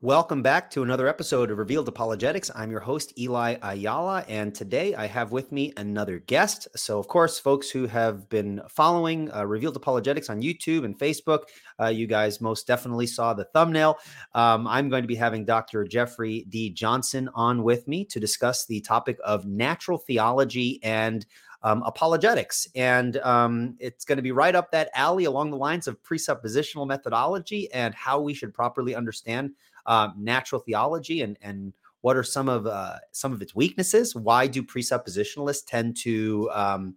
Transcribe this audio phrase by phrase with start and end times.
[0.00, 2.52] Welcome back to another episode of Revealed Apologetics.
[2.54, 6.68] I'm your host, Eli Ayala, and today I have with me another guest.
[6.76, 11.46] So, of course, folks who have been following uh, Revealed Apologetics on YouTube and Facebook,
[11.80, 13.98] uh, you guys most definitely saw the thumbnail.
[14.34, 15.82] Um, I'm going to be having Dr.
[15.82, 16.70] Jeffrey D.
[16.70, 21.26] Johnson on with me to discuss the topic of natural theology and
[21.62, 22.68] um, apologetics.
[22.74, 26.86] And um, it's going to be right up that alley along the lines of presuppositional
[26.86, 29.50] methodology and how we should properly understand
[29.88, 34.14] uh, natural theology and and what are some of uh, some of its weaknesses?
[34.14, 36.94] Why do presuppositionalists tend to um,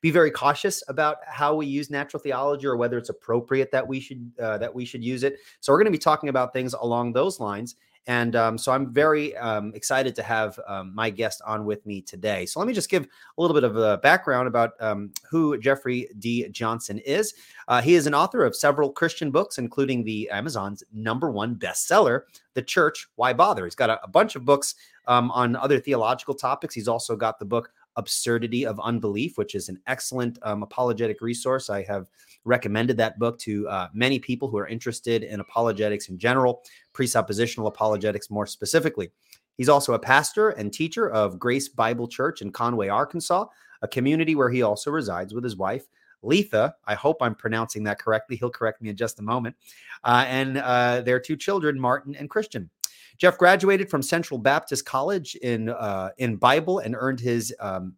[0.00, 4.00] be very cautious about how we use natural theology or whether it's appropriate that we
[4.00, 5.36] should uh, that we should use it?
[5.60, 7.76] So we're going to be talking about things along those lines.
[8.08, 12.00] And um, so I'm very um, excited to have um, my guest on with me
[12.00, 12.46] today.
[12.46, 16.08] So let me just give a little bit of a background about um, who Jeffrey
[16.18, 16.48] D.
[16.48, 17.34] Johnson is.
[17.68, 22.22] Uh, he is an author of several Christian books, including the Amazon's number one bestseller,
[22.54, 23.64] The Church Why Bother.
[23.64, 24.74] He's got a, a bunch of books
[25.06, 26.74] um, on other theological topics.
[26.74, 31.68] He's also got the book Absurdity of Unbelief, which is an excellent um, apologetic resource.
[31.68, 32.06] I have
[32.48, 36.62] recommended that book to uh, many people who are interested in apologetics in general,
[36.94, 39.10] presuppositional apologetics more specifically.
[39.56, 43.46] He's also a pastor and teacher of Grace Bible Church in Conway, Arkansas,
[43.82, 45.86] a community where he also resides with his wife,
[46.22, 46.74] Letha.
[46.86, 48.36] I hope I'm pronouncing that correctly.
[48.36, 49.54] He'll correct me in just a moment.
[50.02, 52.70] Uh, and uh, their two children, Martin and Christian.
[53.18, 57.96] Jeff graduated from Central Baptist College in uh, in Bible and earned his um,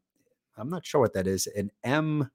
[0.56, 2.30] I'm not sure what that is an M.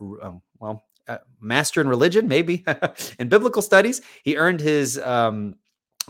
[0.00, 2.64] Um, well, uh, master in religion, maybe
[3.18, 4.00] in biblical studies.
[4.22, 5.56] He earned his um,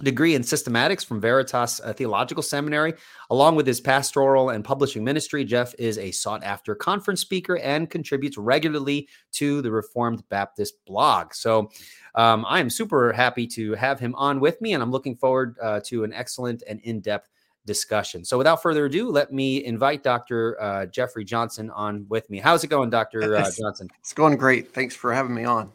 [0.02, 2.94] degree in systematics from Veritas uh, Theological Seminary.
[3.30, 7.90] Along with his pastoral and publishing ministry, Jeff is a sought after conference speaker and
[7.90, 11.34] contributes regularly to the Reformed Baptist blog.
[11.34, 11.70] So
[12.14, 15.56] um, I am super happy to have him on with me, and I'm looking forward
[15.62, 17.28] uh, to an excellent and in depth
[17.66, 18.24] discussion.
[18.24, 20.60] So without further ado, let me invite Dr.
[20.60, 22.38] Uh, Jeffrey Johnson on with me.
[22.38, 23.36] How's it going, Dr.
[23.36, 23.88] Uh, Johnson?
[24.00, 24.72] It's going great.
[24.74, 25.72] Thanks for having me on.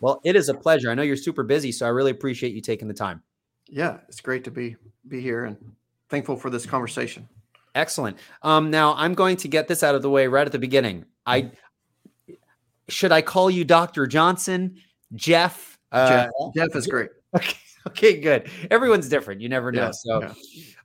[0.00, 0.90] Well, it is a pleasure.
[0.90, 3.22] I know you're super busy, so I really appreciate you taking the time.
[3.68, 4.76] Yeah, it's great to be
[5.08, 5.56] be here and
[6.08, 7.28] thankful for this conversation.
[7.74, 8.18] Excellent.
[8.42, 11.04] Um, now I'm going to get this out of the way right at the beginning.
[11.26, 11.52] I
[12.88, 14.06] should I call you Dr.
[14.06, 14.78] Johnson,
[15.14, 15.78] Jeff?
[15.92, 17.10] Uh, Jeff, Jeff is great.
[17.34, 17.56] Okay.
[17.86, 18.50] Okay, good.
[18.70, 19.40] Everyone's different.
[19.40, 19.86] You never know.
[19.86, 20.34] Yeah, so, yeah.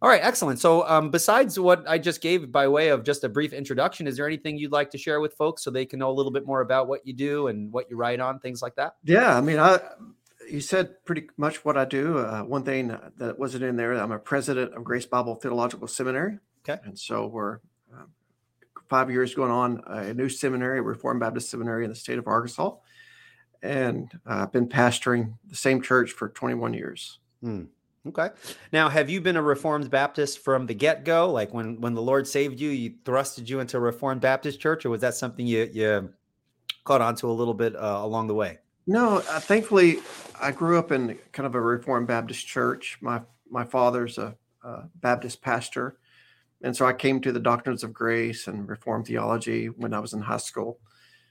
[0.01, 0.59] all right, excellent.
[0.59, 4.15] So, um, besides what I just gave by way of just a brief introduction, is
[4.15, 6.45] there anything you'd like to share with folks so they can know a little bit
[6.45, 8.95] more about what you do and what you write on, things like that?
[9.03, 9.81] Yeah, I mean, I
[10.49, 12.19] you said pretty much what I do.
[12.19, 16.39] Uh, one thing that wasn't in there, I'm a president of Grace Bible Theological Seminary.
[16.67, 16.81] Okay.
[16.85, 17.55] And so we're
[17.93, 18.05] uh,
[18.89, 22.75] five years going on a new seminary, Reformed Baptist Seminary in the state of Arkansas.
[23.65, 27.19] And uh, I've been pastoring the same church for 21 years.
[27.41, 27.63] Hmm.
[28.07, 28.29] Okay.
[28.71, 31.31] Now, have you been a Reformed Baptist from the get go?
[31.31, 34.85] Like when when the Lord saved you, you thrusted you into a Reformed Baptist church,
[34.85, 36.13] or was that something you you
[36.83, 38.59] caught on to a little bit uh, along the way?
[38.85, 39.97] No, uh, thankfully,
[40.39, 42.99] I grew up in kind of a Reformed Baptist church.
[43.01, 45.97] My my father's a, a, Baptist pastor,
[46.61, 50.13] and so I came to the doctrines of grace and Reformed theology when I was
[50.13, 50.77] in high school.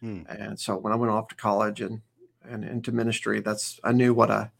[0.00, 0.22] Hmm.
[0.28, 2.02] And so when I went off to college and
[2.48, 4.50] and into ministry, that's I knew what I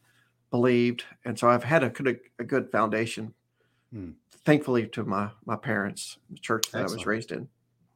[0.51, 3.33] believed, and so I've had a good a good foundation.
[3.91, 4.11] Hmm.
[4.45, 6.91] Thankfully, to my my parents, the church that Excellent.
[6.91, 7.47] I was raised in.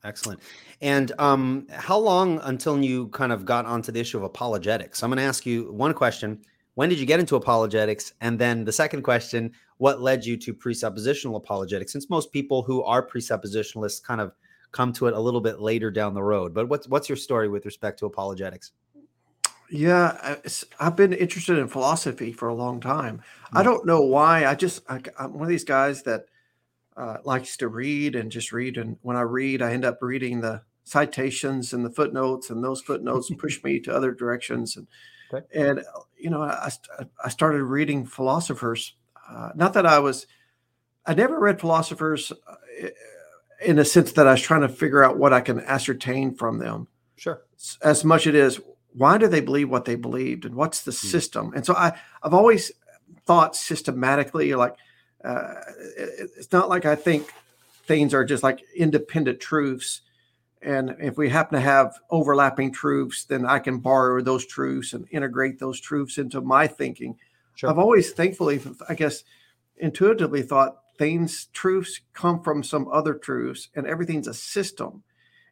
[0.04, 0.40] Excellent.
[0.82, 5.04] And um, how long until you kind of got onto the issue of apologetics?
[5.04, 6.40] I'm going to ask you one question.
[6.76, 8.14] When did you get into apologetics?
[8.22, 11.92] And then the second question, what led you to presuppositional apologetics?
[11.92, 14.32] Since most people who are presuppositionalists kind of
[14.72, 16.54] come to it a little bit later down the road.
[16.54, 18.72] But what's what's your story with respect to apologetics?
[19.72, 20.38] Yeah,
[20.80, 23.22] I've been interested in philosophy for a long time.
[23.54, 23.66] I hmm.
[23.66, 24.46] don't know why.
[24.46, 26.26] I just I, am one of these guys that
[26.98, 28.78] uh, likes to read and just read.
[28.78, 32.82] And when I read, I end up reading the citations and the footnotes, and those
[32.82, 34.76] footnotes push me to other directions.
[34.76, 34.88] And
[35.34, 35.46] okay.
[35.54, 35.84] and
[36.18, 36.72] you know, I
[37.24, 38.96] I started reading philosophers.
[39.30, 40.26] Uh, not that I was,
[41.06, 42.88] I never read philosophers uh,
[43.64, 46.58] in a sense that I was trying to figure out what I can ascertain from
[46.58, 46.88] them.
[47.16, 47.44] Sure.
[47.84, 48.62] As much as it is,
[48.94, 51.08] why do they believe what they believed, and what's the hmm.
[51.08, 51.54] system?
[51.56, 52.72] And so I I've always
[53.26, 54.76] thought systematically, like
[55.24, 55.54] uh,
[55.98, 57.32] it, it's not like I think
[57.86, 60.02] things are just like independent truths.
[60.62, 65.08] And if we happen to have overlapping truths, then I can borrow those truths and
[65.10, 67.18] integrate those truths into my thinking.
[67.56, 67.70] Sure.
[67.70, 69.24] I've always, thankfully, I guess,
[69.78, 75.02] intuitively thought things, truths come from some other truths, and everything's a system.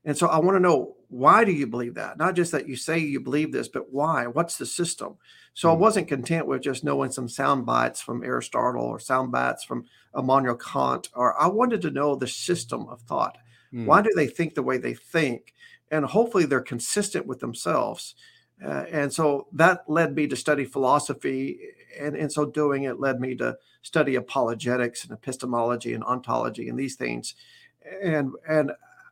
[0.03, 2.17] And so I want to know why do you believe that?
[2.17, 4.27] Not just that you say you believe this, but why?
[4.27, 5.15] What's the system?
[5.53, 5.71] So mm.
[5.71, 5.81] I hmm.
[5.81, 10.55] wasn't content with just knowing some sound bites from Aristotle or sound bites from Immanuel
[10.55, 13.37] Kant, or I wanted to know the system of thought.
[13.73, 13.85] Mm.
[13.85, 15.53] Why do they think the way they think?
[15.91, 18.15] And hopefully they're consistent with themselves.
[18.63, 21.59] Uh, and so that led me to study philosophy.
[21.99, 26.77] And in so doing, it led me to study apologetics and epistemology and ontology and
[26.77, 27.35] these things.
[28.03, 28.71] And, and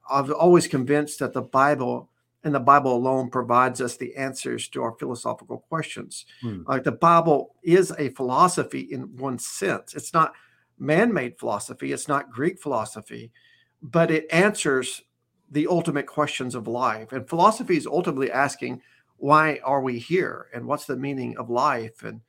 [0.10, 2.10] I've always convinced that the Bible
[2.44, 6.26] and the Bible alone provides us the answers to our philosophical questions.
[6.42, 6.62] Hmm.
[6.68, 9.96] Like the Bible is a philosophy in one sense.
[9.96, 10.34] It's not
[10.78, 13.32] man-made philosophy, it's not Greek philosophy,
[13.82, 15.02] but it answers
[15.50, 17.14] the ultimate questions of life.
[17.14, 18.82] And philosophy is ultimately asking,
[19.18, 20.48] why are we here?
[20.54, 22.04] And what's the meaning of life?
[22.04, 22.22] And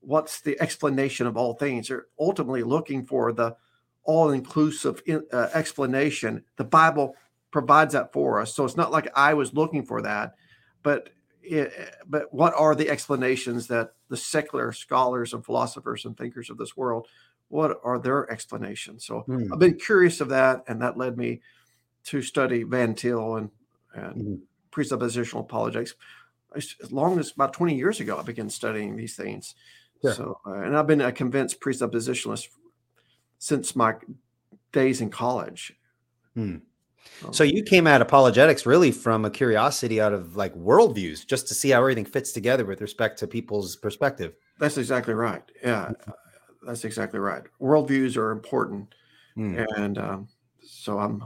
[0.00, 1.88] what's the explanation of all things?
[1.88, 3.56] They're ultimately looking for the
[4.04, 5.00] all-inclusive
[5.32, 6.42] uh, explanation.
[6.56, 7.14] The Bible
[7.52, 8.54] provides that for us.
[8.54, 10.34] So it's not like I was looking for that,
[10.82, 11.10] but
[11.42, 11.72] it,
[12.06, 16.76] but what are the explanations that the secular scholars and philosophers and thinkers of this
[16.76, 17.06] world
[17.52, 19.04] what are their explanations?
[19.04, 19.52] So mm.
[19.52, 21.42] I've been curious of that, and that led me
[22.04, 23.50] to study Van Til and
[23.94, 24.40] and mm.
[24.72, 25.94] presuppositional apologetics.
[26.56, 29.54] As long as about 20 years ago, I began studying these things.
[30.02, 30.12] Yeah.
[30.12, 32.48] So, uh, and I've been a convinced presuppositionalist
[33.38, 33.96] since my
[34.72, 35.74] days in college.
[36.34, 36.62] Mm.
[37.30, 41.54] So you came at apologetics really from a curiosity out of like worldviews, just to
[41.54, 44.34] see how everything fits together with respect to people's perspective.
[44.58, 45.42] That's exactly right.
[45.62, 46.10] Yeah, mm-hmm.
[46.66, 47.42] that's exactly right.
[47.60, 48.94] Worldviews are important,
[49.36, 49.64] mm.
[49.76, 50.28] and um,
[50.64, 51.24] so I'm.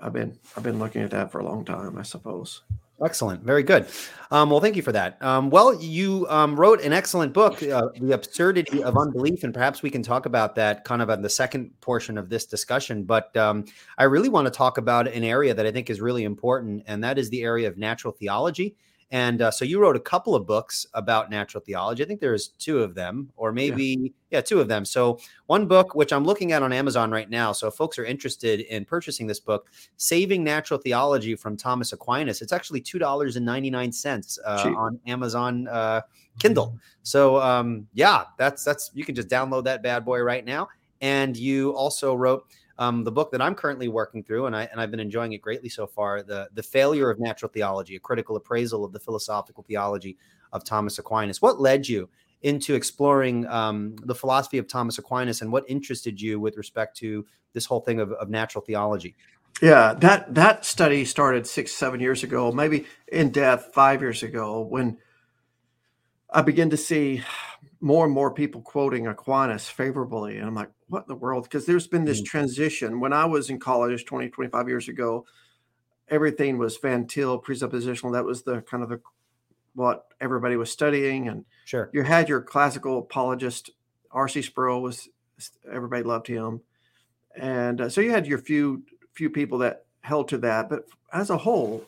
[0.00, 2.62] I've been I've been looking at that for a long time, I suppose.
[3.04, 3.42] Excellent.
[3.42, 3.86] Very good.
[4.30, 5.20] Um, well, thank you for that.
[5.22, 9.82] Um, well, you um, wrote an excellent book, uh, The Absurdity of Unbelief, and perhaps
[9.82, 13.04] we can talk about that kind of on the second portion of this discussion.
[13.04, 13.64] But um,
[13.98, 17.02] I really want to talk about an area that I think is really important, and
[17.04, 18.76] that is the area of natural theology
[19.12, 22.02] and uh, so you wrote a couple of books about natural theology.
[22.02, 23.98] I think there's two of them, or maybe,
[24.30, 24.38] yeah.
[24.38, 24.40] yeah.
[24.40, 24.86] two of them.
[24.86, 27.52] So one book, which I'm looking at on Amazon right now.
[27.52, 32.40] So if folks are interested in purchasing this book, Saving Natural Theology from Thomas Aquinas,
[32.40, 36.00] it's actually $2.99 uh, on Amazon uh,
[36.38, 36.68] Kindle.
[36.68, 36.76] Mm-hmm.
[37.02, 40.68] So um, yeah, that's, that's, you can just download that bad boy right now.
[41.02, 42.46] And you also wrote
[42.78, 45.40] um, the book that I'm currently working through, and I and I've been enjoying it
[45.40, 46.22] greatly so far.
[46.22, 50.16] The the failure of natural theology, a critical appraisal of the philosophical theology
[50.52, 51.40] of Thomas Aquinas.
[51.40, 52.08] What led you
[52.42, 57.24] into exploring um, the philosophy of Thomas Aquinas, and what interested you with respect to
[57.52, 59.14] this whole thing of, of natural theology?
[59.60, 64.60] Yeah, that that study started six seven years ago, maybe in depth five years ago
[64.60, 64.98] when
[66.30, 67.22] I began to see
[67.80, 70.38] more and more people quoting Aquinas favorably.
[70.38, 71.44] And I'm like, what in the world?
[71.44, 72.26] Because there's been this mm-hmm.
[72.26, 73.00] transition.
[73.00, 75.26] When I was in college 20, 25 years ago,
[76.08, 78.12] everything was Van Til, presuppositional.
[78.12, 79.00] That was the kind of the
[79.74, 81.28] what everybody was studying.
[81.28, 83.70] And sure, you had your classical apologist,
[84.10, 84.42] R.C.
[84.42, 85.08] Sproul was
[85.70, 86.60] everybody loved him,
[87.36, 90.68] and uh, so you had your few few people that held to that.
[90.68, 91.84] But as a whole,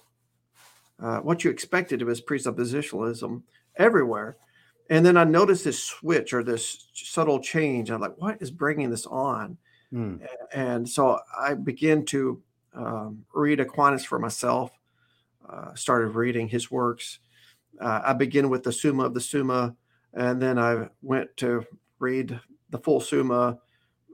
[1.00, 3.42] uh, what you expected was presuppositionalism
[3.76, 4.36] everywhere.
[4.90, 7.90] And then I noticed this switch or this subtle change.
[7.90, 9.56] I'm like, what is bringing this on?
[9.92, 10.26] Mm.
[10.52, 12.42] And so I began to
[12.74, 14.72] um, read Aquinas for myself,
[15.48, 17.20] uh, started reading his works.
[17.80, 19.74] Uh, I begin with the Summa of the Summa,
[20.12, 21.64] and then I went to
[21.98, 22.38] read
[22.70, 23.58] the full Summa,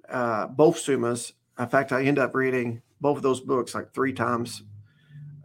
[0.08, 1.32] uh, both Summas.
[1.58, 4.62] In fact, I end up reading both of those books like three times,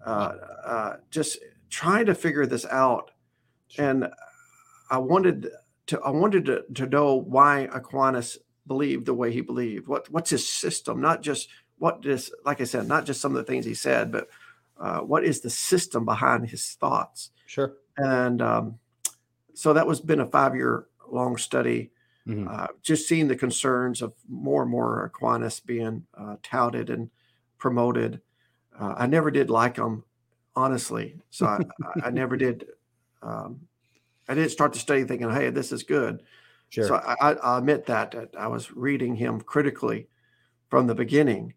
[0.05, 0.33] uh,
[0.65, 3.11] uh, just trying to figure this out.
[3.77, 4.07] And
[4.89, 5.49] I wanted
[5.87, 8.37] to I wanted to, to know why Aquinas
[8.67, 9.87] believed the way he believed.
[9.87, 11.01] What what's his system?
[11.01, 14.11] Not just what is like I said, not just some of the things he said,
[14.11, 14.27] but
[14.79, 17.31] uh, what is the system behind his thoughts?
[17.45, 17.73] Sure.
[17.97, 18.79] And um,
[19.53, 21.91] so that was been a five year long study.
[22.27, 22.47] Mm-hmm.
[22.49, 27.11] Uh, just seeing the concerns of more and more Aquinas being uh, touted and
[27.59, 28.19] promoted.
[28.77, 30.03] Uh, I never did like him,
[30.55, 31.15] honestly.
[31.29, 31.59] So I,
[32.03, 32.65] I never did
[33.21, 33.61] um,
[34.27, 36.23] I didn't start the study thinking, "Hey, this is good."
[36.69, 36.87] Sure.
[36.87, 40.07] So I, I admit that, that I was reading him critically
[40.69, 41.53] from the beginning,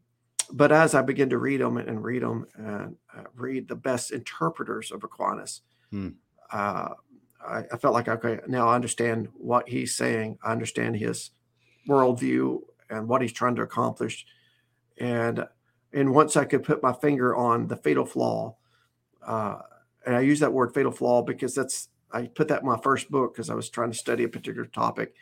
[0.53, 4.13] but as I began to read them and read them and uh, read the best
[4.13, 6.11] interpreters of Aquinas, hmm.
[6.53, 6.91] uh,
[7.45, 10.39] I, I, felt like okay, now I understand what he's saying.
[10.45, 11.31] I understand his
[11.89, 12.61] worldview
[12.91, 14.27] and what he's trying to accomplish,
[14.99, 15.47] and
[15.93, 18.57] and once I could put my finger on the fatal flaw,
[19.27, 19.59] uh,
[20.07, 23.11] and I use that word fatal flaw because that's I put that in my first
[23.11, 25.15] book because I was trying to study a particular topic,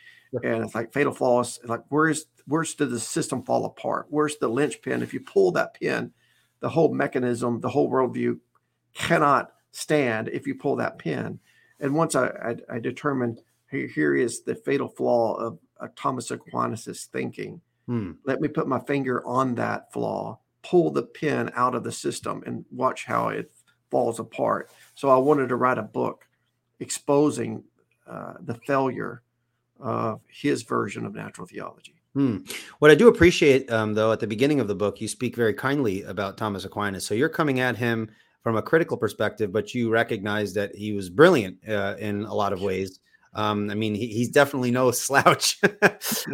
[0.43, 1.59] and it's like fatal flaws.
[1.64, 4.07] Like where's where's did the system fall apart?
[4.11, 5.02] Where's the linchpin?
[5.02, 6.12] If you pull that pin,
[6.61, 8.38] the whole mechanism, the whole worldview
[8.95, 11.38] cannot stand if you pull that pin.
[11.81, 16.31] And once I, I, I determined here, here is the fatal flaw of uh, Thomas
[16.31, 17.61] Aquinas' thinking.
[17.87, 18.12] Hmm.
[18.25, 22.43] Let me put my finger on that flaw, pull the pin out of the system,
[22.47, 23.50] and watch how it
[23.90, 24.71] falls apart.
[24.95, 26.25] So I wanted to write a book
[26.80, 27.64] exposing
[28.06, 29.23] uh, the failure
[29.80, 31.95] of his version of natural theology.
[32.14, 32.38] Hmm.
[32.78, 35.52] What I do appreciate, um, though, at the beginning of the book, you speak very
[35.52, 37.04] kindly about Thomas Aquinas.
[37.04, 38.11] So you're coming at him
[38.42, 42.54] from a critical perspective, but you recognize that he was brilliant uh, in a lot
[42.54, 43.00] of ways.
[43.35, 45.61] Um, I mean, he, he's definitely no slouch,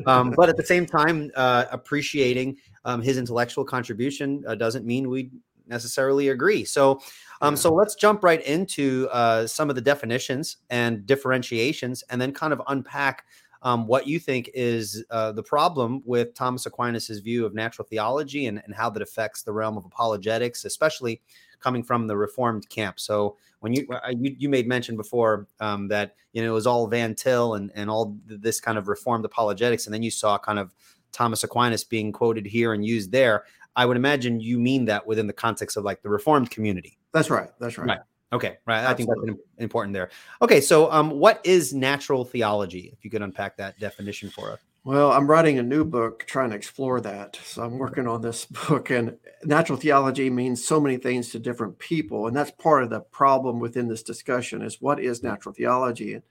[0.07, 5.09] um, but at the same time, uh, appreciating um, his intellectual contribution uh, doesn't mean
[5.09, 5.31] we
[5.67, 6.65] necessarily agree.
[6.65, 7.01] So,
[7.43, 12.33] um, so let's jump right into uh, some of the definitions and differentiations, and then
[12.33, 13.27] kind of unpack
[13.63, 18.47] um, what you think is uh, the problem with Thomas Aquinas' view of natural theology
[18.47, 21.21] and, and how that affects the realm of apologetics, especially
[21.61, 22.99] coming from the Reformed camp.
[22.99, 26.67] So when you uh, you, you made mention before um, that you know it was
[26.67, 30.39] all Van Til and and all this kind of Reformed apologetics, and then you saw
[30.39, 30.75] kind of
[31.13, 33.45] Thomas Aquinas being quoted here and used there.
[33.75, 36.99] I would imagine you mean that within the context of like the Reformed community.
[37.13, 37.51] That's right.
[37.61, 37.89] That's right.
[37.89, 38.01] Right.
[38.33, 38.59] Okay.
[38.67, 38.79] Right.
[38.79, 39.13] Absolutely.
[39.13, 40.11] I think that's important there.
[40.41, 40.61] Okay.
[40.61, 42.91] So, um, what is natural theology?
[42.93, 44.61] If you could unpack that definition for us.
[44.85, 47.39] Well, I'm writing a new book trying to explore that.
[47.45, 51.79] So I'm working on this book, and natural theology means so many things to different
[51.79, 56.15] people, and that's part of the problem within this discussion: is what is natural theology?
[56.15, 56.23] And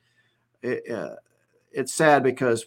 [0.63, 1.15] it, uh,
[1.71, 2.65] it's sad because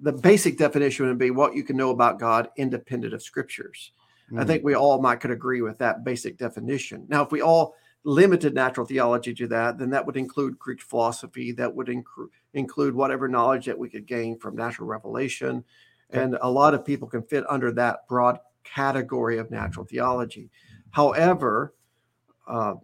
[0.00, 3.92] the basic definition would be what you can know about God independent of scriptures.
[4.32, 4.40] Mm-hmm.
[4.40, 7.04] I think we all might could agree with that basic definition.
[7.08, 7.74] Now, if we all
[8.04, 12.94] limited natural theology to that, then that would include Greek philosophy, that would include include
[12.94, 15.64] whatever knowledge that we could gain from natural revelation.
[16.10, 20.50] And a lot of people can fit under that broad category of natural theology.
[20.90, 21.74] However,
[22.46, 22.74] uh,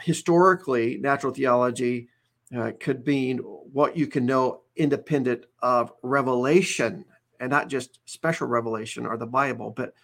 [0.00, 2.08] historically, natural theology
[2.56, 7.04] uh, could mean what you can know independent of revelation
[7.40, 9.94] and not just special revelation or the Bible, but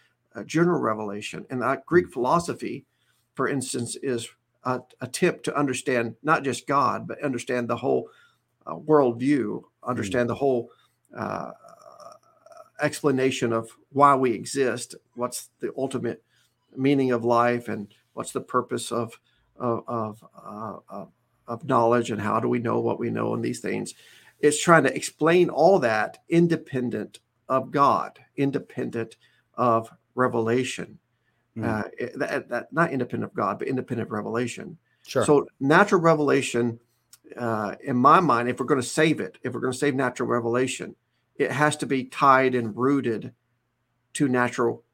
[0.42, 1.46] general revelation.
[1.50, 2.86] And that Greek philosophy,
[3.34, 4.28] for instance, is
[4.64, 8.08] a attempt to understand not just God, but understand the whole
[8.66, 10.28] uh, worldview, understand mm.
[10.28, 10.70] the whole
[11.16, 11.52] uh,
[12.80, 16.22] explanation of why we exist, what's the ultimate
[16.76, 19.18] meaning of life, and what's the purpose of
[19.56, 20.24] of of,
[20.90, 21.04] uh,
[21.46, 23.94] of knowledge, and how do we know what we know, and these things.
[24.40, 29.16] It's trying to explain all that independent of God, independent
[29.54, 30.98] of revelation.
[31.56, 31.64] Mm.
[31.64, 34.76] Uh, that, that, not independent of God, but independent of revelation.
[35.06, 35.24] Sure.
[35.24, 36.80] So natural revelation
[37.36, 39.94] uh, in my mind, if we're going to save it, if we're going to save
[39.94, 40.94] natural revelation,
[41.36, 43.32] it has to be tied and rooted
[44.14, 44.84] to natural.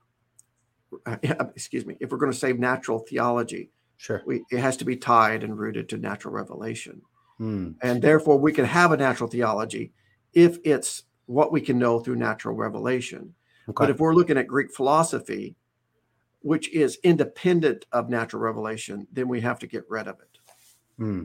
[1.07, 1.97] Uh, excuse me.
[2.01, 5.59] If we're going to save natural theology, sure, we, it has to be tied and
[5.59, 7.03] rooted to natural revelation,
[7.37, 7.73] hmm.
[7.83, 9.93] and therefore we can have a natural theology
[10.33, 13.35] if it's what we can know through natural revelation.
[13.71, 13.85] Okay.
[13.85, 15.57] But if we're looking at Greek philosophy,
[16.41, 20.39] which is independent of natural revelation, then we have to get rid of it.
[20.97, 21.25] Hmm.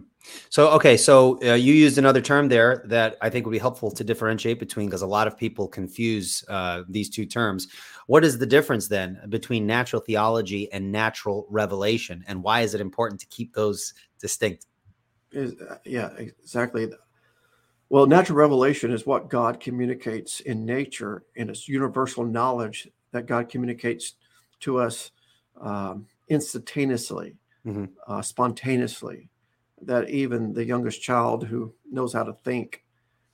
[0.49, 3.91] So, okay, so uh, you used another term there that I think would be helpful
[3.91, 7.67] to differentiate between because a lot of people confuse uh, these two terms.
[8.07, 12.79] What is the difference then between natural theology and natural revelation, and why is it
[12.79, 14.65] important to keep those distinct?
[15.33, 16.89] Is, uh, yeah, exactly.
[17.95, 23.47] Well, natural revelation is what God communicates in nature, and it's universal knowledge that God
[23.47, 24.15] communicates
[24.59, 25.11] to us
[25.61, 27.85] um, instantaneously, mm-hmm.
[28.05, 29.29] uh, spontaneously
[29.81, 32.83] that even the youngest child who knows how to think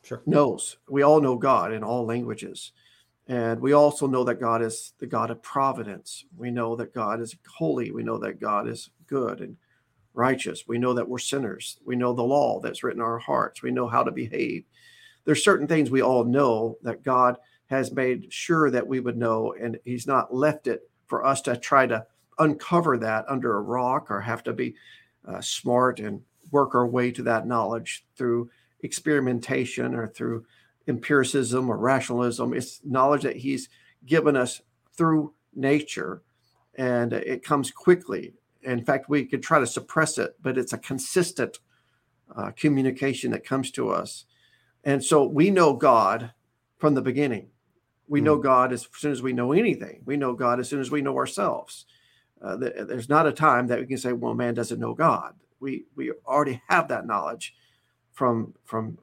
[0.03, 0.21] sure.
[0.27, 0.77] knows.
[0.87, 2.71] We all know God in all languages.
[3.27, 6.25] And we also know that God is the God of providence.
[6.37, 7.89] We know that God is holy.
[7.89, 9.57] We know that God is good and
[10.13, 10.67] righteous.
[10.67, 11.77] We know that we're sinners.
[11.85, 13.61] We know the law that's written in our hearts.
[13.61, 14.65] We know how to behave.
[15.25, 17.37] There's certain things we all know that God
[17.67, 21.55] has made sure that we would know, and He's not left it for us to
[21.55, 22.05] try to
[22.39, 24.75] uncover that under a rock or have to be
[25.27, 28.49] uh, smart and work our way to that knowledge through
[28.81, 30.45] experimentation or through
[30.87, 32.53] empiricism or rationalism.
[32.53, 33.69] It's knowledge that he's
[34.05, 34.61] given us
[34.97, 36.23] through nature
[36.75, 38.33] and it comes quickly.
[38.63, 41.59] In fact, we could try to suppress it, but it's a consistent
[42.35, 44.25] uh, communication that comes to us.
[44.83, 46.31] And so we know God
[46.77, 47.49] from the beginning.
[48.07, 48.25] We mm.
[48.25, 50.01] know God as soon as we know anything.
[50.05, 51.85] We know God as soon as we know ourselves.
[52.41, 55.85] Uh, there's not a time that we can say, well, man doesn't know God we
[55.95, 57.55] we already have that knowledge
[58.11, 58.97] from from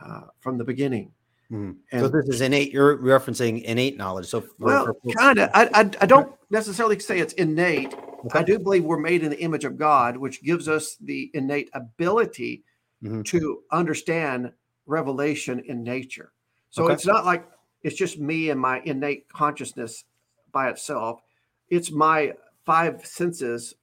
[0.00, 1.12] uh, from the beginning
[1.50, 1.72] Mm-hmm.
[1.92, 2.72] And, so this is innate.
[2.72, 4.26] You're referencing innate knowledge.
[4.26, 5.50] So, for, well, kind of.
[5.54, 7.94] I, I, I don't necessarily say it's innate.
[7.94, 8.38] Okay.
[8.38, 11.70] I do believe we're made in the image of God, which gives us the innate
[11.72, 12.64] ability
[13.02, 13.22] mm-hmm.
[13.22, 14.52] to understand
[14.86, 16.32] revelation in nature.
[16.70, 16.94] So okay.
[16.94, 17.46] it's not like
[17.82, 20.04] it's just me and my innate consciousness
[20.52, 21.20] by itself.
[21.68, 22.34] It's my
[22.64, 23.74] five senses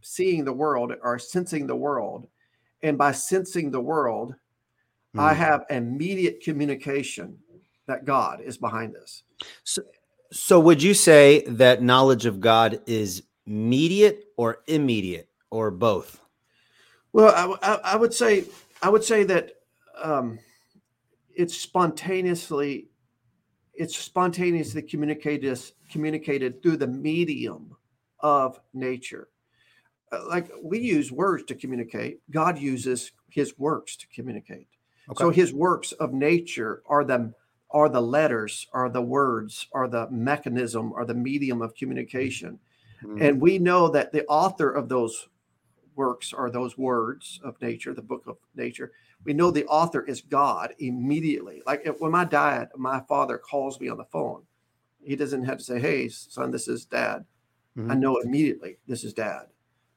[0.00, 2.28] seeing the world or sensing the world.
[2.82, 4.34] And by sensing the world,
[5.14, 5.20] mm.
[5.20, 7.38] I have mediate communication
[7.86, 9.22] that God is behind this.
[9.64, 9.82] So,
[10.32, 16.20] so would you say that knowledge of God is immediate or immediate or both?
[17.12, 18.46] Well, I, I, I would say
[18.82, 19.52] I would say that
[20.02, 20.38] um,
[21.34, 22.88] it's spontaneously
[23.74, 25.58] it's spontaneously communicated
[25.90, 27.76] communicated through the medium
[28.20, 29.28] of nature.
[30.12, 34.68] Uh, like we use words to communicate, God uses his works to communicate.
[35.10, 35.22] Okay.
[35.22, 37.32] So his works of nature are the
[37.70, 42.58] are the letters, are the words, are the mechanism, are the medium of communication.
[43.02, 43.20] Mm-hmm.
[43.20, 45.28] And we know that the author of those
[45.96, 48.92] works are those words of nature, the book of nature.
[49.24, 51.62] We know the author is God immediately.
[51.66, 54.42] Like when my dad, my father calls me on the phone,
[55.02, 57.24] he doesn't have to say, Hey, son, this is dad.
[57.76, 57.90] Mm-hmm.
[57.90, 59.46] I know immediately this is dad.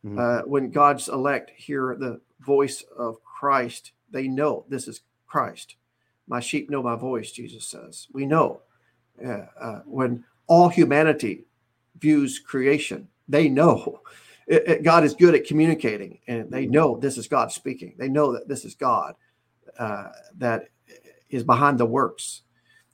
[0.06, 0.20] Mm-hmm.
[0.20, 5.76] Uh, when God's elect hear the voice of Christ, they know this is Christ.
[6.28, 8.08] My sheep know my voice, Jesus says.
[8.14, 8.62] We know.
[9.24, 11.46] Uh, uh, when all humanity
[12.00, 14.02] views creation, they know
[14.48, 17.96] it, it, God is good at communicating, and they know this is God speaking.
[17.98, 19.16] They know that this is God
[19.80, 20.70] uh, that
[21.30, 22.44] is behind the works,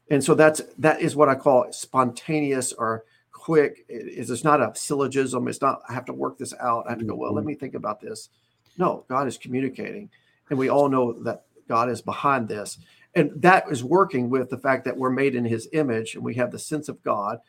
[0.09, 3.85] and so that's that is what I call spontaneous or quick.
[3.89, 5.47] It, it's not a syllogism.
[5.47, 6.85] It's not I have to work this out.
[6.87, 7.15] I have to go.
[7.15, 7.49] Well, let mm-hmm.
[7.49, 8.29] me think about this.
[8.77, 10.09] No, God is communicating,
[10.53, 12.77] and we all know that God is behind this.
[13.15, 16.35] And that is working with the fact that we're made in his image and we
[16.35, 17.39] have the sense of God.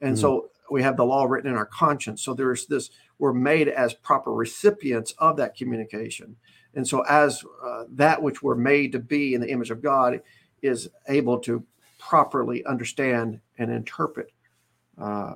[0.00, 0.22] And mm-hmm.
[0.22, 2.22] so we have the law written in our conscience.
[2.22, 6.36] So there's this, we're made as proper recipients of that communication.
[6.74, 10.22] And so, as uh, that which we're made to be in the image of God
[10.62, 11.62] is able to
[11.98, 14.32] properly understand and interpret
[14.98, 15.34] uh,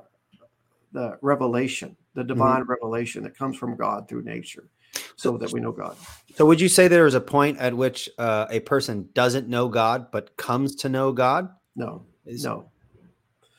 [0.93, 2.29] the revelation, the mm-hmm.
[2.29, 2.71] divine mm-hmm.
[2.71, 4.71] revelation that comes from God through nature
[5.19, 5.97] so that we know God.
[6.37, 9.69] So, would you say there is a point at which uh, a person doesn't know
[9.69, 11.51] God but comes to know God?
[11.75, 12.71] No, is, no.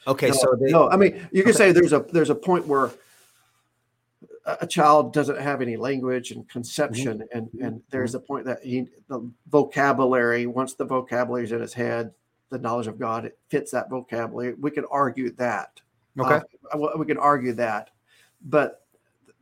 [0.07, 1.57] Okay, no, so they, no, I mean you can okay.
[1.57, 2.91] say there's a there's a point where
[4.45, 7.37] a child doesn't have any language and conception, mm-hmm.
[7.37, 11.73] and and there's a point that he the vocabulary once the vocabulary is in his
[11.73, 12.13] head,
[12.49, 14.53] the knowledge of God it fits that vocabulary.
[14.53, 15.81] We can argue that.
[16.17, 16.39] Okay,
[16.71, 17.89] uh, we can argue that,
[18.41, 18.85] but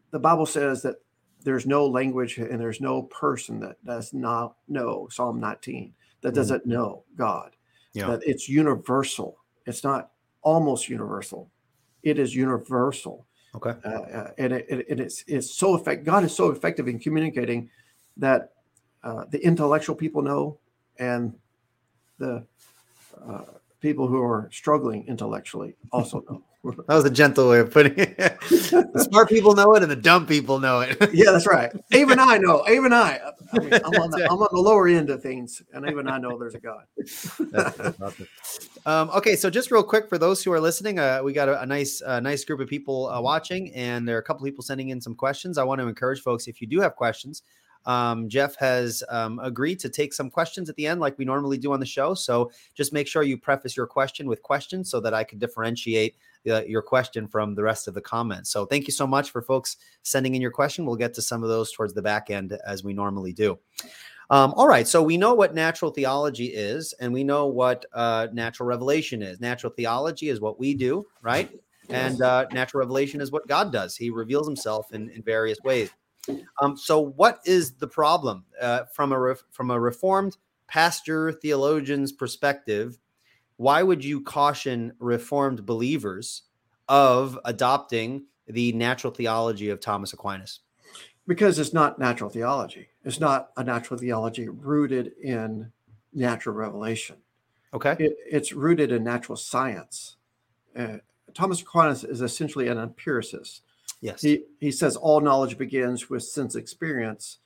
[0.10, 0.96] the Bible says that
[1.44, 6.36] there's no language and there's no person that does not know Psalm 19 that mm-hmm.
[6.36, 6.72] doesn't mm-hmm.
[6.72, 7.56] know God.
[7.94, 8.08] Yeah.
[8.08, 9.38] That it's universal.
[9.66, 11.50] It's not almost universal.
[12.04, 13.26] It is universal.
[13.56, 13.74] Okay.
[13.84, 16.06] Uh, uh, and it, it, it's it's so effective.
[16.06, 17.70] God is so effective in communicating
[18.18, 18.52] that
[19.04, 20.60] uh, the intellectual people know,
[21.00, 21.34] and
[22.20, 22.46] the
[23.26, 23.42] uh,
[23.82, 26.44] people who are struggling intellectually also know.
[26.88, 28.18] That was a gentle way of putting it.
[28.18, 30.98] the smart people know it, and the dumb people know it.
[31.14, 31.72] yeah, that's right.
[31.94, 32.68] Even I know.
[32.68, 33.22] Even I.
[33.54, 36.18] I mean, I'm, on the, I'm on the lower end of things, and even I
[36.18, 36.84] know there's a God.
[36.98, 38.28] that's, that's awesome.
[38.86, 41.62] um, okay, so just real quick for those who are listening, uh, we got a,
[41.62, 44.64] a nice, uh, nice group of people uh, watching, and there are a couple people
[44.64, 45.58] sending in some questions.
[45.58, 47.44] I want to encourage folks if you do have questions.
[47.88, 51.58] Um, Jeff has um, agreed to take some questions at the end, like we normally
[51.58, 52.14] do on the show.
[52.14, 56.18] So just make sure you preface your question with questions so that I can differentiate
[56.50, 58.50] uh, your question from the rest of the comments.
[58.50, 60.86] So thank you so much for folks sending in your question.
[60.86, 63.58] We'll get to some of those towards the back end as we normally do.
[64.30, 68.28] Um, all right, so we know what natural theology is, and we know what uh,
[68.34, 69.40] natural revelation is.
[69.40, 71.50] Natural theology is what we do, right?
[71.90, 73.96] And uh, natural revelation is what God does.
[73.96, 75.90] He reveals himself in, in various ways.
[76.62, 80.38] Um, so, what is the problem uh, from a from a reformed
[80.68, 82.98] pastor theologian's perspective?
[83.58, 86.44] why would you caution reformed believers
[86.88, 90.62] of adopting the natural theology of Thomas Aquinas?
[91.28, 92.88] Because it's not natural theology.
[93.04, 95.72] It's not a natural theology rooted in
[96.14, 97.18] natural revelation.
[97.74, 97.98] Okay.
[98.00, 100.16] It, it's rooted in natural science.
[100.76, 100.98] Uh,
[101.34, 103.64] Thomas Aquinas is essentially an empiricist.
[104.02, 104.22] Yes.
[104.22, 107.40] He, he says all knowledge begins with sense experience.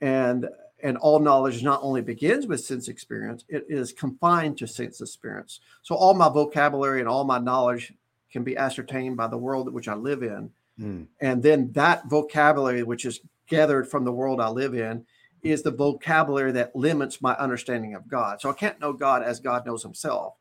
[0.00, 0.48] And
[0.82, 5.60] and all knowledge not only begins with sense experience, it is confined to sense experience.
[5.82, 7.94] So all my vocabulary and all my knowledge
[8.30, 10.50] can be ascertained by the world which I live in.
[10.78, 11.06] Mm.
[11.20, 15.06] And then that vocabulary, which is gathered from the world I live in,
[15.42, 18.40] is the vocabulary that limits my understanding of God.
[18.40, 20.34] So I can't know God as God knows himself.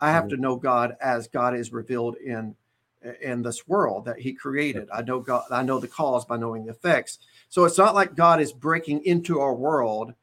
[0.00, 0.30] I have Mhm.
[0.30, 2.54] to know God as God is revealed in
[3.20, 4.88] in this world that he created.
[4.92, 7.18] I know God I know the cause by knowing the effects.
[7.48, 10.14] So it's not like God is breaking into our world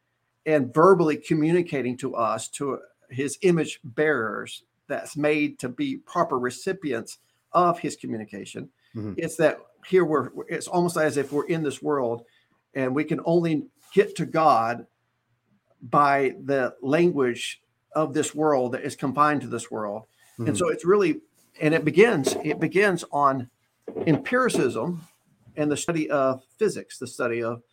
[0.45, 7.17] and verbally communicating to us to his image bearers that's made to be proper recipients
[7.51, 8.69] of his communication.
[8.95, 9.15] Mhm.
[9.17, 12.25] It's that here we're it's almost as if we're in this world
[12.73, 14.85] and we can only get to God
[15.81, 17.61] by the language
[17.93, 20.03] of this world that is confined to this world.
[20.37, 20.49] Mhm.
[20.49, 21.21] And so it's really
[21.59, 23.49] and it begins it begins on
[24.05, 25.01] empiricism
[25.55, 27.63] and the study of physics, the study of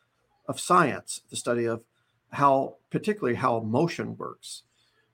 [0.46, 1.84] of science, the study of
[2.32, 4.62] how particularly how motion works.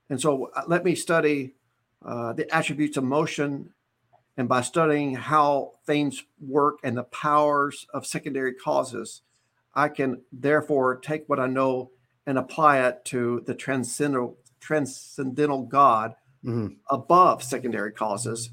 [0.08, 1.54] And so uh, let me study
[2.04, 3.70] uh, the attributes of motion
[4.36, 9.22] and by studying how things work and the powers of secondary causes,
[9.74, 11.90] I can therefore take what I know
[12.26, 16.76] and apply it to the transcendental, transcendental God Mhm.
[16.88, 18.50] above secondary causes.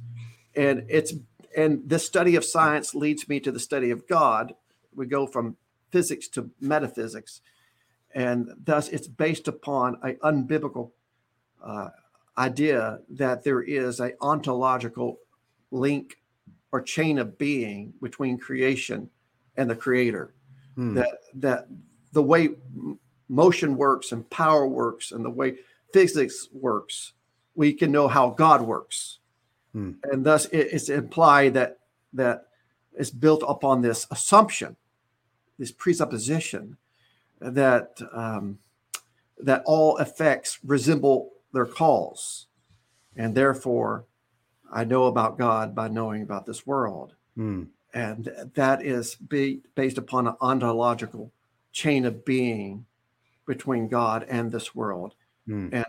[0.55, 1.13] And it's
[1.55, 4.53] and this study of science leads me to the study of God.
[4.93, 5.57] We go from
[5.89, 7.41] physics to metaphysics,
[8.13, 10.91] and thus it's based upon a unbiblical
[11.63, 11.89] uh,
[12.37, 15.19] idea that there is a ontological
[15.71, 16.17] link
[16.71, 19.09] or chain of being between creation
[19.55, 20.33] and the creator
[20.75, 20.93] Hmm.
[20.95, 21.67] that that
[22.11, 22.49] the way
[23.29, 25.57] motion works and power works and the way
[25.91, 27.13] physics works
[27.57, 29.19] we can know how god works
[29.73, 29.91] Hmm.
[30.03, 31.79] and thus it, it's implied that
[32.13, 32.45] that
[32.93, 34.77] it's built upon this assumption
[35.59, 36.77] this presupposition
[37.41, 38.59] that um,
[39.39, 42.47] that all effects resemble their cause
[43.17, 44.05] and therefore
[44.71, 47.63] i know about god by knowing about this world Hmm.
[47.93, 51.31] and that is be, based upon an ontological
[51.73, 52.85] chain of being
[53.45, 55.13] between God and this world,
[55.45, 55.69] Hmm.
[55.71, 55.85] and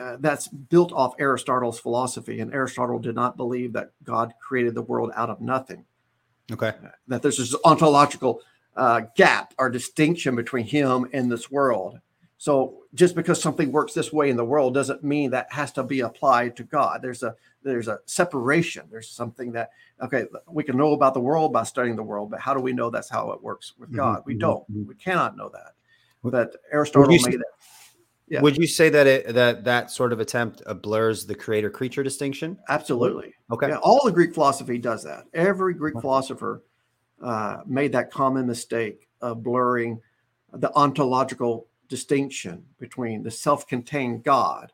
[0.00, 2.40] uh, that's built off Aristotle's philosophy.
[2.40, 5.84] And Aristotle did not believe that God created the world out of nothing;
[6.50, 6.72] Okay.
[7.08, 8.40] that there's this ontological
[8.76, 12.00] uh, gap or distinction between him and this world.
[12.38, 15.82] So just because something works this way in the world doesn't mean that has to
[15.82, 17.02] be applied to God.
[17.02, 18.86] There's a there's a separation.
[18.90, 19.70] There's something that
[20.02, 22.72] okay, we can know about the world by studying the world, but how do we
[22.72, 24.22] know that's how it works with Mhm, God?
[24.24, 24.72] We mhm, don't.
[24.72, 24.86] mhm.
[24.86, 25.72] We cannot know that.
[26.24, 27.42] But Aristotle made it.
[28.30, 28.40] Yeah.
[28.42, 32.04] Would you say that it that that sort of attempt uh, blurs the creator creature
[32.04, 32.56] distinction?
[32.68, 33.34] Absolutely.
[33.50, 33.68] Okay.
[33.68, 35.24] Yeah, all the Greek philosophy does that.
[35.34, 36.00] Every Greek Okay.
[36.00, 36.62] philosopher
[37.20, 40.00] uh, made that common mistake of blurring
[40.52, 44.72] the ontological distinction between the self-contained God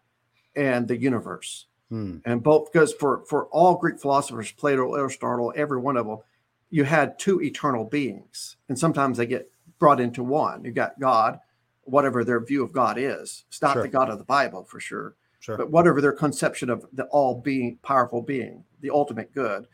[0.55, 1.67] and the universe.
[1.89, 2.19] Hmm.
[2.27, 6.19] And both because for for all Greek philosophers, Plato, Aristotle, every one of them,
[6.69, 10.63] you had two eternal beings, and sometimes they get brought into one.
[10.63, 11.41] You got God,
[11.87, 13.45] whatever their view of God is.
[13.49, 13.83] It's not Sure.
[13.83, 15.57] the God of the Bible for sure Sure.
[15.57, 19.69] but whatever their conception of the all being powerful being the ultimate good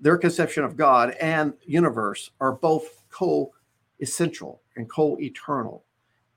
[0.00, 5.84] their conception of god and universe are both co-essential and co-eternal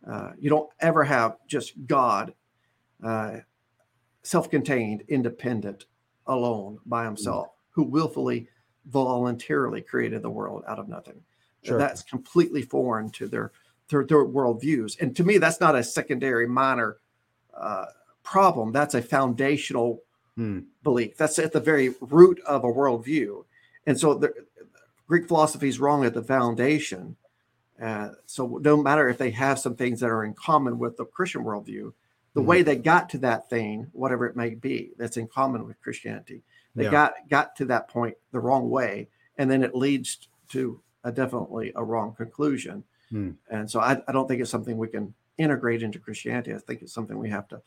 [0.08, 2.34] uh, you don't ever have just god
[3.03, 3.38] uh,
[4.21, 5.86] self-contained independent
[6.27, 8.47] alone by himself who willfully
[8.88, 11.19] voluntarily created the world out of nothing
[11.63, 11.80] Sure.
[11.80, 13.51] that's completely foreign to their
[13.89, 16.97] their, their world views and to me that's not a secondary minor
[17.54, 17.86] uh,
[18.23, 18.71] problem.
[18.71, 20.02] That's a foundational
[20.36, 20.60] Hmm.
[20.84, 21.17] belief.
[21.17, 23.43] That's at the very root of a worldview.
[23.88, 24.32] And so the
[25.08, 27.15] Greek philosophy is wrong at the foundation.
[27.82, 31.06] Uh, so no matter if they have some things that are in common with the
[31.06, 31.91] Christian worldview,
[32.36, 32.45] the Mhm.
[32.45, 36.43] way they got to that thing, whatever it may be, that's in common with Christianity,
[36.76, 36.91] they Yeah.
[36.91, 41.71] got got to that point the wrong way, and then it leads to a definitely
[41.76, 42.84] a wrong conclusion.
[43.09, 43.31] Hmm.
[43.49, 46.53] And so I, I don't think it's something we can integrate into Christianity.
[46.53, 47.61] I think it's something we have to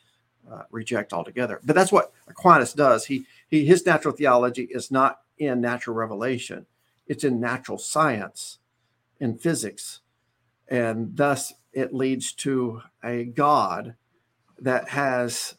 [0.50, 1.60] uh, reject altogether.
[1.64, 3.06] But that's what Aquinas does.
[3.06, 6.66] He he his natural theology is not in natural revelation;
[7.06, 8.58] it's in natural science,
[9.18, 10.00] in physics,
[10.68, 13.94] and thus it leads to a God
[14.58, 15.56] that has,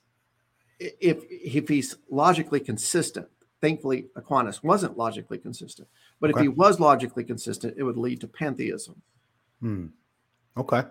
[0.79, 3.27] if if he's logically consistent.
[3.61, 5.87] Thankfully, Aquinas wasn't logically consistent.
[6.19, 9.01] But if he was logically consistent, it would lead to pantheism.
[9.61, 9.87] Hmm.
[10.57, 10.83] Okay.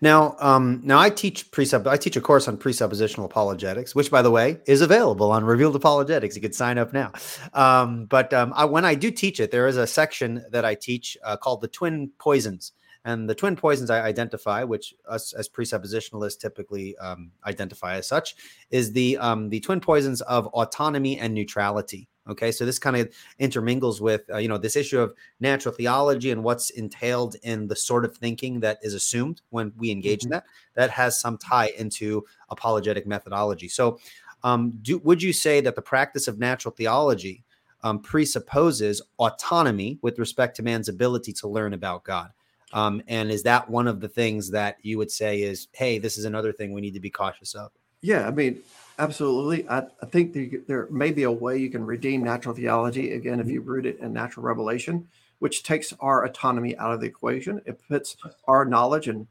[0.00, 1.86] Now, um, now I teach presupp.
[1.86, 5.76] I teach a course on presuppositional apologetics, which, by the way, is available on Revealed
[5.76, 6.34] Apologetics.
[6.34, 7.12] You can sign up now.
[7.52, 10.74] Um, but um, I, when I do teach it, there is a section that I
[10.74, 12.72] teach uh, called the twin poisons
[13.04, 18.36] And the twin poisons I identify, which us as presuppositionalists typically um, identify as such,
[18.70, 22.08] is the um, the twin poisons of autonomy and neutrality.
[22.28, 26.30] Okay, so this kind of intermingles with uh, you know this issue of natural theology
[26.30, 30.34] and what's entailed in the sort of thinking that is assumed when we engage mm-hmm.
[30.34, 30.44] in that.
[30.74, 33.68] That has some tie into apologetic methodology.
[33.68, 33.98] So,
[34.44, 37.42] um, do would you say that the practice of natural theology
[37.82, 42.30] um, presupposes autonomy with respect to man's ability to learn about God?
[42.72, 46.16] Um, and is that one of the things that you would say is, hey, this
[46.16, 47.70] is another thing we need to be cautious of?
[48.00, 48.60] Yeah, I mean,
[48.98, 49.68] absolutely.
[49.68, 53.40] I, I think the, there may be a way you can redeem natural theology again
[53.40, 53.54] if mm-hmm.
[53.54, 55.06] you root it in natural revelation,
[55.38, 57.60] which takes our autonomy out of the equation.
[57.64, 59.26] It puts our knowledge and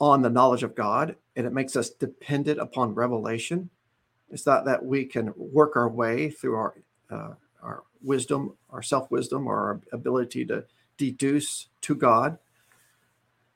[0.00, 3.68] on the knowledge of God, and it makes us dependent upon revelation.
[4.30, 6.74] It's not that we can work our way through our
[7.10, 10.64] uh, our wisdom, our self wisdom, or our ability to
[10.96, 12.38] deduce to God.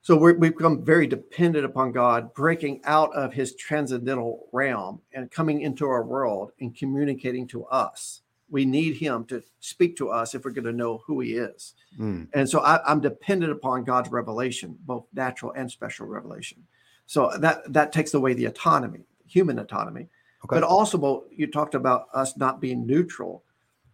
[0.04, 5.30] So we have become very dependent upon God, breaking out of his transcendental realm and
[5.30, 8.20] coming into our world and communicating to us.
[8.50, 11.72] We need him to speak to us if we're going to know who he is.
[11.98, 12.28] Mm.
[12.34, 16.62] And so I, am dependent upon God's revelation, both natural and special revelation.
[17.06, 20.10] So that that takes away the autonomy, human autonomy.
[20.44, 20.56] Okay.
[20.56, 23.42] But also, you talked about us not being neutral.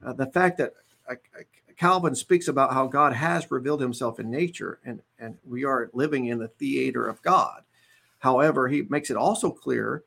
[0.05, 0.73] Uh, the fact that
[1.77, 6.27] Calvin speaks about how God has revealed himself in nature and, and we are living
[6.27, 7.62] in the theater of God.
[8.18, 10.05] However, he makes it also clear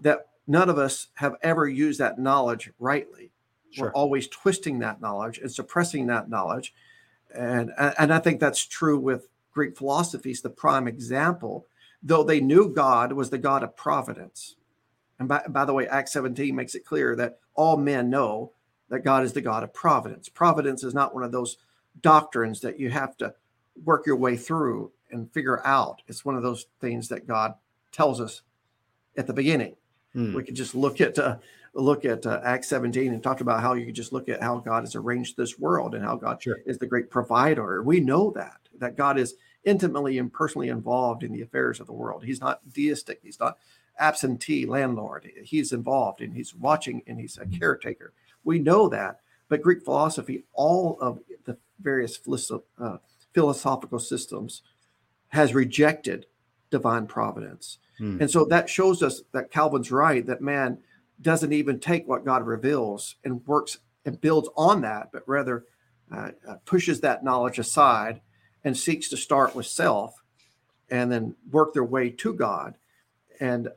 [0.00, 3.30] that none of us have ever used that knowledge rightly.
[3.70, 3.86] Sure.
[3.86, 6.74] We're always twisting that knowledge and suppressing that knowledge.
[7.34, 11.66] And, and I think that's true with Greek philosophy, is the prime example,
[12.02, 14.56] though they knew God was the God of providence.
[15.18, 18.52] And by, by the way, Acts 17 makes it clear that all men know
[18.94, 20.28] that God is the God of providence.
[20.28, 21.56] Providence is not one of those
[22.00, 23.34] doctrines that you have to
[23.84, 26.00] work your way through and figure out.
[26.06, 27.54] It's one of those things that God
[27.90, 28.42] tells us
[29.16, 29.74] at the beginning.
[30.12, 30.32] Hmm.
[30.32, 31.38] We could just look at uh,
[31.74, 34.58] look at uh, Acts 17 and talk about how you could just look at how
[34.58, 36.58] God has arranged this world and how God sure.
[36.64, 37.82] is the great provider.
[37.82, 41.92] We know that that God is intimately and personally involved in the affairs of the
[41.92, 42.22] world.
[42.22, 43.18] He's not deistic.
[43.24, 43.58] He's not
[43.98, 45.28] absentee landlord.
[45.42, 48.12] He's involved and he's watching and he's a caretaker.
[48.44, 49.20] We know that.
[49.48, 52.18] But Greek philosophy, all of the various
[52.78, 52.98] uh,
[53.32, 54.62] philosophical systems,
[55.28, 56.26] has rejected
[56.70, 57.78] divine providence.
[57.98, 58.18] Hmm.
[58.20, 60.78] And so that shows us that Calvin's right, that man
[61.20, 65.64] doesn't even take what God reveals and works and builds on that, but rather
[66.12, 68.20] uh, uh, pushes that knowledge aside
[68.64, 70.14] and seeks to start with self
[70.90, 72.74] and then work their way to God.
[73.40, 73.68] And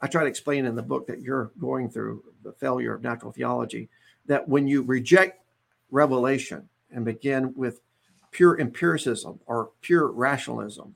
[0.00, 3.32] I try to explain in the book that you're going through the failure of natural
[3.32, 3.88] theology
[4.26, 5.44] that when you reject
[5.90, 7.80] revelation and begin with
[8.30, 10.94] pure empiricism or pure rationalism,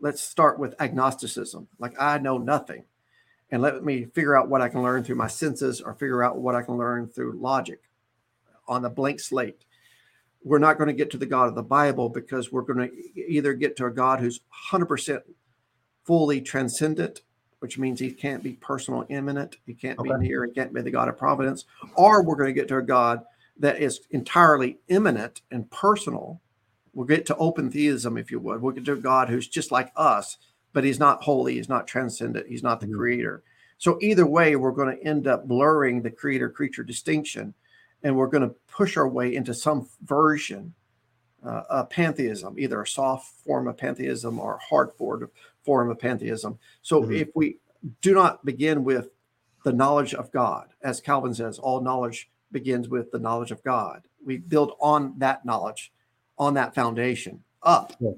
[0.00, 2.84] let's start with agnosticism, like I know nothing,
[3.50, 6.38] and let me figure out what I can learn through my senses or figure out
[6.38, 7.80] what I can learn through logic
[8.68, 9.64] on a blank slate.
[10.42, 13.20] We're not going to get to the God of the Bible because we're going to
[13.20, 15.22] either get to a God who's 100%
[16.04, 17.22] fully transcendent
[17.60, 19.56] which means he can't be personal, immanent.
[19.66, 20.10] He can't okay.
[20.10, 20.44] be near.
[20.44, 21.64] He can't be the God of providence.
[21.94, 23.24] Or we're going to get to a God
[23.58, 26.40] that is entirely immanent and personal.
[26.92, 28.60] We'll get to open theism, if you would.
[28.60, 30.38] We'll get to a God who's just like us,
[30.72, 31.54] but he's not holy.
[31.54, 32.48] He's not transcendent.
[32.48, 32.96] He's not the mm-hmm.
[32.96, 33.42] creator.
[33.78, 37.54] So either way, we're going to end up blurring the creator creature distinction,
[38.02, 40.74] and we're going to push our way into some version
[41.44, 45.28] uh, of pantheism, either a soft form of pantheism or a hard form
[45.66, 46.58] form of pantheism.
[46.80, 47.12] So mm-hmm.
[47.12, 47.58] if we
[48.00, 49.10] do not begin with
[49.64, 54.02] the knowledge of God, as Calvin says, all knowledge begins with the knowledge of God.
[54.24, 55.92] We build on that knowledge,
[56.38, 57.92] on that foundation up.
[58.00, 58.12] Yeah.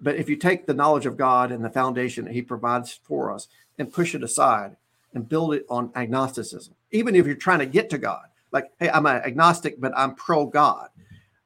[0.00, 3.32] But if you take the knowledge of God and the foundation that He provides for
[3.32, 3.48] us
[3.78, 4.76] and push it aside
[5.12, 8.90] and build it on agnosticism, even if you're trying to get to God, like, hey,
[8.90, 10.88] I'm an agnostic, but I'm pro God.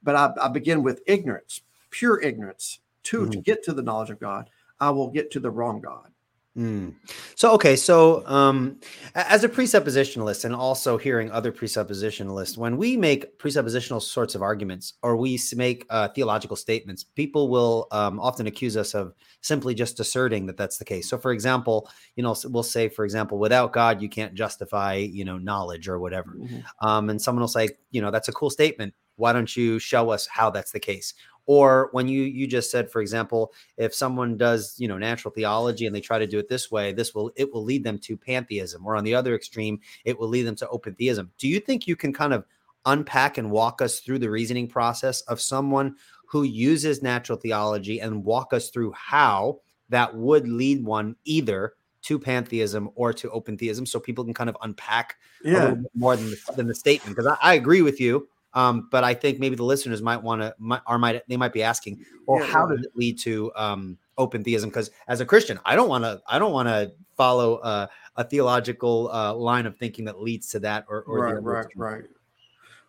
[0.01, 3.31] But I, I, begin with ignorance, pure ignorance, to, mm-hmm.
[3.31, 4.49] to get to the knowledge of God.
[4.83, 6.09] I will get to the wrong God.
[6.57, 6.93] Mm.
[7.33, 8.79] So okay, so um,
[9.15, 14.93] as a presuppositionalist and also hearing other presuppositionalists, when we make presuppositional sorts of arguments
[15.01, 19.99] or we make uh, theological statements, people will um, often accuse us of simply just
[19.99, 21.09] asserting that that's the case.
[21.09, 25.25] So, for example, you know, we'll say, for example, without God, you can't justify, you
[25.25, 26.35] know, knowledge or whatever.
[26.37, 26.87] Mm-hmm.
[26.87, 28.93] Um, and someone will say, you know, that's a cool statement.
[29.15, 31.13] Why don't you show us how that's the case?
[31.45, 35.85] or when you you just said for example if someone does you know natural theology
[35.85, 38.15] and they try to do it this way this will it will lead them to
[38.15, 41.59] pantheism or on the other extreme it will lead them to open theism do you
[41.59, 42.45] think you can kind of
[42.85, 45.95] unpack and walk us through the reasoning process of someone
[46.25, 52.19] who uses natural theology and walk us through how that would lead one either to
[52.19, 55.51] pantheism or to open theism so people can kind of unpack yeah.
[55.51, 58.27] a little bit more than the, than the statement because I, I, agree with you
[58.53, 60.53] um, but i think maybe the listeners might want to
[60.87, 62.77] or might they might be asking well yeah, how right.
[62.77, 66.21] does it lead to um, open theism because as a christian i don't want to
[66.27, 70.59] i don't want to follow uh, a theological uh, line of thinking that leads to
[70.59, 72.03] that or, or right right right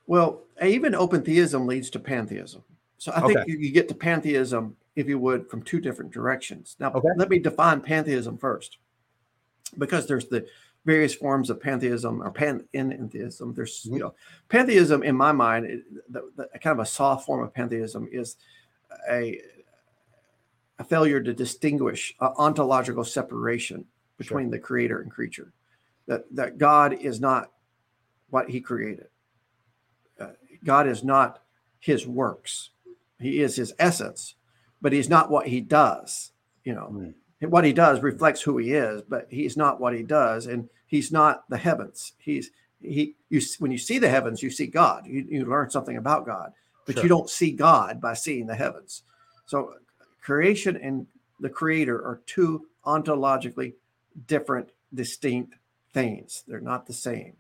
[0.07, 2.63] well even open theism leads to pantheism
[2.99, 3.51] so i think okay.
[3.51, 7.09] you, you get to pantheism if you would from two different directions now okay.
[7.17, 8.79] let me define pantheism first
[9.79, 10.47] because there's the
[10.85, 13.55] various forms of pantheism or panentheism.
[13.55, 13.95] There's, mm-hmm.
[13.95, 14.15] you know,
[14.49, 18.37] pantheism in my mind, the, the, kind of a soft form of pantheism is
[19.11, 19.41] a,
[20.79, 23.85] a failure to distinguish ontological separation
[24.19, 24.53] between sure.
[24.53, 25.53] the creator and creature.
[26.07, 27.51] That that God is not
[28.29, 29.07] what He created.
[30.21, 31.43] Uh, God is not
[31.81, 32.71] His works.
[33.19, 34.35] He is His essence,
[34.83, 36.33] but He's not what He does.
[36.63, 36.91] You know.
[36.93, 37.15] Mm
[37.51, 41.13] what he does reflects who he is, but he's not what he does, and he's
[41.13, 42.13] not the heavens.
[42.19, 45.07] He's he you when you see the heavens, you see God.
[45.07, 46.53] You, you learn something about God,
[46.87, 47.03] but sure.
[47.03, 49.03] you don't see God by seeing the heavens.
[49.47, 49.75] So
[50.21, 51.07] creation and
[51.41, 53.75] the creator are two ontologically
[54.27, 55.55] different, distinct
[55.93, 56.45] things.
[56.47, 57.35] They're not the same.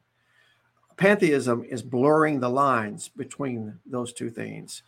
[0.97, 4.83] Pantheism is blurring the lines between those two things,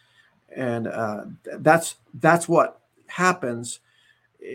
[0.55, 1.25] and uh,
[1.59, 3.81] that's that's what happens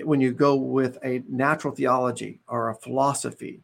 [0.03, 3.61] when you go with a natural theology or a philosophy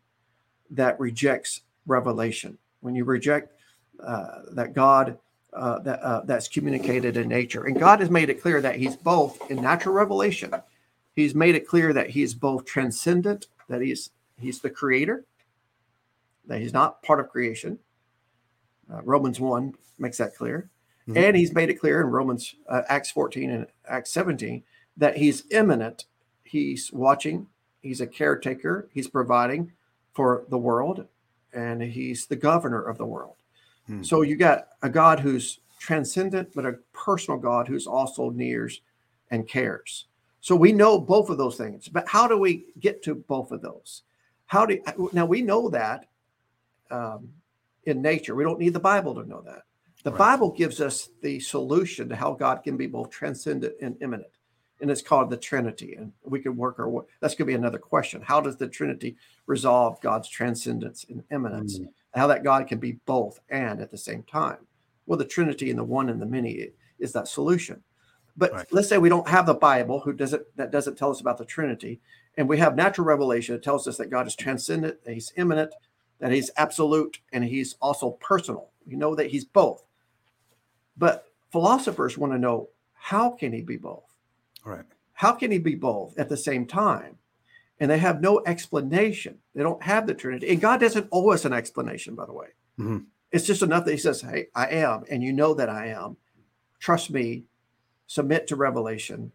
[0.71, 3.53] that rejects revelation, when you reject
[4.03, 5.17] uh, that God
[5.53, 8.95] uh, that uh, that's communicated in nature, and God has made it clear that He's
[8.95, 10.53] both in natural revelation.
[11.15, 15.25] He's made it clear that He's both transcendent, that He's He's the Creator,
[16.45, 17.79] that He's not part of creation.
[18.91, 20.69] Uh, Romans one makes that clear,
[21.07, 21.17] mm-hmm.
[21.17, 24.63] and He's made it clear in Romans uh, Acts fourteen and Acts seventeen
[24.97, 26.05] that He's immanent
[26.47, 27.47] he's watching,
[27.81, 29.71] he's a caretaker, he's providing
[30.17, 31.05] for the world,
[31.53, 33.35] and he's the governor of the world.
[33.85, 34.01] Hmm.
[34.01, 38.81] So you got a God who's transcendent, but a personal God who's also nears
[39.29, 40.07] and cares.
[40.41, 43.61] So we know both of those things, but how do we get to both of
[43.61, 44.01] those?
[44.47, 44.81] How do
[45.13, 46.07] now we know that
[46.89, 47.29] um,
[47.83, 48.33] in nature?
[48.33, 49.65] We don't need the Bible to know that.
[50.03, 50.17] The right.
[50.17, 54.31] Bible gives us the solution to how God can be both transcendent and immanent
[54.81, 55.95] and it's called the Trinity.
[55.95, 57.03] And we could work our way.
[57.19, 58.21] That's going to be another question.
[58.21, 61.79] How does the Trinity resolve God's transcendence and immanence?
[61.79, 61.89] Mm.
[62.13, 64.57] How that God can be both and at the same time?
[65.05, 67.81] Well, the Trinity and the one and the many is that solution.
[68.37, 68.67] But right.
[68.71, 71.45] let's say we don't have the Bible, who doesn't that doesn't tell us about the
[71.45, 71.99] Trinity,
[72.37, 75.73] and we have natural revelation that tells us that God is transcendent, that He's immanent,
[76.19, 78.69] that He's absolute, and He's also personal.
[78.85, 79.83] We know that He's both.
[80.97, 84.06] But philosophers want to know how can He be both?
[84.67, 84.85] Right.
[85.13, 87.17] How can he be both at the same time?
[87.79, 89.37] And they have no explanation.
[89.55, 90.49] They don't have the Trinity.
[90.49, 92.47] And God doesn't owe us an explanation, by the way.
[92.77, 92.97] Mm-hmm.
[93.31, 96.17] It's just enough that he says, Hey, I am, and you know that I am.
[96.79, 97.45] Trust me,
[98.07, 99.31] submit to revelation,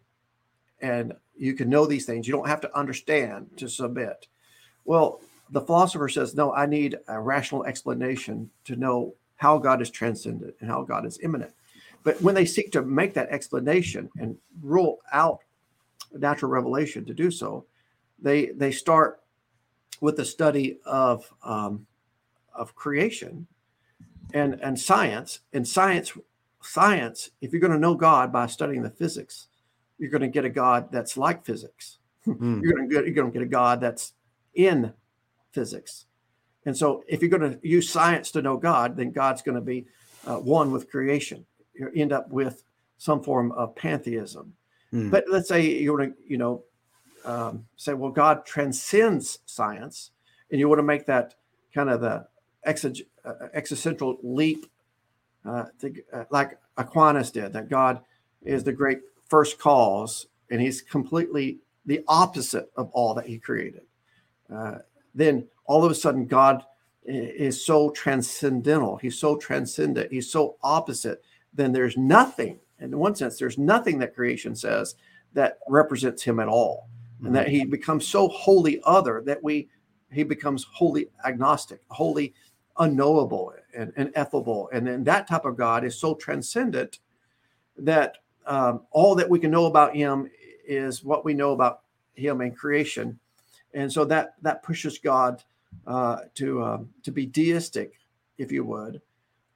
[0.79, 2.27] and you can know these things.
[2.27, 4.27] You don't have to understand to submit.
[4.85, 9.89] Well, the philosopher says, No, I need a rational explanation to know how God is
[9.89, 11.53] transcendent and how God is immanent.
[12.03, 15.39] But when they seek to make that explanation and rule out
[16.11, 17.65] natural revelation to do so,
[18.19, 19.21] they they start
[20.01, 21.85] with the study of um,
[22.53, 23.47] of creation
[24.33, 25.39] and and science.
[25.53, 26.13] And science
[26.61, 29.47] science, if you're going to know God by studying the physics,
[29.97, 31.99] you're going to get a God that's like physics.
[32.27, 32.61] Mm.
[32.63, 34.13] you're going to get you're going to get a God that's
[34.53, 34.93] in
[35.51, 36.05] physics.
[36.65, 39.61] And so, if you're going to use science to know God, then God's going to
[39.61, 39.85] be
[40.25, 41.45] uh, one with creation
[41.95, 42.63] end up with
[42.97, 44.53] some form of pantheism.
[44.93, 45.11] Mm.
[45.11, 46.63] But let's say you want to, you know,
[47.25, 50.11] um, say, well, God transcends science,
[50.51, 51.35] and you want to make that
[51.73, 52.27] kind of the
[52.67, 54.65] exig- uh, existential leap,
[55.45, 58.01] uh, to, uh, like Aquinas did, that God
[58.43, 63.83] is the great first cause, and He's completely the opposite of all that He created.
[64.53, 64.79] Uh,
[65.15, 66.63] then all of a sudden, God
[67.05, 68.97] is so transcendental.
[68.97, 70.11] He's so transcendent.
[70.11, 71.21] He's so opposite
[71.53, 74.95] then there's nothing, in one sense, there's nothing that creation says
[75.33, 76.89] that represents him at all.
[77.15, 77.27] Mm-hmm.
[77.27, 79.69] And that he becomes so wholly other that we
[80.11, 82.35] he becomes wholly agnostic, wholly
[82.77, 84.69] unknowable and, and ineffable.
[84.71, 86.99] And then that type of God is so transcendent
[87.77, 90.29] that um, all that we can know about him
[90.67, 91.81] is what we know about
[92.13, 93.19] him in creation.
[93.73, 95.43] And so that that pushes God
[95.87, 97.93] uh, to um, to be deistic,
[98.37, 99.01] if you would,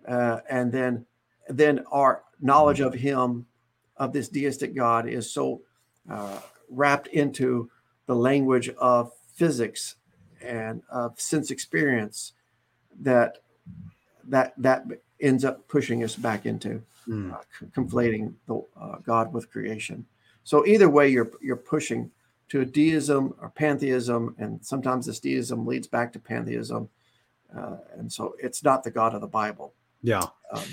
[0.07, 1.05] uh, and then
[1.49, 3.45] then our knowledge of him
[3.97, 5.61] of this deistic God is so
[6.09, 6.39] uh,
[6.69, 7.69] wrapped into
[8.05, 9.95] the language of physics
[10.41, 12.33] and of sense experience
[13.01, 13.39] that
[14.27, 14.85] that that
[15.19, 17.33] ends up pushing us back into mm.
[17.33, 17.37] uh,
[17.75, 20.05] conflating the uh, God with creation.
[20.43, 22.11] So either way, you're you're pushing
[22.49, 26.89] to a deism or pantheism, and sometimes this deism leads back to pantheism,
[27.55, 29.73] uh, and so it's not the God of the Bible.
[30.01, 30.23] Yeah.
[30.51, 30.63] Um,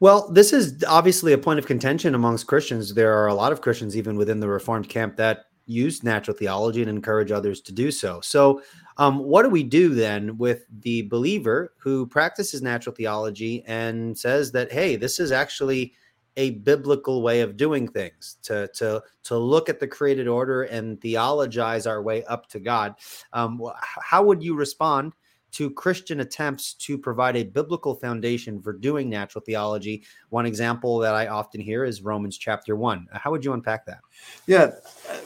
[0.00, 2.94] well, this is obviously a point of contention amongst Christians.
[2.94, 6.80] There are a lot of Christians, even within the Reformed camp, that use natural theology
[6.80, 8.20] and encourage others to do so.
[8.22, 8.62] So,
[8.96, 14.50] um, what do we do then with the believer who practices natural theology and says
[14.52, 15.92] that, hey, this is actually
[16.36, 21.00] a biblical way of doing things to to to look at the created order and
[21.00, 22.94] theologize our way up to God?
[23.32, 25.12] Um, how would you respond
[25.52, 30.04] to Christian attempts to provide a biblical foundation for doing natural theology.
[30.28, 33.06] One example that I often hear is Romans chapter one.
[33.12, 34.00] How would you unpack that?
[34.46, 34.72] Yeah,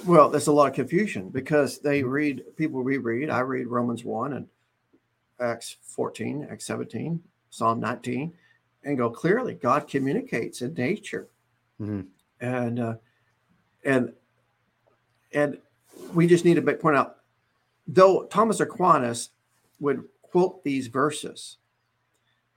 [0.07, 2.11] well, there's a lot of confusion because they mm-hmm.
[2.11, 3.31] read, people reread.
[3.31, 4.47] I read Romans 1 and
[5.41, 7.21] Acts 14, Acts 17,
[7.51, 8.33] Psalm 19,
[8.85, 11.29] and go clearly, God communicates in nature.
[11.81, 12.03] Mm-hmm.
[12.41, 12.95] And, uh,
[13.85, 14.13] and,
[15.33, 15.59] and
[16.15, 17.17] we just need to point out,
[17.87, 19.31] though Thomas Aquinas
[19.81, 21.59] would quote these verses.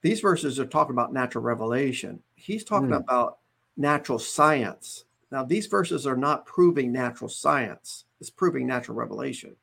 [0.01, 2.21] These verses are talking about natural revelation.
[2.35, 2.97] He's talking mm.
[2.97, 3.39] about
[3.75, 5.05] natural science.
[5.31, 9.55] Now, these verses are not proving natural science, it's proving natural revelation.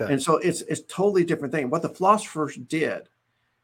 [0.00, 0.12] Okay.
[0.12, 1.70] And so it's it's totally different thing.
[1.70, 3.08] What the philosophers did,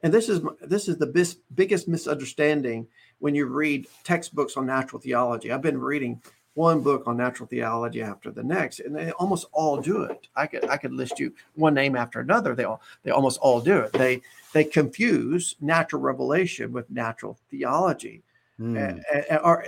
[0.03, 2.89] and this is this is the bis, biggest misunderstanding
[3.21, 5.53] when you read textbooks on natural theology.
[5.53, 6.21] I've been reading
[6.55, 10.29] one book on natural theology after the next, and they almost all do it.
[10.37, 12.55] I could I could list you one name after another.
[12.55, 13.93] They all they almost all do it.
[13.93, 18.23] They they confuse natural revelation with natural theology,
[18.59, 18.79] mm.
[18.79, 19.67] and, and, or,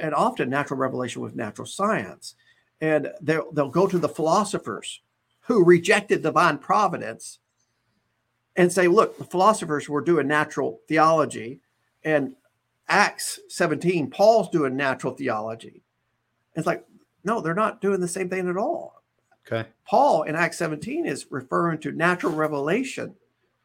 [0.00, 2.34] and often natural revelation with natural science.
[2.80, 5.02] And they'll they'll go to the philosophers
[5.40, 7.38] who rejected divine providence
[8.56, 11.60] and say, look, the philosophers were doing natural theology,
[12.02, 12.34] and
[12.88, 15.82] Acts 17, Paul's doing natural theology
[16.58, 16.84] it's like,
[17.24, 19.02] no, they're not doing the same thing at all.
[19.50, 19.68] Okay.
[19.86, 23.14] Paul in Acts 17 is referring to natural revelation.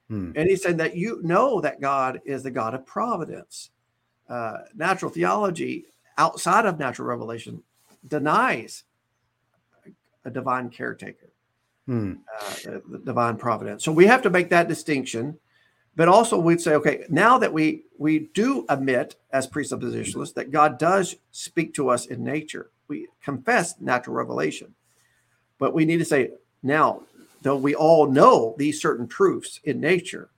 [0.08, 0.32] Hmm.
[0.36, 3.72] And he said that you know that God is the God of providence.
[4.30, 5.86] Uh, natural theology
[6.18, 7.62] outside of natural revelation
[8.08, 8.84] denies
[10.26, 11.30] a divine caretaker,
[11.86, 12.14] hmm.
[12.39, 13.84] uh, the, the divine providence.
[13.84, 15.38] So we have to make that distinction.
[15.96, 20.80] But also, we'd say, okay, now that we we do admit as presuppositionalists that God
[20.80, 24.73] does speak to us in nature, we confess natural revelation.
[25.59, 26.31] But we need to say,
[26.61, 27.03] now,
[27.41, 30.29] though we all know these certain truths in nature,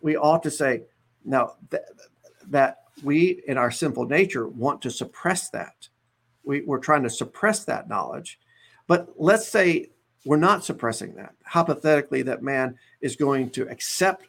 [0.00, 0.82] we ought to say,
[1.24, 1.82] now th-
[2.48, 5.88] that we in our sinful nature want to suppress that.
[6.44, 8.38] We, we're trying to suppress that knowledge.
[8.86, 9.90] But let's say
[10.24, 11.34] we're not suppressing that.
[11.44, 14.26] Hypothetically, that man is going to accept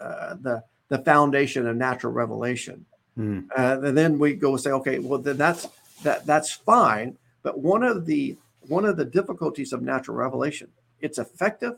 [0.00, 2.86] uh, the the foundation of natural revelation.
[3.18, 3.46] Mm.
[3.56, 5.68] Uh, and then we go say, okay, well then that's
[6.02, 7.16] that that's fine.
[7.42, 10.68] But one of the one of the difficulties of natural revelation,
[11.00, 11.74] it's effective,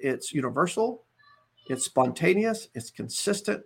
[0.00, 1.04] it's universal,
[1.68, 3.62] it's spontaneous, it's consistent.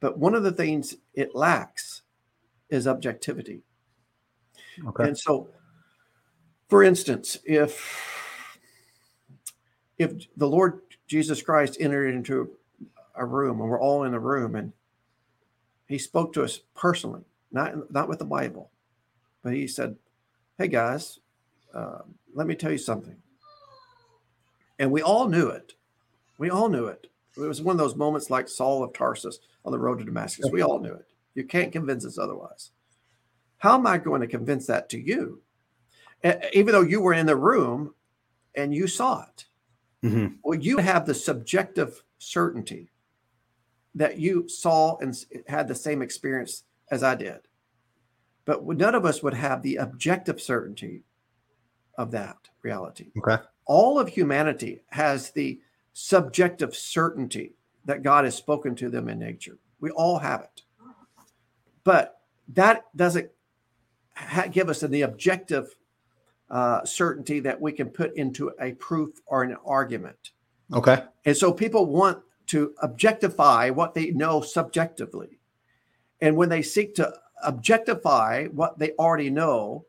[0.00, 2.02] But one of the things it lacks
[2.70, 3.62] is objectivity.
[4.86, 5.08] Okay.
[5.08, 5.48] And so,
[6.68, 8.08] for instance, if
[9.98, 12.50] if the Lord Jesus Christ entered into
[13.14, 14.72] a room and we're all in the room and
[15.86, 18.70] he spoke to us personally not not with the Bible,
[19.42, 19.96] but he said,
[20.58, 21.18] "Hey guys,
[21.74, 22.00] uh,
[22.34, 23.16] let me tell you something."
[24.78, 25.74] And we all knew it.
[26.38, 27.08] We all knew it.
[27.36, 30.50] It was one of those moments like Saul of Tarsus on the road to Damascus.
[30.50, 31.06] We all knew it.
[31.34, 32.70] You can't convince us otherwise.
[33.58, 35.42] How am I going to convince that to you?
[36.52, 37.94] Even though you were in the room
[38.54, 39.46] and you saw it.
[40.04, 40.34] Mm-hmm.
[40.42, 42.90] Well, you have the subjective certainty
[43.94, 45.14] that you saw and
[45.46, 47.40] had the same experience as I did.
[48.44, 51.04] But none of us would have the objective certainty
[51.96, 53.12] of that reality.
[53.18, 53.42] Okay.
[53.66, 55.60] All of humanity has the
[55.92, 59.58] subjective certainty that God has spoken to them in nature.
[59.80, 60.62] We all have it.
[61.84, 63.30] But that doesn't
[64.14, 65.74] ha- give us the objective
[66.50, 70.32] uh, certainty that we can put into a proof or an argument.
[70.72, 71.04] Okay.
[71.24, 75.39] And so people want to objectify what they know subjectively.
[76.20, 77.12] And when they seek to
[77.42, 79.86] objectify what they already know,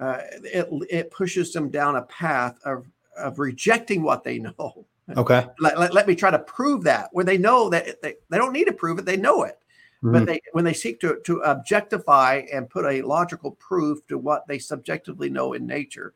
[0.00, 4.86] uh, it, it pushes them down a path of, of rejecting what they know.
[5.16, 5.44] Okay.
[5.58, 8.52] Let, let, let me try to prove that where they know that they, they don't
[8.52, 9.58] need to prove it, they know it.
[10.02, 10.12] Mm-hmm.
[10.12, 14.46] But they, when they seek to, to objectify and put a logical proof to what
[14.46, 16.14] they subjectively know in nature,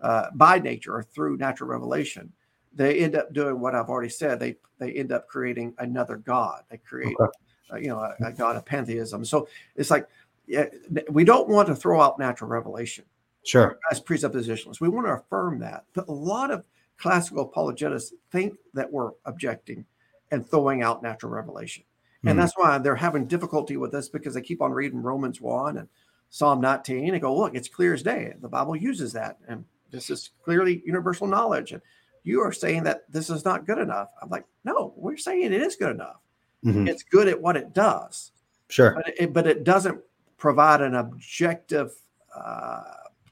[0.00, 2.32] uh, by nature or through natural revelation,
[2.74, 4.40] they end up doing what I've already said.
[4.40, 6.64] They they end up creating another god.
[6.68, 7.30] They create, okay.
[7.72, 9.24] Uh, you know, a, a, god of pantheism.
[9.24, 10.06] So it's like
[10.46, 10.66] yeah,
[11.10, 13.04] we don't want to throw out natural revelation.
[13.44, 13.78] Sure.
[13.90, 15.84] As presuppositionalists, we want to affirm that.
[15.94, 16.64] But a lot of
[16.98, 19.84] classical apologetists think that we're objecting
[20.30, 21.84] and throwing out natural revelation.
[22.22, 22.40] And mm-hmm.
[22.40, 25.88] that's why they're having difficulty with this because they keep on reading Romans 1 and
[26.30, 28.34] Psalm 19 and go, look, it's clear as day.
[28.40, 29.38] The Bible uses that.
[29.46, 31.72] And this is clearly universal knowledge.
[31.72, 31.82] And
[32.22, 34.08] you are saying that this is not good enough.
[34.22, 36.16] I'm like, no, we're saying it is good enough.
[36.64, 36.88] Mm-hmm.
[36.88, 38.32] It's good at what it does.
[38.68, 38.94] Sure.
[38.94, 40.00] But it, but it doesn't
[40.38, 41.92] provide an objective
[42.34, 42.82] uh,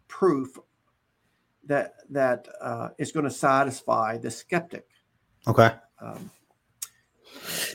[0.09, 0.59] proof
[1.65, 4.87] that that uh, is going to satisfy the skeptic.
[5.47, 5.71] Okay.
[6.01, 6.31] Um,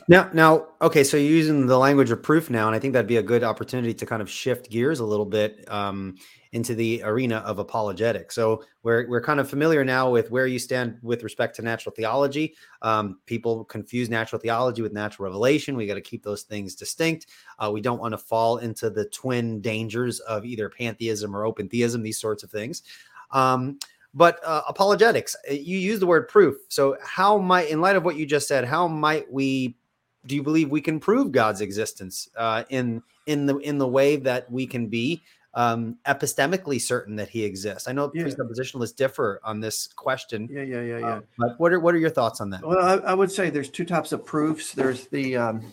[0.08, 3.08] now, now, okay, so you're using the language of proof now, and I think that'd
[3.08, 6.16] be a good opportunity to kind of shift gears a little bit um,
[6.58, 8.34] into the arena of apologetics.
[8.34, 11.94] So we're we're kind of familiar now with where you stand with respect to natural
[11.94, 12.56] theology.
[12.82, 15.78] Um, people confuse natural theology with natural revelation.
[15.78, 17.28] We got to keep those things distinct.
[17.60, 21.70] Uh, we don't want to fall into the twin dangers of either pantheism or open
[21.70, 22.02] theism.
[22.02, 22.82] These sorts of things.
[23.30, 23.78] Um,
[24.16, 26.56] but uh, apologetics, uh, you use the word proof.
[26.70, 29.78] So how might, in light of what you just said, how might we?
[30.26, 34.16] Do you believe we can prove God's existence uh, in in the in the way
[34.16, 35.22] that we can be
[35.58, 37.88] um, epistemically certain that He exists?
[37.88, 38.24] I know yeah.
[38.24, 40.48] presuppositionalists differ on this question.
[40.52, 41.08] Yeah, yeah, yeah, yeah.
[41.08, 42.66] Uh, but what are what are your thoughts on that?
[42.66, 44.72] Well, I, I would say there's two types of proofs.
[44.74, 45.64] There's the um,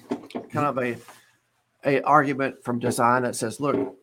[0.50, 0.96] kind of a
[1.84, 3.94] a argument from design that says, look,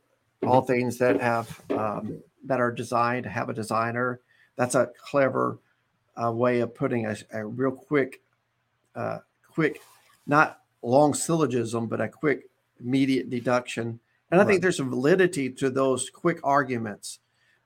[0.45, 4.21] all things that have um, that are designed have a designer.
[4.57, 5.57] That's a clever
[6.21, 8.21] uh, way of putting a, a real quick,
[8.95, 9.19] uh,
[9.51, 9.81] quick,
[10.27, 13.99] not long syllogism, but a quick, immediate deduction.
[14.31, 14.49] And I right.
[14.49, 17.19] think there's some validity to those quick arguments.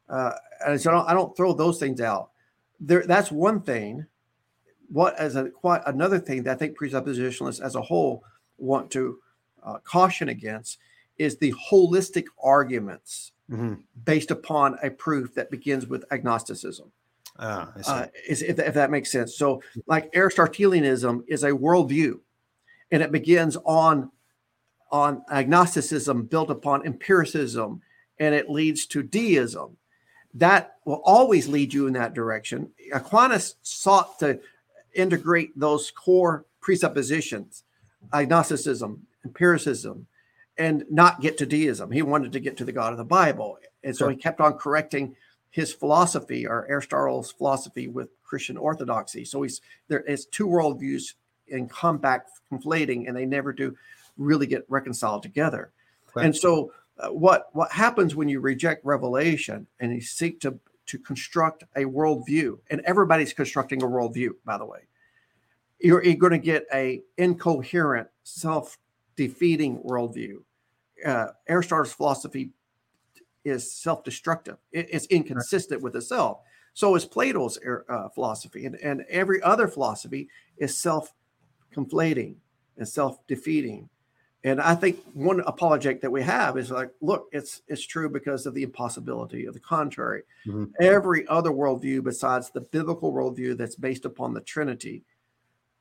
[0.10, 0.32] Uh,
[0.66, 2.32] and so I don't, I don't, throw those things out.
[2.80, 4.06] There, that's one thing.
[4.90, 8.24] What as a quite another thing that I think presuppositionalists as a whole
[8.58, 9.20] want to
[9.64, 10.78] uh, caution against
[11.18, 13.76] is the holistic arguments mm-hmm.
[14.04, 16.92] based upon a proof that begins with agnosticism.
[17.38, 19.36] Ah, uh, is, if, if, that makes sense.
[19.36, 22.20] So, like Aristotelianism is a worldview,
[22.92, 24.12] and it begins on
[24.92, 27.82] on agnosticism built upon empiricism,
[28.20, 29.78] and it leads to deism.
[30.34, 32.70] That will always lead you in that direction.
[32.94, 34.40] Aquinas sought to
[34.94, 37.64] integrate those core presuppositions,
[38.14, 40.08] agnosticism, empiricism,
[40.58, 41.92] and not get to deism.
[41.92, 43.58] He wanted to get to the God of the Bible.
[43.84, 44.12] And so sure.
[44.12, 45.16] he kept on correcting
[45.50, 49.24] his philosophy or Aristotle's philosophy with Christian orthodoxy.
[49.24, 51.14] So he's there is two worldviews
[51.48, 53.76] in combat conflating, and they never do
[54.18, 55.72] really get reconciled together.
[56.16, 56.26] Right.
[56.26, 61.00] And so uh, what what happens when you reject revelation and you seek to to
[61.00, 64.82] construct a worldview, and everybody's constructing a worldview, by the way,
[65.80, 68.78] you're, you're going to get a incoherent, self
[69.16, 70.38] defeating worldview.
[71.06, 72.52] Uh, Aristotle's philosophy
[73.44, 76.40] is self destructive, it, it's inconsistent with itself.
[76.74, 77.58] So is Plato's
[77.88, 81.14] uh, philosophy, and, and every other philosophy is self
[81.74, 82.36] conflating
[82.78, 83.90] and self defeating.
[84.46, 88.46] And I think one apologetic that we have is like, look, it's it's true because
[88.46, 90.22] of the impossibility of the contrary.
[90.46, 90.66] Mm-hmm.
[90.80, 95.02] Every other worldview besides the biblical worldview that's based upon the Trinity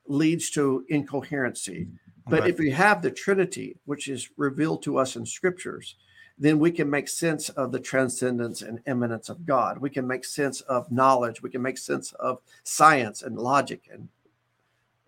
[0.06, 1.88] leads to incoherency.
[2.26, 2.50] But okay.
[2.50, 5.96] if we have the Trinity, which is revealed to us in scriptures,
[6.38, 9.76] then we can make sense of the transcendence and immanence of God.
[9.76, 11.42] We can make sense of knowledge.
[11.42, 14.08] We can make sense of science and logic and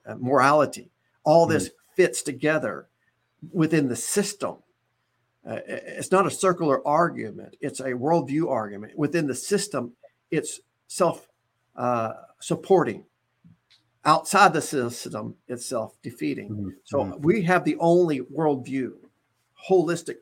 [0.05, 0.91] uh, morality.
[1.25, 1.95] All this mm-hmm.
[1.95, 2.89] fits together
[3.53, 4.57] within the system.
[5.49, 8.99] Uh, it's not a circular argument, it's a worldview argument.
[8.99, 9.93] Within the system,
[10.31, 11.29] it's self
[11.77, 13.05] uh, supporting
[14.07, 16.49] outside the system it's self defeating.
[16.49, 16.69] Mm-hmm.
[16.85, 17.21] So mm-hmm.
[17.23, 18.93] we have the only worldview,
[19.69, 20.17] holistic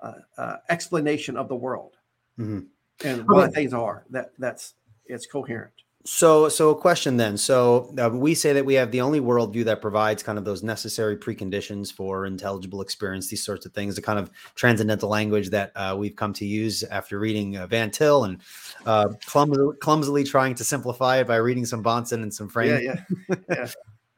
[0.00, 1.96] uh, uh, explanation of the world
[2.38, 2.60] mm-hmm.
[3.04, 4.06] and what things are.
[4.10, 4.74] That that's
[5.06, 5.74] it's coherent.
[6.06, 7.38] So, so a question then.
[7.38, 10.62] So uh, we say that we have the only worldview that provides kind of those
[10.62, 15.72] necessary preconditions for intelligible experience, these sorts of things, the kind of transcendental language that
[15.74, 18.38] uh, we've come to use after reading uh, Van Til and
[18.84, 22.84] uh, clumsily, clumsily, trying to simplify it by reading some Bahnsen and some Frame.
[22.84, 23.68] Yeah, yeah, yeah.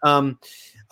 [0.02, 0.40] um,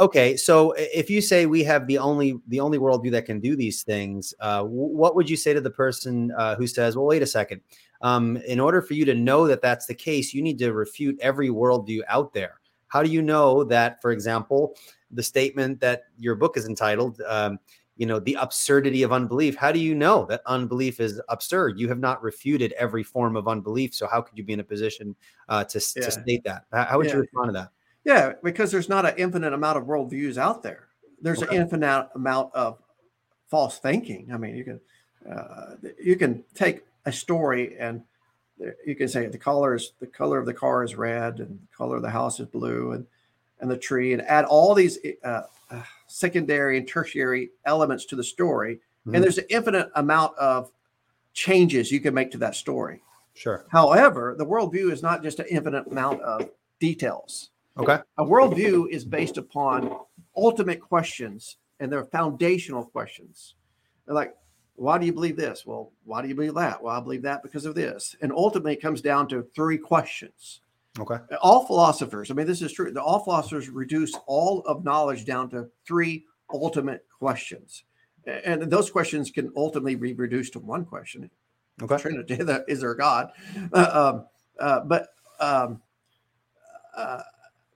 [0.01, 3.57] okay, so if you say we have the only the only worldview that can do
[3.57, 7.23] these things, uh, what would you say to the person uh, who says, "Well, wait
[7.23, 7.61] a second
[8.05, 11.19] um, in order for you to know that that's the case, you need to refute
[11.21, 12.61] every worldview out there.
[12.89, 14.77] how do you know that, for example,
[15.11, 17.59] the statement that your book is entitled, um,
[17.97, 19.57] you know, the absurdity of unbelief?
[19.57, 21.81] How do you know that unbelief is absurd?
[21.81, 23.95] You have not refuted every form of unbelief.
[23.95, 25.17] So how could you be in a position
[25.49, 26.05] uh, to, yeah.
[26.05, 26.67] to state that?
[26.73, 27.15] How, would yeah.
[27.15, 27.71] you respond to that?
[28.05, 30.89] Yeah, because there's not an infinite amount of worldviews out there.
[31.21, 31.57] There's okay.
[31.57, 32.79] an infinite amount of
[33.49, 34.31] false thinking.
[34.33, 34.81] I mean, you can
[35.31, 38.03] uh, you can take a story and
[38.87, 41.77] you can say the color is the color of the car is red and the
[41.77, 43.07] color of the house is blue and
[43.61, 48.25] and the tree and add all these uh, uh, secondary and tertiary elements to the
[48.25, 49.15] story mm-hmm.
[49.15, 50.71] and there's an infinite amount of
[51.33, 53.01] changes you can make to that story
[53.35, 56.49] sure however the worldview is not just an infinite amount of
[56.79, 59.97] details okay a worldview is based upon
[60.37, 63.55] ultimate questions and they're foundational questions
[64.07, 64.35] they're like
[64.77, 65.65] why do you believe this?
[65.65, 66.83] Well, why do you believe that?
[66.83, 68.17] Well, I believe that because of this.
[68.21, 70.61] And ultimately, it comes down to three questions.
[70.99, 71.17] Okay.
[71.43, 72.91] All philosophers, I mean, this is true.
[72.91, 77.85] The, all philosophers reduce all of knowledge down to three ultimate questions.
[78.27, 81.31] And those questions can ultimately be reduced to one question.
[81.83, 81.99] Okay.
[81.99, 82.35] Trinity,
[82.69, 83.31] is there God?
[83.73, 84.27] Uh, um,
[84.59, 85.09] uh, but
[85.41, 85.83] um,
[86.97, 87.23] uh,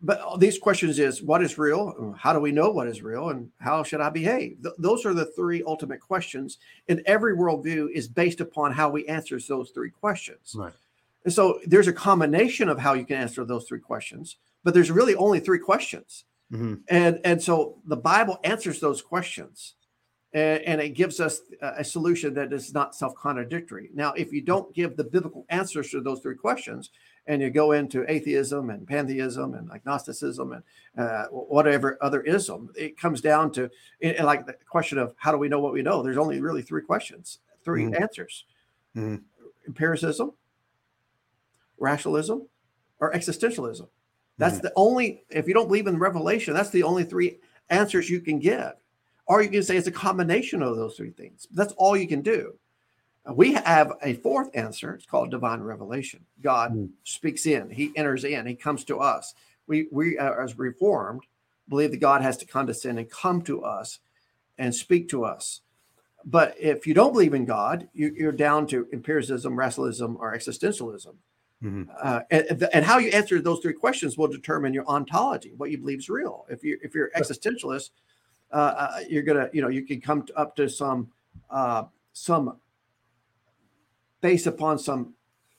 [0.00, 2.14] but these questions is what is real?
[2.18, 3.30] How do we know what is real?
[3.30, 4.62] And how should i behave?
[4.62, 9.06] Th- those are the three ultimate questions and every worldview is based upon how we
[9.06, 10.54] answer those three questions.
[10.54, 10.72] Right.
[11.24, 14.90] And so there's a combination of how you can answer those three questions but there's
[14.90, 16.24] really only three questions.
[16.52, 16.76] Mm-hmm.
[16.88, 19.74] and and so the bible answers those questions
[20.32, 23.90] and, and it gives us a solution that is not self-contradictory.
[23.92, 26.88] Now if you don't give the biblical answers to those three questions
[27.28, 30.62] and you go into atheism and pantheism and agnosticism and
[30.96, 33.70] uh, whatever other ism, it comes down to
[34.22, 36.02] like the question of how do we know what we know?
[36.02, 38.02] There's only really three questions, 3 mm-hmm.
[38.02, 38.46] answers:
[38.96, 39.16] mm-hmm.
[39.66, 40.32] empiricism,
[41.78, 42.48] rationalism,
[42.98, 43.86] or existentialism.
[44.38, 44.62] That's mm-hmm.
[44.62, 45.24] the only.
[45.28, 48.72] If you don't believe in revelation, that's the only three answers you can give.
[49.26, 51.46] Or you can say it's a combination of those three things.
[51.52, 52.54] That's all you can do.
[53.32, 54.94] We have a fourth answer.
[54.94, 56.24] It's called divine revelation.
[56.40, 56.90] God mm.
[57.04, 59.34] speaks in, He enters in, He comes to us.
[59.66, 61.22] We, we uh, as reformed,
[61.68, 63.98] believe that God has to condescend and come to us
[64.56, 65.60] and speak to us.
[66.24, 71.14] But if you don't believe in God, you, are down to empiricism, rationalism, or existentialism.
[71.62, 71.84] Mm-hmm.
[72.00, 75.78] Uh, and, and, how you answer those three questions will determine your ontology, what you
[75.78, 76.46] believe is real.
[76.48, 77.90] If you if you're existentialist,
[78.52, 81.08] uh, uh, you're gonna you know you can come to, up to some
[81.50, 82.58] uh, some
[84.20, 85.14] based upon some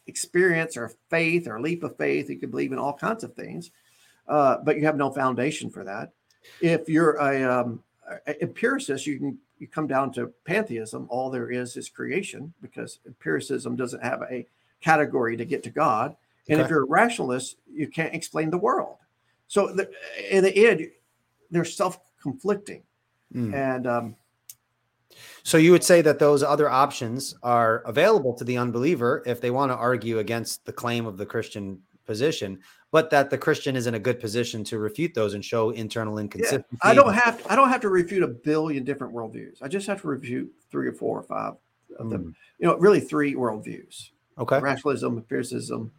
[0.08, 2.30] experience or faith or leap of faith.
[2.30, 3.72] You could believe in all kinds of things,
[4.28, 6.12] uh, but you have no foundation for that.
[6.62, 7.84] If you're a, um,
[8.28, 11.06] a empiricist, you can you come down to pantheism.
[11.10, 14.48] All there is is creation because empiricism doesn't have a
[14.82, 16.16] category to get to God.
[16.48, 16.64] And okay.
[16.64, 18.96] if you're a rationalist, you can't explain the world.
[19.48, 19.90] So the,
[20.30, 20.90] in the end,
[21.52, 22.84] they're self-conflicting,
[23.36, 23.54] mm.
[23.54, 24.16] and um,
[25.44, 29.52] so you would say that those other options are available to the unbeliever if they
[29.52, 32.60] want to argue against the claim of the Christian position,
[32.92, 36.18] but that the Christian is in a good position to refute those and show internal
[36.18, 36.66] inconsistency.
[36.72, 39.62] Yeah, I don't have to, I don't have to refute a billion different worldviews.
[39.62, 41.54] I just have to refute three or four or five
[41.98, 42.10] of mm.
[42.10, 42.22] them.
[42.22, 42.30] Hmm.
[42.58, 44.10] You know, really three worldviews.
[44.40, 44.60] Okay.
[44.60, 45.92] Rationalism, empiricism,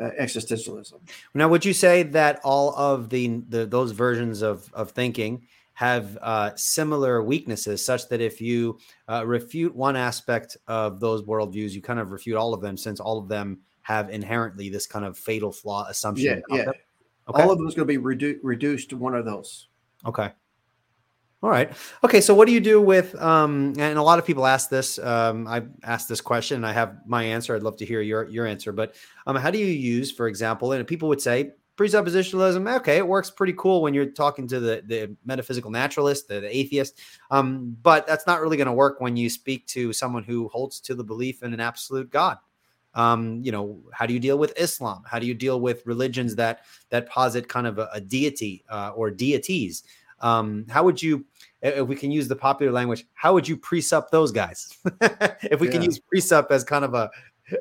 [0.00, 0.94] uh, existentialism.
[1.34, 6.18] Now, would you say that all of the, the those versions of of thinking have
[6.20, 11.82] uh, similar weaknesses, such that if you uh, refute one aspect of those worldviews, you
[11.82, 15.18] kind of refute all of them, since all of them have inherently this kind of
[15.18, 16.42] fatal flaw assumption.
[16.48, 16.70] Yeah, yeah.
[17.28, 17.42] Okay.
[17.42, 19.68] All of them is going to be redu- reduced to one of those.
[20.04, 20.30] Okay.
[21.42, 21.72] All right.
[22.04, 22.20] Okay.
[22.20, 23.20] So, what do you do with?
[23.20, 24.98] Um, and a lot of people ask this.
[24.98, 27.56] Um, I asked this question, and I have my answer.
[27.56, 28.72] I'd love to hear your your answer.
[28.72, 28.94] But
[29.26, 31.52] um, how do you use, for example, and people would say
[31.82, 36.40] presuppositionalism okay it works pretty cool when you're talking to the, the metaphysical naturalist the,
[36.40, 40.22] the atheist um, but that's not really going to work when you speak to someone
[40.22, 42.38] who holds to the belief in an absolute god.
[42.94, 45.02] Um, you know how do you deal with islam?
[45.06, 46.60] How do you deal with religions that
[46.90, 49.84] that posit kind of a, a deity uh, or deities?
[50.20, 51.24] Um, how would you
[51.62, 54.76] if we can use the popular language how would you presup those guys?
[55.50, 55.72] If we yeah.
[55.72, 57.10] can use presup as kind of a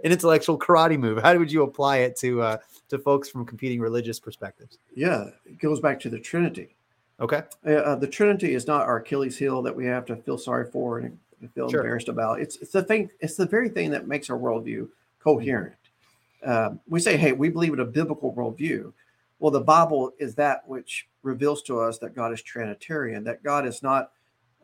[0.03, 2.57] an intellectual karate move how would you apply it to uh,
[2.91, 4.77] to folks from competing religious perspectives?
[4.95, 6.75] Yeah, it goes back to the Trinity.
[7.19, 7.43] Okay.
[7.65, 10.69] Uh, uh, the Trinity is not our Achilles heel that we have to feel sorry
[10.69, 11.17] for and
[11.53, 11.79] feel sure.
[11.79, 12.39] embarrassed about.
[12.39, 13.09] It's it's the thing.
[13.19, 14.89] It's the very thing that makes our worldview
[15.19, 15.75] coherent.
[16.45, 18.91] Uh, we say, hey, we believe in a biblical worldview.
[19.39, 23.65] Well, the Bible is that which reveals to us that God is Trinitarian, that God
[23.65, 24.11] is not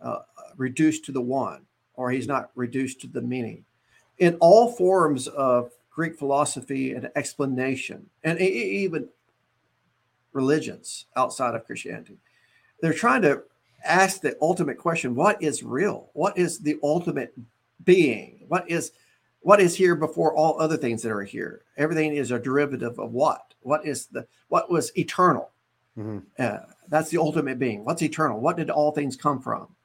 [0.01, 0.19] uh,
[0.57, 1.61] reduced to the one,
[1.93, 3.63] or He's not reduced to the many.
[4.17, 9.09] In all forms of Greek philosophy and explanation, and even
[10.31, 12.19] religions outside of Christianity.
[12.79, 13.41] They're trying to
[13.83, 16.11] ask the ultimate question: What is real?
[16.13, 17.33] What is the ultimate
[17.83, 18.45] being?
[18.47, 18.91] What is
[19.39, 21.63] what is here before all other things that are here?
[21.77, 23.55] Everything is a derivative of what?
[23.61, 25.49] What is the what was eternal?
[25.97, 26.19] Mm-hmm.
[26.37, 27.83] Uh, that's the ultimate being.
[27.83, 28.39] What's eternal?
[28.39, 29.75] What did all things come from?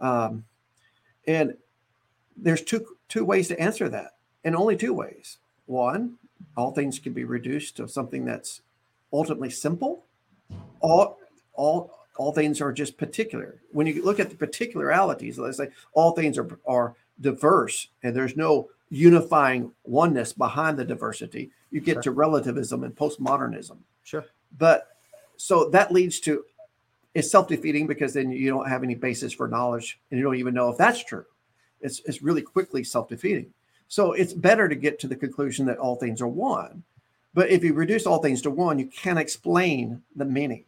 [0.00, 0.44] Um,
[1.26, 1.58] and
[2.38, 4.12] there's two two ways to answer that,
[4.44, 5.38] and only two ways.
[5.66, 6.18] One,
[6.56, 8.62] all things can be reduced to something that's
[9.12, 10.04] ultimately simple.
[10.80, 11.18] All
[11.54, 13.60] all all things are just particular.
[13.72, 18.36] When you look at the particularities, let's say all things are are diverse, and there's
[18.36, 21.50] no unifying oneness behind the diversity.
[21.70, 22.02] You get sure.
[22.02, 23.78] to relativism and postmodernism.
[24.02, 24.24] Sure.
[24.58, 24.88] But
[25.36, 26.44] so that leads to
[27.14, 30.54] it's self-defeating because then you don't have any basis for knowledge and you don't even
[30.54, 31.24] know if that's true.
[31.80, 33.52] It's it's really quickly self-defeating.
[33.92, 36.82] So it's better to get to the conclusion that all things are one.
[37.34, 40.64] But if you reduce all things to one, you can't explain the many.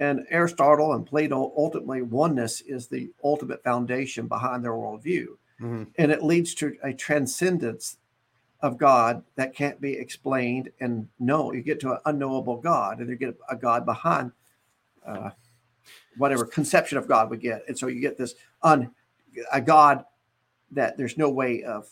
[0.00, 5.26] And Aristotle and Plato ultimately oneness is the ultimate foundation behind their worldview.
[5.60, 5.82] Mm-hmm.
[5.98, 7.98] And it leads to a transcendence
[8.60, 13.10] of God that can't be explained and no, You get to an unknowable God, and
[13.10, 14.32] you get a God behind
[15.06, 15.28] uh,
[16.16, 17.62] whatever conception of God we get.
[17.68, 18.90] And so you get this un
[19.52, 20.06] a God
[20.70, 21.90] that there's no way of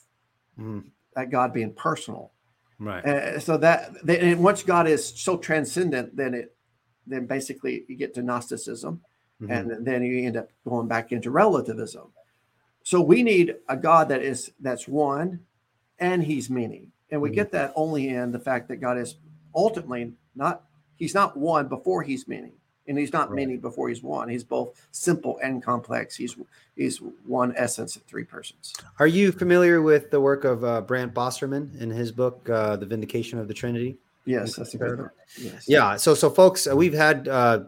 [0.58, 0.84] mm.
[1.14, 2.32] that God being personal.
[2.78, 3.04] Right.
[3.04, 6.56] And so that and once God is so transcendent, then it
[7.06, 9.00] then basically you get to Gnosticism,
[9.40, 9.52] mm-hmm.
[9.52, 12.12] and then you end up going back into relativism.
[12.82, 15.40] So we need a God that is that's one,
[15.98, 17.36] and He's many, and we mm-hmm.
[17.36, 19.16] get that only in the fact that God is
[19.54, 20.64] ultimately not
[20.96, 22.52] He's not one before He's many
[22.88, 23.36] and he's not right.
[23.36, 24.28] many before he's one.
[24.28, 26.16] He's both simple and complex.
[26.16, 26.36] He's
[26.76, 28.72] he's one essence of three persons.
[28.98, 32.86] Are you familiar with the work of uh, Brant Bosserman in his book, uh, "The
[32.86, 33.96] Vindication of the Trinity"?
[34.24, 35.10] Yes, that's a good one.
[35.38, 35.64] Yes.
[35.68, 35.96] Yeah.
[35.96, 37.64] So, so folks, uh, we've had uh,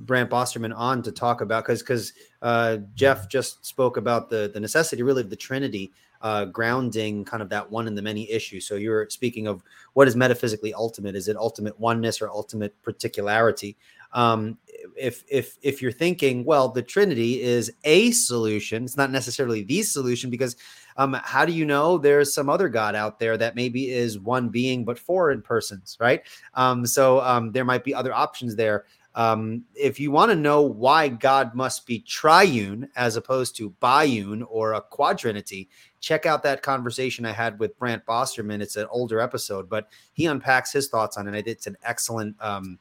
[0.00, 2.12] Brant Bosserman on to talk about because because
[2.42, 5.92] uh, Jeff just spoke about the the necessity really of the Trinity.
[6.22, 8.58] Uh, grounding kind of that one in the many issue.
[8.58, 9.62] So you're speaking of
[9.92, 11.14] what is metaphysically ultimate.
[11.14, 13.76] Is it ultimate oneness or ultimate particularity?
[14.14, 14.58] Um,
[14.96, 19.82] if if if you're thinking, well, the Trinity is a solution, it's not necessarily the
[19.82, 20.56] solution because
[20.96, 24.48] um, how do you know there's some other God out there that maybe is one
[24.48, 26.22] being but four in persons, right?
[26.54, 28.84] Um, so um, there might be other options there.
[29.16, 34.44] Um, if you want to know why God must be triune as opposed to biune
[34.48, 35.68] or a quadrinity,
[36.00, 38.60] check out that conversation I had with Brant Bosserman.
[38.60, 41.46] It's an older episode, but he unpacks his thoughts on it.
[41.46, 42.78] It's an excellent um,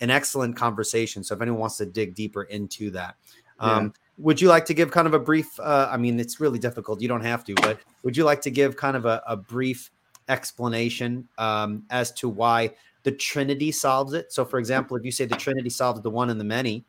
[0.00, 1.24] an excellent conversation.
[1.24, 3.16] So if anyone wants to dig deeper into that,
[3.58, 3.90] um, yeah.
[4.18, 5.58] would you like to give kind of a brief?
[5.58, 7.00] Uh, I mean, it's really difficult.
[7.00, 9.90] You don't have to, but would you like to give kind of a, a brief
[10.28, 12.72] explanation um, as to why
[13.04, 14.32] the Trinity solves it?
[14.32, 16.84] So, for example, if you say the Trinity solves the one and the many,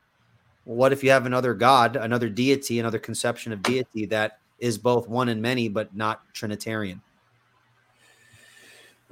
[0.65, 5.07] what if you have another God, another deity, another conception of deity that is both
[5.07, 7.01] one and many, but not Trinitarian?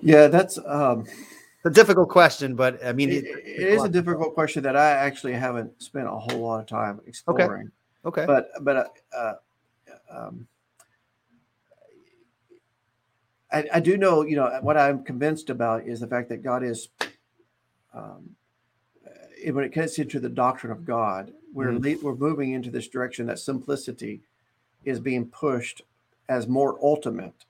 [0.02, 1.06] Yeah, that's um,
[1.66, 5.34] a difficult question, but I mean, it, it is a difficult question that I actually
[5.34, 7.72] haven't spent a whole lot of time exploring.
[8.05, 8.22] Okay.
[8.22, 8.26] okay.
[8.26, 9.34] But but uh, uh,
[10.09, 10.47] um,
[13.51, 16.63] I, I do know, you know, what I'm convinced about is the fact that God
[16.63, 16.89] is,
[17.93, 18.36] um,
[19.51, 22.05] when it gets into the doctrine of God, we're mm-hmm.
[22.05, 24.22] we're moving into this direction that simplicity
[24.84, 25.82] is being pushed
[26.28, 27.45] as more ultimate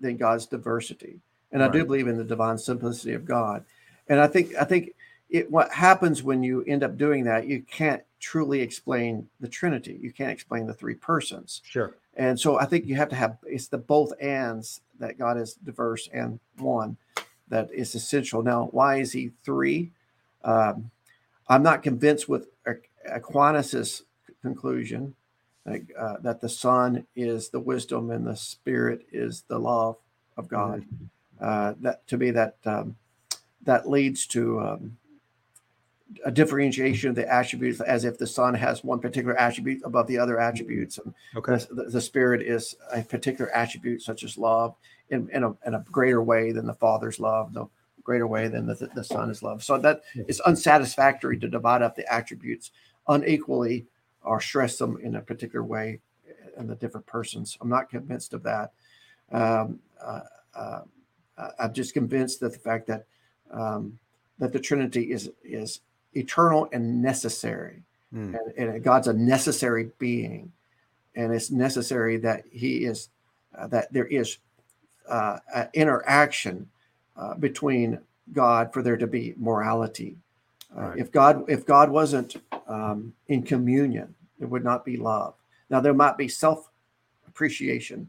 [0.00, 1.20] than God's diversity
[1.52, 1.68] and right.
[1.68, 3.64] I do believe in the divine simplicity of God.
[4.08, 4.94] And I think I think
[5.28, 9.98] it what happens when you end up doing that, you can't truly explain the Trinity.
[10.00, 11.62] You can't explain the three persons.
[11.64, 11.94] Sure.
[12.14, 15.54] And so I think you have to have it's the both ands that God is
[15.54, 16.96] diverse and one
[17.48, 18.42] that is essential.
[18.42, 19.90] Now, why is he three?
[20.44, 20.90] Um,
[21.48, 22.48] I'm not convinced with
[23.06, 24.02] Aquinas'
[24.42, 25.14] conclusion
[25.66, 29.96] uh, that the Son is the wisdom and the Spirit is the love
[30.36, 30.82] of God.
[30.82, 31.06] Mm-hmm
[31.40, 32.96] uh, that to me that um,
[33.62, 34.96] that leads to um,
[36.24, 40.18] a differentiation of the attributes as if the son has one particular attribute above the
[40.18, 40.98] other attributes.
[40.98, 41.64] And okay.
[41.70, 44.74] the, the, spirit is a particular attribute such as love
[45.10, 47.70] in, in, a, in a greater way than the father's love no
[48.02, 49.62] greater way than the, the son is love.
[49.62, 52.72] So that it's unsatisfactory to divide up the attributes
[53.06, 53.86] unequally
[54.22, 56.00] or stress them in a particular way
[56.58, 57.56] in the different persons.
[57.60, 58.72] I'm not convinced of that.
[59.30, 60.20] Um, uh,
[60.54, 60.80] uh,
[61.58, 63.06] I'm just convinced that the fact that
[63.50, 63.98] um,
[64.38, 65.80] that the Trinity is is
[66.14, 67.82] eternal and necessary,
[68.14, 68.36] mm.
[68.56, 70.52] and, and, God's a necessary being,
[71.14, 73.08] and it's necessary that He is
[73.56, 74.38] uh, that there is
[75.08, 75.38] uh,
[75.74, 76.68] interaction
[77.16, 77.98] uh, between
[78.32, 80.16] God for there to be morality.
[80.76, 80.98] Uh, right.
[80.98, 82.36] If God if God wasn't
[82.68, 85.34] um, in communion, there would not be love.
[85.68, 86.70] Now there might be self
[87.26, 88.08] appreciation,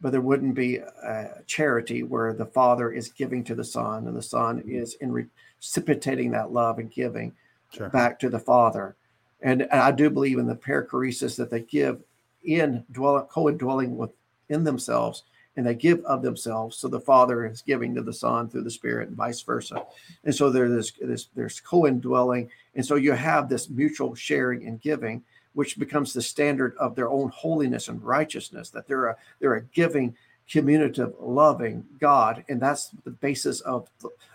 [0.00, 4.16] but there wouldn't be a charity where the Father is giving to the Son and
[4.16, 4.74] the Son mm-hmm.
[4.74, 7.32] is in reciprocating that love and giving
[7.72, 7.90] sure.
[7.90, 8.96] back to the Father.
[9.42, 12.00] And, and, I do believe in the perichoresis that they give
[12.44, 15.24] in dwell, co-dwelling within themselves
[15.56, 16.76] and they give of themselves.
[16.76, 19.84] So the Father is giving to the Son through the Spirit and vice versa.
[20.24, 22.50] And so there's this, there's co-indwelling.
[22.74, 25.22] And so you have this mutual sharing and giving,
[25.54, 29.62] which becomes the standard of their own holiness and righteousness, that they're a, they're a
[29.62, 30.16] giving,
[30.48, 32.44] communicative, loving God.
[32.48, 33.88] And that's the basis of,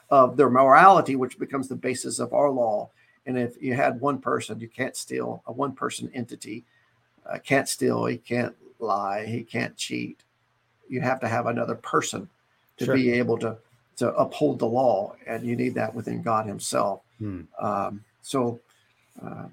[0.10, 2.90] of their morality, which becomes the basis of our law.
[3.26, 6.64] And if you had one person, you can't steal a one person entity,
[7.26, 10.22] uh, can't steal, he can't lie, he can't cheat
[10.88, 12.30] you have to have another person
[12.78, 12.96] to sure.
[12.96, 13.58] be able to
[13.98, 17.02] to uphold the law, and you need that within God Himself.
[17.18, 17.44] Hmm.
[17.60, 18.60] Um, so
[19.26, 19.46] uh,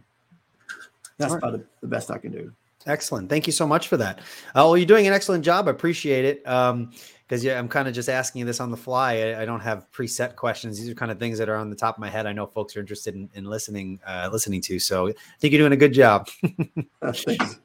[1.23, 2.53] that's about the, best I can do.
[2.87, 3.29] Excellent.
[3.29, 4.19] Thank you so much for that.
[4.19, 5.69] Uh, well, you're doing an excellent job.
[5.69, 6.47] I appreciate it.
[6.49, 6.93] Um,
[7.33, 9.15] because yeah, I'm kind of just asking you this on the fly.
[9.15, 10.79] I, I, don't have preset questions.
[10.79, 12.27] These are kind of things that are on the top of my head.
[12.27, 14.79] I know folks are interested in, in listening, uh, listening to.
[14.79, 16.29] So I think you're doing a good job.
[17.03, 17.59] Thanks.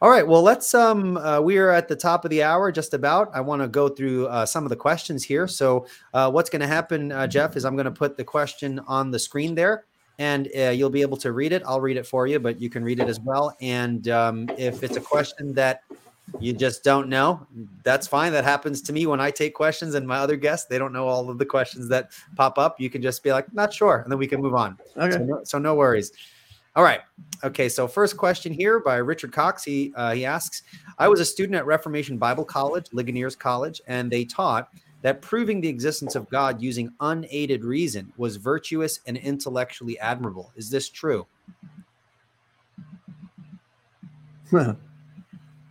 [0.00, 0.26] All right.
[0.26, 0.74] Well, let's.
[0.74, 3.30] Um, uh, we are at the top of the hour, just about.
[3.34, 5.46] I want to go through uh, some of the questions here.
[5.48, 8.80] So, uh, what's going to happen, uh, Jeff, is I'm going to put the question
[8.86, 9.86] on the screen there,
[10.22, 11.64] and uh, you'll be able to read it.
[11.66, 13.56] I'll read it for you, but you can read it as well.
[13.60, 15.82] And um, if it's a question that
[16.38, 17.44] you just don't know,
[17.82, 18.30] that's fine.
[18.30, 21.08] That happens to me when I take questions, and my other guests they don't know
[21.08, 22.80] all of the questions that pop up.
[22.80, 24.78] You can just be like, "Not sure," and then we can move on.
[24.96, 25.10] Okay.
[25.10, 26.12] So no, so no worries.
[26.76, 27.00] All right.
[27.42, 27.68] Okay.
[27.68, 29.64] So first question here by Richard Cox.
[29.64, 30.62] He uh, he asks,
[30.98, 34.68] I was a student at Reformation Bible College, Ligonier's College, and they taught
[35.02, 40.52] that proving the existence of God using unaided reason was virtuous and intellectually admirable.
[40.56, 41.26] Is this true?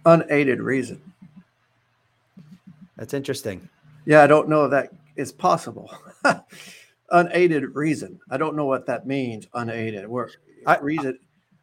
[0.05, 1.01] unaided reason.
[2.97, 3.67] That's interesting.
[4.05, 5.91] Yeah, I don't know if that is possible.
[7.11, 8.19] unaided reason.
[8.29, 9.47] I don't know what that means.
[9.53, 10.07] Unaided.
[10.07, 10.29] Where
[10.65, 11.17] I, reason.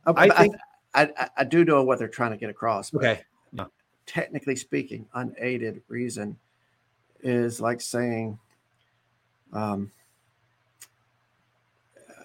[0.07, 0.57] I, I think
[0.95, 2.95] I, I, I, do know what they're trying to get across.
[2.95, 3.21] Okay.
[4.07, 6.35] Technically speaking, unaided reason
[7.21, 8.39] is like saying,
[9.53, 9.91] um,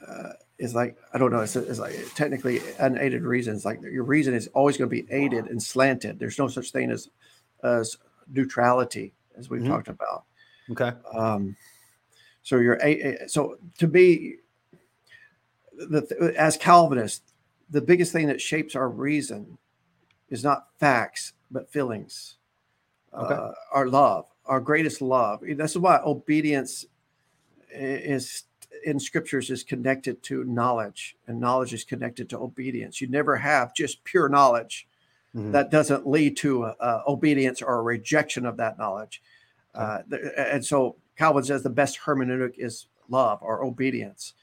[0.07, 1.41] uh, is like I don't know.
[1.41, 3.55] It's, it's like technically unaided reason.
[3.55, 6.19] It's like your reason is always going to be aided and slanted.
[6.19, 7.09] There's no such thing as
[7.63, 7.97] as
[8.31, 9.71] neutrality, as we've mm-hmm.
[9.71, 10.25] talked about.
[10.71, 10.91] Okay.
[11.13, 11.55] Um,
[12.41, 14.37] so you're a so to be
[15.75, 17.33] the, as Calvinists,
[17.69, 19.57] the biggest thing that shapes our reason
[20.29, 22.35] is not facts, but feelings.
[23.13, 23.33] Okay.
[23.33, 25.41] Uh, our love, our greatest love.
[25.55, 26.85] That's why obedience
[27.71, 28.43] is
[28.85, 33.01] in scriptures is connected to knowledge, and knowledge is connected to obedience.
[33.01, 34.87] You never have just pure knowledge
[35.35, 35.51] mm-hmm.
[35.51, 39.21] that doesn't lead to uh, obedience or a rejection of that knowledge.
[39.73, 39.99] Uh,
[40.37, 44.33] and so Calvin says the best hermeneutic is love or obedience.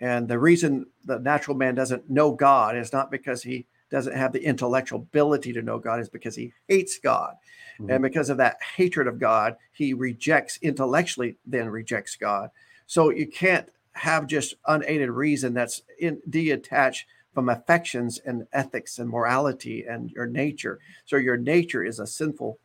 [0.00, 4.32] And the reason the natural man doesn't know God is not because he doesn't have
[4.32, 7.34] the intellectual ability to know God, is because he hates God.
[7.80, 7.90] Mm-hmm.
[7.90, 12.50] And because of that hatred of God, he rejects intellectually, then rejects God.
[12.86, 19.08] So you can't have just unaided reason that's in, detached from affections and ethics and
[19.08, 20.78] morality and your nature.
[21.04, 22.58] So your nature is a sinful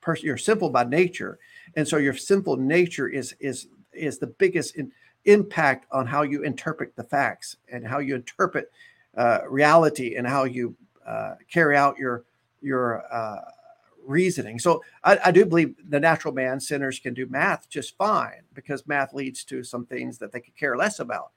[0.00, 0.26] person.
[0.26, 1.38] You're sinful by nature,
[1.76, 4.92] and so your sinful nature is is is the biggest in,
[5.24, 8.70] impact on how you interpret the facts and how you interpret
[9.16, 12.24] uh, reality and how you uh, carry out your
[12.60, 13.40] your uh,
[14.04, 14.58] reasoning.
[14.58, 18.86] So I, I, do believe the natural man sinners can do math just fine because
[18.86, 21.30] math leads to some things that they could care less about.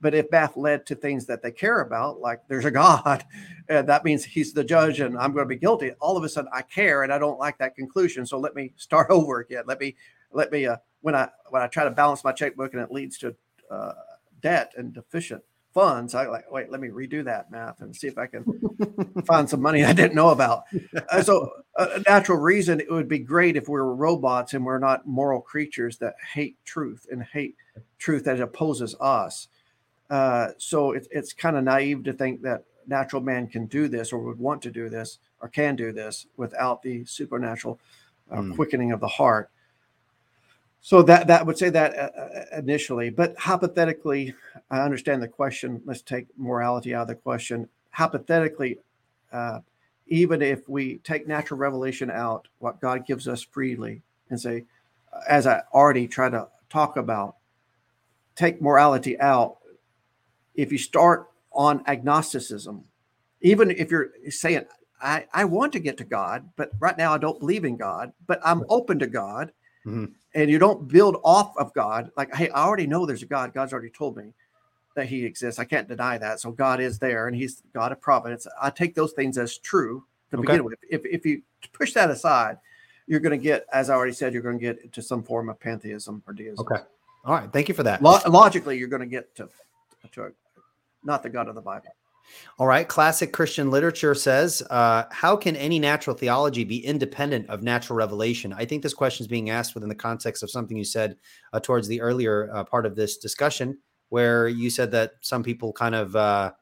[0.00, 3.24] But if math led to things that they care about, like there's a God,
[3.68, 6.28] and that means he's the judge and I'm going to be guilty, all of a
[6.28, 8.24] sudden I care and I don't like that conclusion.
[8.24, 9.64] So let me start over again.
[9.66, 9.96] Let me
[10.32, 13.18] let me uh, when I when I try to balance my checkbook and it leads
[13.18, 13.34] to
[13.70, 13.92] uh,
[14.40, 15.42] debt and deficient
[15.72, 18.44] funds, I like wait, let me redo that math and see if I can
[19.26, 20.64] find some money I didn't know about.
[21.08, 24.78] Uh, so, a natural reason it would be great if we were robots and we're
[24.78, 27.56] not moral creatures that hate truth and hate
[27.98, 29.48] truth that opposes us.
[30.10, 34.12] Uh, so it, it's kind of naive to think that natural man can do this
[34.12, 37.78] or would want to do this or can do this without the supernatural
[38.30, 38.54] uh, mm.
[38.54, 39.50] quickening of the heart.
[40.82, 44.34] So that that would say that uh, uh, initially, but hypothetically,
[44.70, 45.82] I understand the question.
[45.84, 47.68] Let's take morality out of the question.
[47.90, 48.78] Hypothetically,
[49.30, 49.60] uh,
[50.06, 54.00] even if we take natural revelation out, what God gives us freely,
[54.30, 54.64] and say,
[55.28, 57.36] as I already tried to talk about,
[58.34, 59.58] take morality out,
[60.54, 62.84] if you start on agnosticism,
[63.42, 64.64] even if you're saying,
[65.02, 68.12] I, I want to get to God, but right now I don't believe in God,
[68.26, 69.52] but I'm open to God.
[69.86, 70.06] Mm-hmm.
[70.34, 72.10] And you don't build off of God.
[72.16, 73.52] Like, hey, I already know there's a God.
[73.52, 74.32] God's already told me
[74.94, 75.58] that he exists.
[75.58, 76.40] I can't deny that.
[76.40, 78.46] So God is there and he's God of providence.
[78.60, 80.46] I take those things as true to okay.
[80.46, 80.78] begin with.
[80.88, 82.58] If, if you push that aside,
[83.06, 85.48] you're going to get, as I already said, you're going to get to some form
[85.48, 86.66] of pantheism or deism.
[86.66, 86.82] Okay.
[87.24, 87.52] All right.
[87.52, 88.02] Thank you for that.
[88.02, 89.48] logically, you're going to get to,
[90.12, 90.30] to a,
[91.02, 91.94] not the God of the Bible.
[92.58, 92.86] All right.
[92.86, 98.52] Classic Christian literature says, uh, how can any natural theology be independent of natural revelation?
[98.52, 101.16] I think this question is being asked within the context of something you said
[101.52, 103.78] uh, towards the earlier uh, part of this discussion,
[104.10, 106.52] where you said that some people kind of uh,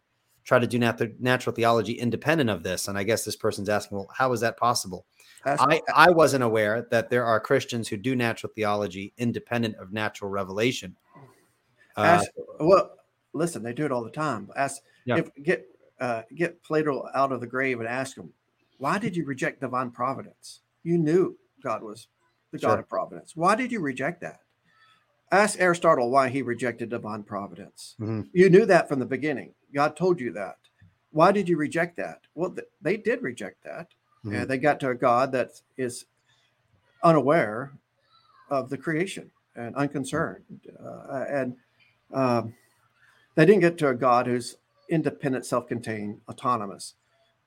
[0.44, 2.88] try to do nat- natural theology independent of this.
[2.88, 5.04] And I guess this person's asking, well, how is that possible?
[5.44, 10.30] I, I wasn't aware that there are Christians who do natural theology independent of natural
[10.30, 10.96] revelation.
[11.96, 12.90] Uh, ask, well,
[13.32, 14.48] listen, they do it all the time.
[14.56, 15.16] Ask yeah.
[15.18, 15.66] if get
[16.00, 18.32] uh, get Plato out of the grave and ask him,
[18.78, 20.60] why did you reject divine providence?
[20.82, 22.06] You knew God was
[22.52, 22.70] the sure.
[22.70, 23.34] God of providence.
[23.34, 24.40] Why did you reject that?
[25.30, 27.96] Ask Aristotle why he rejected divine providence.
[28.00, 28.22] Mm-hmm.
[28.32, 29.52] You knew that from the beginning.
[29.74, 30.56] God told you that.
[31.10, 32.20] Why did you reject that?
[32.34, 33.88] Well, th- they did reject that.
[34.24, 34.34] Mm-hmm.
[34.34, 36.06] And they got to a God that is
[37.02, 37.72] unaware
[38.50, 40.44] of the creation and unconcerned.
[40.82, 41.56] Uh, and
[42.14, 42.54] um,
[43.34, 44.56] they didn't get to a God who's
[44.88, 46.94] independent, self-contained, autonomous,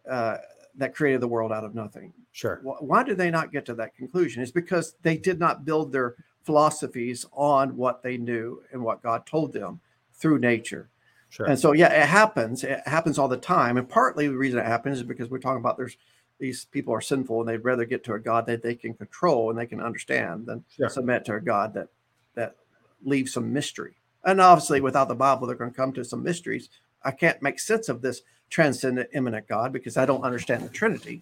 [0.09, 0.37] uh,
[0.75, 2.13] that created the world out of nothing.
[2.31, 2.61] Sure.
[2.63, 4.41] Why did they not get to that conclusion?
[4.41, 9.25] It's because they did not build their philosophies on what they knew and what God
[9.25, 9.79] told them
[10.13, 10.89] through nature.
[11.29, 11.45] Sure.
[11.45, 12.63] And so, yeah, it happens.
[12.63, 13.77] It happens all the time.
[13.77, 15.97] And partly the reason it happens is because we're talking about there's
[16.39, 19.49] these people are sinful and they'd rather get to a God that they can control
[19.49, 20.89] and they can understand than sure.
[20.89, 21.87] submit to a God that
[22.33, 22.55] that
[23.03, 23.95] leaves some mystery.
[24.23, 26.69] And obviously, without the Bible, they're going to come to some mysteries.
[27.03, 31.21] I can't make sense of this transcendent, immanent God because I don't understand the Trinity.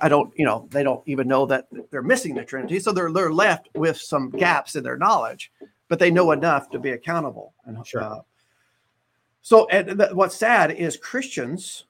[0.00, 3.12] I don't, you know, they don't even know that they're missing the Trinity, so they're
[3.12, 5.52] they're left with some gaps in their knowledge,
[5.88, 7.54] but they know enough to be accountable.
[7.64, 8.02] And sure.
[8.02, 8.20] Uh,
[9.42, 11.84] so, and th- what's sad is Christians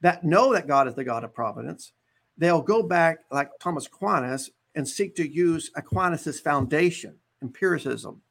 [0.00, 1.92] that know that God is the God of providence,
[2.38, 8.22] they'll go back like Thomas Aquinas and seek to use Aquinas's foundation, empiricism,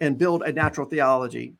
[0.00, 1.54] and build a natural theology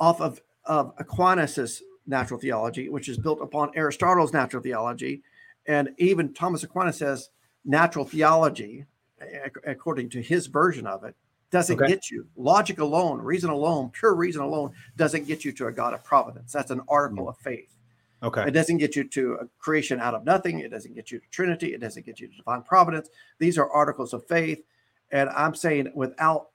[0.00, 5.22] off of, of Aquinas's natural theology, which is built upon Aristotle's natural theology.
[5.66, 7.30] And even Thomas Aquinas says
[7.64, 8.86] natural theology,
[9.66, 11.14] according to his version of it,
[11.50, 11.92] doesn't okay.
[11.92, 12.26] get you.
[12.36, 16.52] Logic alone, reason alone, pure reason alone doesn't get you to a God of providence.
[16.52, 17.30] That's an article mm.
[17.30, 17.76] of faith.
[18.22, 18.44] Okay.
[18.46, 20.60] It doesn't get you to a creation out of nothing.
[20.60, 21.74] It doesn't get you to Trinity.
[21.74, 23.08] It doesn't get you to divine providence.
[23.38, 24.62] These are articles of faith.
[25.10, 26.48] And I'm saying without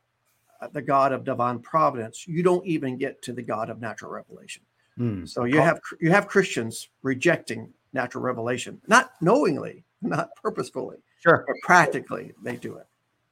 [0.72, 4.64] the God of divine providence, you don't even get to the God of natural revelation.
[5.00, 5.28] Mm.
[5.28, 11.56] So you have you have Christians rejecting natural revelation, not knowingly, not purposefully, sure, but
[11.64, 12.88] practically they do it.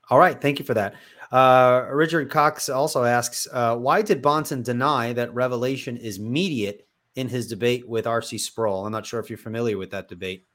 [0.10, 0.96] All right, thank you for that.
[1.32, 7.30] Uh, Richard Cox also asks, uh, why did Bahnsen deny that revelation is mediate in
[7.30, 8.38] his debate with R.C.
[8.38, 8.86] Sproul?
[8.86, 10.46] I'm not sure if you're familiar with that debate.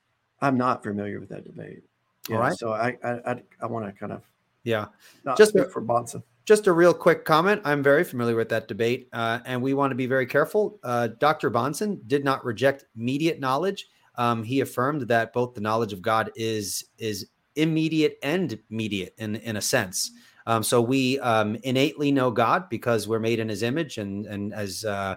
[0.41, 1.83] I'm not familiar with that debate.
[2.29, 4.23] Yeah, All right, so I I, I, I want to kind of
[4.65, 4.87] yeah,
[5.39, 7.61] just for Bahnsen just a real quick comment.
[7.63, 10.81] I'm very familiar with that debate, uh, and we want to be very careful.
[10.83, 11.51] Uh, Dr.
[11.51, 13.87] Bahnsen did not reject immediate knowledge.
[14.15, 17.27] Um, he affirmed that both the knowledge of God is is
[17.57, 20.11] immediate and mediate in in a sense.
[20.47, 24.55] Um, so we um, innately know God because we're made in His image, and and
[24.55, 25.17] as uh,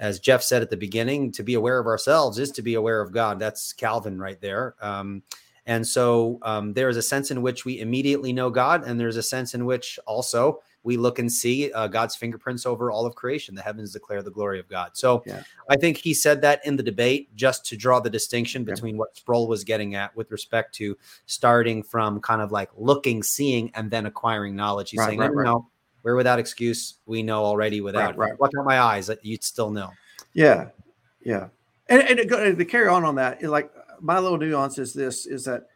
[0.00, 3.00] as Jeff said at the beginning, to be aware of ourselves is to be aware
[3.00, 3.38] of God.
[3.38, 4.74] That's Calvin right there.
[4.80, 5.22] Um,
[5.66, 9.16] and so um, there is a sense in which we immediately know God, and there's
[9.16, 13.16] a sense in which also we look and see uh, God's fingerprints over all of
[13.16, 13.56] creation.
[13.56, 14.92] The heavens declare the glory of God.
[14.94, 15.42] So yeah.
[15.68, 19.00] I think he said that in the debate just to draw the distinction between yeah.
[19.00, 20.96] what Sproul was getting at with respect to
[21.26, 24.90] starting from kind of like looking, seeing, and then acquiring knowledge.
[24.90, 25.44] He's right, saying, right, no, right.
[25.44, 25.68] no,
[26.04, 26.94] we're without excuse.
[27.04, 28.40] We know already without right, right.
[28.40, 29.90] look at my eyes that you'd still know.
[30.34, 30.68] Yeah.
[31.20, 31.48] Yeah.
[31.88, 35.66] And, and to carry on on that, like my little nuance is this is that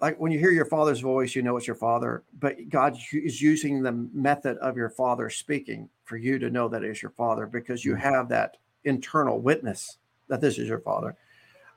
[0.00, 3.42] like when you hear your father's voice, you know it's your father, but God is
[3.42, 7.12] using the method of your father speaking for you to know that it is your
[7.12, 8.00] father because you mm.
[8.00, 9.98] have that internal witness
[10.28, 11.16] that this is your father.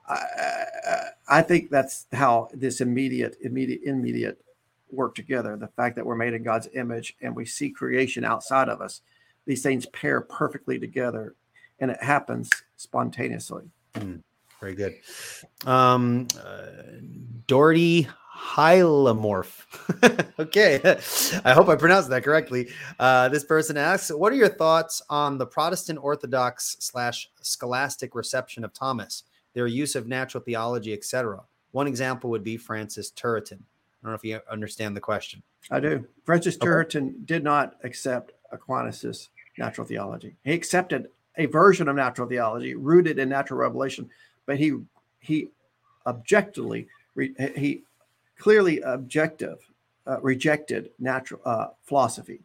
[0.07, 4.41] I, I think that's how this immediate, immediate, immediate
[4.89, 5.57] work together.
[5.57, 9.01] The fact that we're made in God's image and we see creation outside of us,
[9.45, 11.35] these things pair perfectly together,
[11.79, 13.63] and it happens spontaneously.
[13.95, 14.21] Mm.
[14.63, 14.95] Very good.
[15.65, 16.67] Um, uh,
[17.47, 19.65] Doherty Hylamorph.
[20.39, 20.79] okay,
[21.43, 22.69] I hope I pronounced that correctly.
[22.97, 28.63] Uh, this person asks, "What are your thoughts on the Protestant Orthodox slash Scholastic reception
[28.63, 31.43] of Thomas, their use of natural theology, etc.?
[31.71, 33.59] One example would be Francis Turretin.
[33.59, 35.43] I don't know if you understand the question.
[35.71, 36.07] I do.
[36.23, 36.67] Francis okay.
[36.67, 40.37] Turretin did not accept Aquinas's natural theology.
[40.45, 44.09] He accepted a version of natural theology rooted in natural revelation,
[44.45, 44.77] but he
[45.19, 45.49] he
[46.05, 46.87] objectively
[47.55, 47.83] he
[48.37, 49.59] clearly objective
[50.05, 52.41] uh, rejected natural uh, philosophy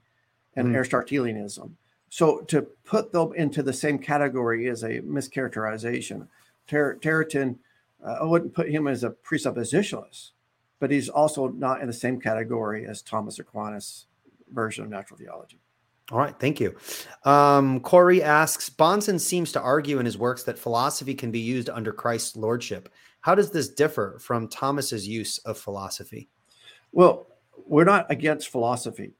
[0.54, 0.76] and mm.
[0.76, 1.76] Aristotelianism.
[2.10, 6.28] So to put them into the same category is a mischaracterization.
[6.66, 7.56] Ter- Turretin,
[8.04, 10.30] uh, I wouldn't put him as a presuppositionalist,
[10.78, 14.06] but he's also not in the same category as Thomas Aquinas'
[14.52, 15.58] version of natural theology.
[16.10, 16.74] All right, thank you.
[17.24, 21.68] Um, Corey asks Bahnsen seems to argue in his works that philosophy can be used
[21.68, 22.88] under Christ's lordship.
[23.20, 26.30] How does this differ from Thomas's use of philosophy?
[26.92, 27.26] Well,
[27.66, 29.12] we're not against philosophy.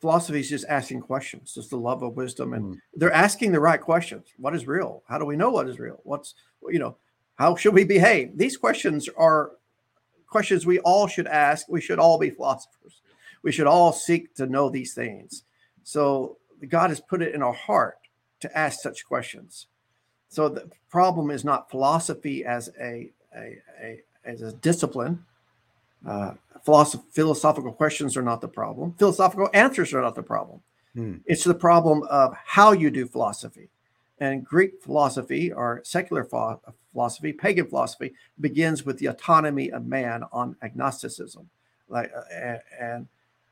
[0.00, 1.54] Philosophy is just asking questions.
[1.56, 2.80] It's the love of wisdom, and mm.
[2.94, 4.28] they're asking the right questions.
[4.36, 5.02] What is real?
[5.08, 6.00] How do we know what is real?
[6.04, 6.34] What's
[6.68, 6.96] you know?
[7.36, 8.36] How should we behave?
[8.36, 9.52] These questions are
[10.28, 11.68] questions we all should ask.
[11.68, 13.00] We should all be philosophers.
[13.42, 15.44] We should all seek to know these things.
[15.88, 16.36] So
[16.68, 17.96] God has put it in our heart
[18.40, 19.68] to ask such questions.
[20.28, 25.24] So the problem is not philosophy as a, a, a as a discipline.
[26.06, 26.34] Uh,
[26.66, 28.92] philosoph- philosophical questions are not the problem.
[28.98, 30.60] Philosophical answers are not the problem.
[30.92, 31.16] Hmm.
[31.24, 33.70] It's the problem of how you do philosophy.
[34.20, 36.28] And Greek philosophy or secular
[36.92, 41.48] philosophy, pagan philosophy, begins with the autonomy of man on agnosticism.
[41.88, 43.08] Like, uh, and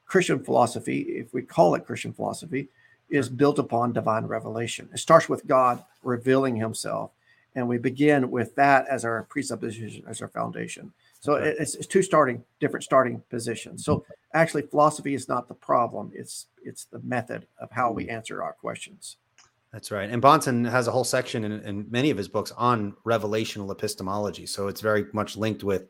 [0.07, 2.69] Christian philosophy, if we call it Christian philosophy,
[3.09, 4.89] is built upon divine revelation.
[4.93, 7.11] It starts with God revealing himself.
[7.55, 10.93] And we begin with that as our presupposition, as our foundation.
[11.21, 11.55] So okay.
[11.59, 13.85] it's, it's, two starting, different starting positions.
[13.85, 14.05] So
[14.35, 16.13] actually, philosophy is not the problem.
[16.15, 18.11] It's it's the method of how we hmm.
[18.11, 19.17] answer our questions.
[19.73, 20.09] That's right.
[20.09, 24.47] And Bahnsen has a whole section in, in many of his books on revelational epistemology.
[24.47, 25.89] So it's very much linked with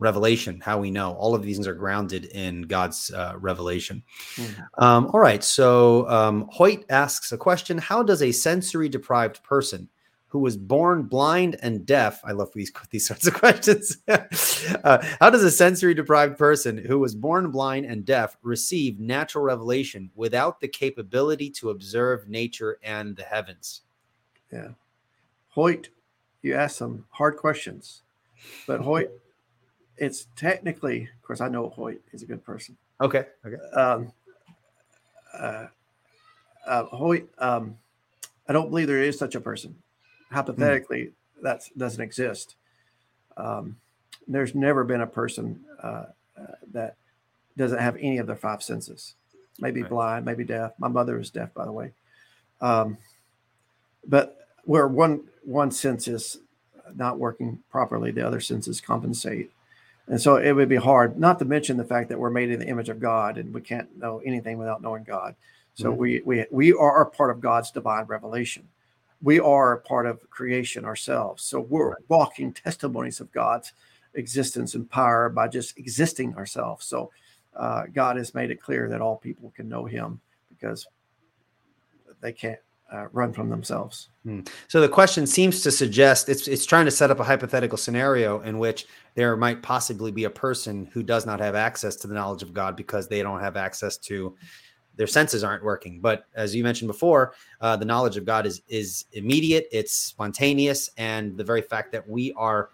[0.00, 1.12] revelation, how we know.
[1.14, 4.02] All of these things are grounded in God's uh, revelation.
[4.34, 4.82] Mm-hmm.
[4.82, 5.44] Um, all right.
[5.44, 9.88] So um, Hoyt asks a question How does a sensory deprived person
[10.30, 13.98] who was born blind and deaf, I love these, these sorts of questions.
[14.08, 19.42] uh, how does a sensory deprived person who was born blind and deaf receive natural
[19.42, 23.82] revelation without the capability to observe nature and the heavens?
[24.52, 24.68] Yeah.
[25.48, 25.88] Hoyt,
[26.42, 28.02] you ask some hard questions,
[28.68, 29.10] but Hoyt,
[30.00, 32.76] it's technically, of course, I know Hoyt is a good person.
[33.00, 33.26] Okay.
[33.46, 33.62] Okay.
[33.72, 34.12] Um,
[35.38, 35.66] uh,
[36.66, 37.76] uh, Hoyt, um,
[38.48, 39.76] I don't believe there is such a person.
[40.32, 41.44] Hypothetically, hmm.
[41.44, 42.56] that doesn't exist.
[43.36, 43.76] Um,
[44.26, 46.06] there's never been a person uh,
[46.38, 46.96] uh, that
[47.56, 49.14] doesn't have any of their five senses.
[49.58, 49.90] Maybe right.
[49.90, 50.72] blind, maybe deaf.
[50.78, 51.92] My mother is deaf, by the way.
[52.60, 52.96] Um,
[54.06, 56.38] but where one one sense is
[56.94, 59.50] not working properly, the other senses compensate.
[60.06, 62.58] And so it would be hard, not to mention the fact that we're made in
[62.58, 65.36] the image of God and we can't know anything without knowing God.
[65.74, 66.00] So mm-hmm.
[66.00, 68.68] we, we, we are a part of God's divine revelation.
[69.22, 71.44] We are a part of creation ourselves.
[71.44, 73.72] So we're walking testimonies of God's
[74.14, 76.86] existence and power by just existing ourselves.
[76.86, 77.10] So
[77.54, 80.86] uh, God has made it clear that all people can know him because
[82.20, 82.58] they can't
[82.92, 84.08] uh, run from themselves.
[84.24, 84.40] Hmm.
[84.68, 88.40] So the question seems to suggest it's it's trying to set up a hypothetical scenario
[88.40, 92.14] in which there might possibly be a person who does not have access to the
[92.14, 94.34] knowledge of God because they don't have access to
[94.96, 96.00] their senses aren't working.
[96.00, 100.90] But as you mentioned before, uh, the knowledge of God is is immediate, it's spontaneous,
[100.96, 102.70] and the very fact that we are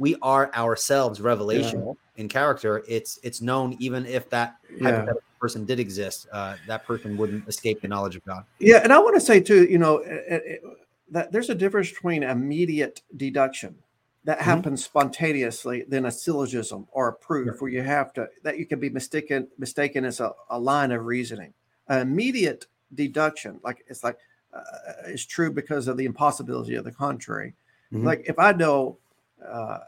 [0.00, 1.92] we are ourselves revelation yeah.
[2.16, 2.82] in character.
[2.88, 5.06] It's it's known even if that yeah
[5.40, 8.44] person did exist, uh, that person wouldn't escape the knowledge of God.
[8.58, 10.62] Yeah, and I want to say too, you know, it, it,
[11.10, 13.74] that there's a difference between immediate deduction
[14.24, 14.50] that mm-hmm.
[14.50, 17.52] happens spontaneously than a syllogism or a proof yeah.
[17.58, 21.04] where you have to that you can be mistaken mistaken as a, a line of
[21.04, 21.52] reasoning.
[21.88, 24.18] An immediate deduction, like it's like
[24.52, 24.62] uh,
[25.08, 27.54] is true because of the impossibility of the contrary.
[27.92, 28.06] Mm-hmm.
[28.06, 28.98] Like if I know
[29.46, 29.78] uh,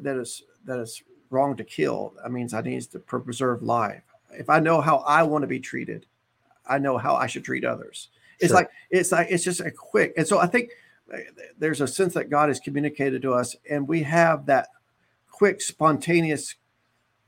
[0.00, 4.02] that is that is wrong to kill, that means I need to preserve life
[4.38, 6.06] if I know how I want to be treated,
[6.66, 8.08] I know how I should treat others.
[8.40, 8.56] It's sure.
[8.56, 10.14] like it's like it's just a quick.
[10.16, 10.70] And so I think
[11.12, 11.18] uh,
[11.58, 14.68] there's a sense that God has communicated to us, and we have that
[15.30, 16.54] quick, spontaneous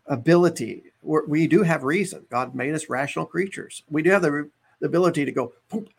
[0.06, 0.84] ability.
[1.00, 2.26] Where we do have reason.
[2.30, 3.84] God made us rational creatures.
[3.88, 4.50] We do have the,
[4.80, 5.52] the ability to go.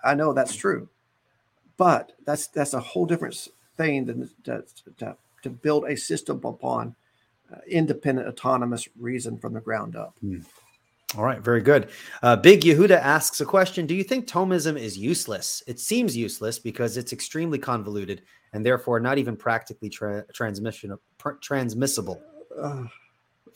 [0.03, 0.89] I know that's true,
[1.77, 3.47] but that's that's a whole different
[3.77, 4.63] thing than to,
[4.97, 6.95] to, to build a system upon
[7.51, 10.17] uh, independent, autonomous reason from the ground up.
[10.19, 10.39] Hmm.
[11.17, 11.89] All right, very good.
[12.21, 15.63] Uh, Big Yehuda asks a question Do you think Thomism is useless?
[15.65, 20.97] It seems useless because it's extremely convoluted and therefore not even practically tra- transmission
[21.39, 22.21] transmissible.
[22.59, 22.83] Uh,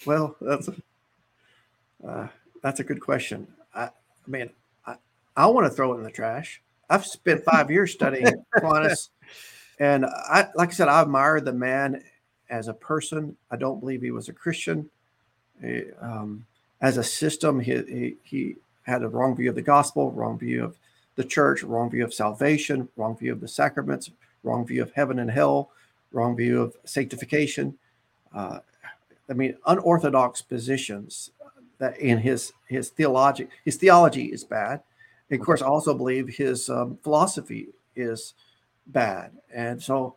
[0.05, 2.27] well, that's a, uh,
[2.63, 3.47] that's a good question.
[3.75, 3.89] I, I
[4.27, 4.49] mean,
[4.85, 4.95] I,
[5.35, 6.61] I want to throw it in the trash.
[6.89, 9.09] I've spent five years studying Aquinas,
[9.81, 12.03] and I, like I said, I admire the man
[12.51, 13.35] as a person.
[13.49, 14.87] I don't believe he was a Christian.
[15.59, 16.45] He, um,
[16.81, 20.63] as a system, he, he, he had a wrong view of the gospel, wrong view
[20.63, 20.75] of
[21.15, 24.11] the church, wrong view of salvation, wrong view of the sacraments,
[24.43, 25.71] wrong view of heaven and hell,
[26.11, 27.75] wrong view of sanctification.
[28.35, 28.59] Uh,
[29.31, 31.31] I mean, unorthodox positions
[31.79, 34.83] that in his his theology, his theology is bad.
[35.31, 38.35] And of course, I also believe his um, philosophy is
[38.87, 39.31] bad.
[39.53, 40.15] And so,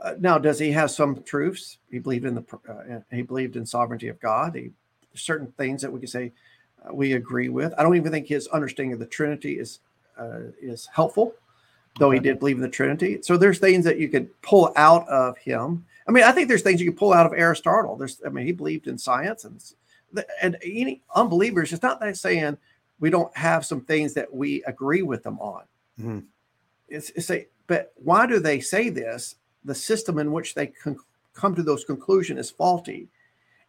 [0.00, 1.78] uh, now does he have some truths?
[1.90, 4.54] He believed in the uh, he believed in sovereignty of God.
[4.54, 4.70] He
[5.14, 6.32] certain things that we could say
[6.88, 7.74] uh, we agree with.
[7.76, 9.80] I don't even think his understanding of the Trinity is
[10.18, 11.34] uh, is helpful,
[11.98, 13.20] though he did believe in the Trinity.
[13.22, 15.84] So there's things that you could pull out of him.
[16.06, 17.96] I mean, I think there's things you can pull out of Aristotle.
[17.96, 19.62] There's, I mean, he believed in science and
[20.40, 21.72] and any unbelievers.
[21.72, 22.56] It's not that saying
[23.00, 25.62] we don't have some things that we agree with them on.
[26.00, 26.18] Mm-hmm.
[26.88, 29.36] It's, it's a, but why do they say this?
[29.64, 30.98] The system in which they con-
[31.34, 33.08] come to those conclusions is faulty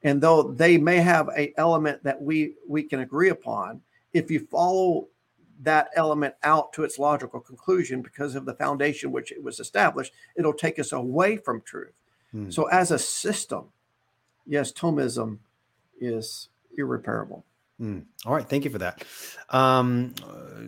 [0.04, 3.82] and though they may have a element that we we can agree upon
[4.14, 5.08] if you follow
[5.62, 10.14] that element out to its logical conclusion because of the foundation which it was established
[10.36, 12.00] it'll take us away from truth
[12.32, 12.50] hmm.
[12.50, 13.66] so as a system
[14.46, 15.38] yes thomism
[16.00, 17.44] is irreparable
[17.80, 18.06] Mm.
[18.26, 19.06] All right, thank you for that.
[19.50, 20.14] Um,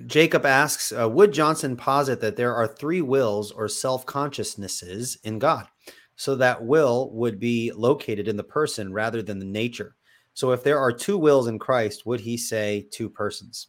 [0.07, 5.37] Jacob asks uh, Would Johnson posit that there are three wills or self consciousnesses in
[5.37, 5.67] God?
[6.15, 9.95] So that will would be located in the person rather than the nature.
[10.33, 13.67] So if there are two wills in Christ, would he say two persons?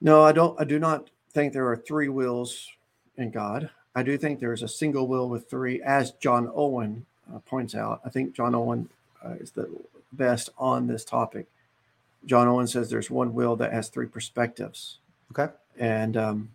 [0.00, 0.60] No, I don't.
[0.60, 2.68] I do not think there are three wills
[3.16, 3.70] in God.
[3.94, 7.74] I do think there is a single will with three, as John Owen uh, points
[7.74, 8.00] out.
[8.04, 8.88] I think John Owen
[9.24, 9.68] uh, is the
[10.12, 11.46] best on this topic.
[12.26, 14.98] John Owen says there's one will that has three perspectives.
[15.30, 16.50] Okay, and um,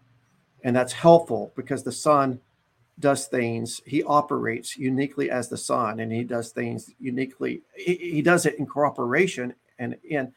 [0.63, 2.39] and that's helpful because the Son
[2.99, 8.21] does things he operates uniquely as the son and he does things uniquely he, he
[8.21, 10.31] does it in cooperation and in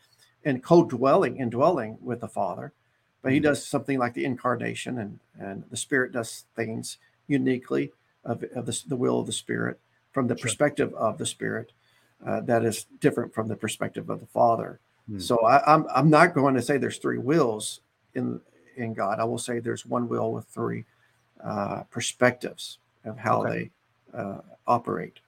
[0.45, 2.73] and co-dwelling indwelling with the father
[3.23, 3.45] but he mm-hmm.
[3.45, 6.99] does something like the incarnation and and the spirit does things
[7.29, 7.93] uniquely
[8.25, 9.79] of, of the, the will of the spirit
[10.13, 10.43] from the sure.
[10.43, 11.71] perspective of the spirit
[12.27, 15.21] uh, that is different from the perspective of the father mm.
[15.21, 17.81] so I, I'm, I'm not going to say there's three wills
[18.15, 18.41] in
[18.77, 20.85] in god i will say there's one will with three
[21.45, 23.71] uh, perspectives of how okay.
[24.13, 25.21] they uh, operate.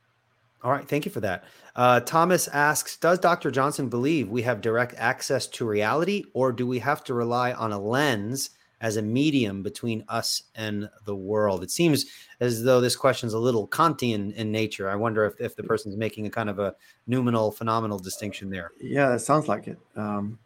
[0.62, 1.44] All right, thank you for that.
[1.74, 3.50] Uh, Thomas asks Does Dr.
[3.50, 7.72] Johnson believe we have direct access to reality, or do we have to rely on
[7.72, 8.50] a lens
[8.80, 11.62] as a medium between us and the world?
[11.62, 12.06] It seems
[12.40, 14.90] as though this question is a little Kantian in nature.
[14.90, 16.74] I wonder if, if the person's making a kind of a
[17.06, 18.72] noumenal, phenomenal distinction there.
[18.80, 19.78] Yeah, it sounds like it.
[19.96, 20.38] Um,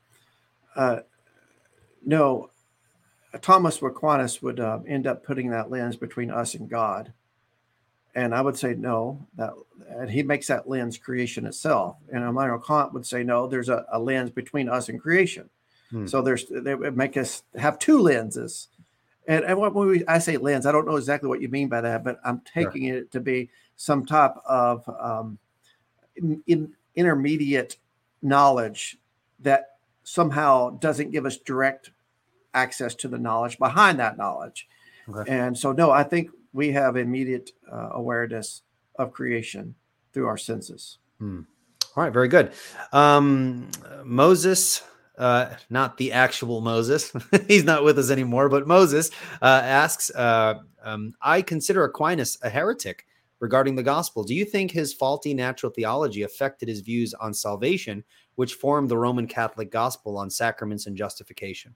[0.77, 1.01] uh,
[2.05, 2.51] no,
[3.41, 7.13] Thomas Aquinas would uh, end up putting that lens between us and God.
[8.17, 9.53] And I would say no, that
[9.89, 11.97] and he makes that lens creation itself.
[12.13, 15.51] And Immanuel Kant would say no, there's a, a lens between us and creation.
[15.91, 16.07] Hmm.
[16.07, 18.69] So there's they would make us have two lenses.
[19.27, 21.81] And, and when we, I say lens, I don't know exactly what you mean by
[21.81, 22.99] that, but I'm taking sure.
[22.99, 25.39] it to be some type of um,
[26.17, 27.79] in, in intermediate
[28.21, 28.99] knowledge
[29.41, 31.91] that somehow doesn't give us direct
[32.53, 34.69] access to the knowledge behind that knowledge.
[35.09, 35.31] Okay.
[35.31, 38.63] And so, no, I think we have immediate uh, awareness
[38.97, 39.75] of creation
[40.13, 40.99] through our senses.
[41.19, 41.41] Hmm.
[41.97, 42.53] All right, very good.
[42.93, 43.71] Um,
[44.05, 44.83] Moses,
[45.19, 47.13] uh, not the actual Moses,
[47.49, 49.11] he's not with us anymore, but Moses
[49.43, 53.07] uh, asks, uh, um, I consider Aquinas a heretic
[53.41, 54.25] regarding the gospel.
[54.25, 58.05] Do you think his faulty natural theology affected his views on salvation,
[58.37, 61.75] which formed the Roman Catholic gospel on sacraments and justification?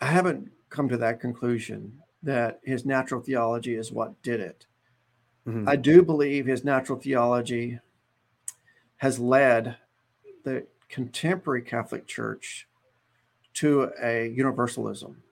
[0.00, 4.66] I haven't come to that conclusion that his natural theology is what did it.
[5.46, 5.68] Mm-hmm.
[5.68, 7.78] I do believe his natural theology
[8.96, 9.76] has led
[10.44, 12.66] the contemporary Catholic Church
[13.54, 15.22] to a universalism,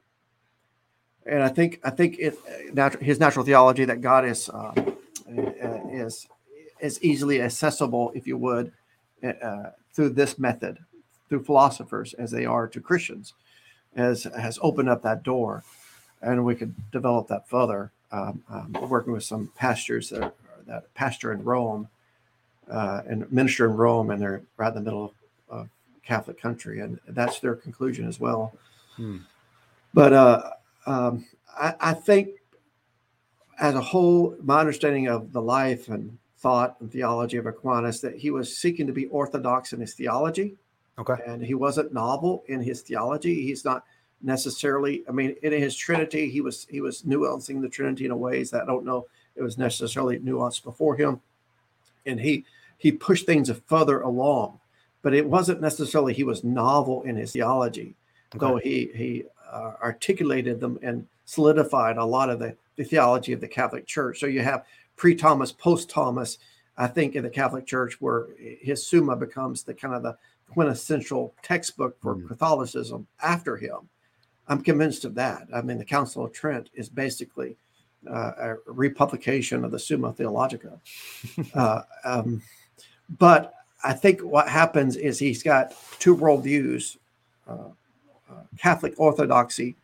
[1.25, 2.39] and I think I think it
[3.01, 4.73] his natural theology that God is uh,
[5.91, 6.27] is
[6.81, 8.73] is easily accessible, if you would,
[9.23, 10.79] uh, through this method,
[11.29, 13.35] through philosophers as they are to Christians
[13.97, 15.63] has has opened up that door,
[16.21, 17.93] and we could develop that further.
[18.11, 20.35] Um, um, working with some pastors that
[20.69, 21.89] are, pastor in Rome
[22.71, 25.15] uh, and minister in Rome, and they're right in the middle
[25.49, 25.69] of a
[26.05, 28.53] Catholic country, and that's their conclusion as well.
[28.97, 29.19] Hmm.
[29.95, 30.51] But uh,
[30.87, 31.27] um,
[31.57, 32.31] I, I, think,
[33.61, 38.17] as a whole, my understanding of the life and thought and theology of Aquinas that
[38.17, 40.57] he was seeking to be orthodox in his theology.
[40.99, 41.17] Okay.
[41.27, 43.43] And he wasn't novel in his theology.
[43.43, 43.85] He's not
[44.23, 45.05] necessarily.
[45.09, 48.51] I mean, in his Trinity, he was he was nuancing the Trinity in a ways
[48.51, 51.21] that I don't know it was necessarily nuanced before him,
[52.07, 52.45] and he
[52.79, 54.59] he pushed things further along,
[55.03, 57.95] but it wasn't necessarily he was novel in his theology,
[58.35, 58.39] okay.
[58.39, 63.41] though he he uh, articulated them and solidified a lot of the, the theology of
[63.41, 64.19] the Catholic Church.
[64.19, 64.65] So you have
[64.97, 66.39] pre Thomas, post Thomas.
[66.79, 70.17] I think in the Catholic Church, where his Summa becomes the kind of the
[70.51, 72.27] quintessential textbook for mm.
[72.29, 73.89] Catholicism after him.
[74.49, 75.49] I'm convinced of that.
[75.55, 77.57] I mean, the Council of Trent is basically
[78.09, 80.81] uh, a republication of the Summa Theologica.
[81.55, 82.43] uh, um,
[83.19, 83.55] but
[83.85, 86.97] I think what happens is he's got two worldviews
[87.49, 87.71] uh,
[88.31, 89.77] uh Catholic Orthodoxy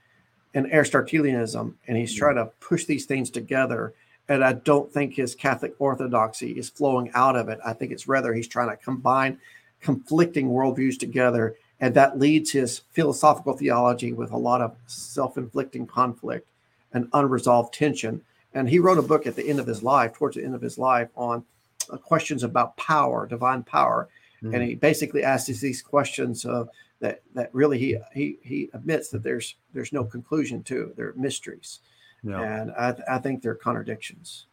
[0.54, 2.18] and Aristotelianism, and he's mm.
[2.18, 3.94] trying to push these things together.
[4.28, 7.58] And I don't think his Catholic Orthodoxy is flowing out of it.
[7.64, 9.38] I think it's rather he's trying to combine
[9.80, 16.48] conflicting worldviews together and that leads his philosophical theology with a lot of self-inflicting conflict
[16.92, 18.22] and unresolved tension.
[18.54, 20.62] And he wrote a book at the end of his life towards the end of
[20.62, 21.44] his life on
[21.90, 24.08] uh, questions about power divine power.
[24.42, 24.54] Mm-hmm.
[24.54, 26.68] and he basically asks these questions of
[27.00, 30.92] that that really he he he admits that there's there's no conclusion to.
[30.96, 31.80] They're mysteries.
[32.22, 32.40] Yeah.
[32.40, 34.46] and I, I think they're contradictions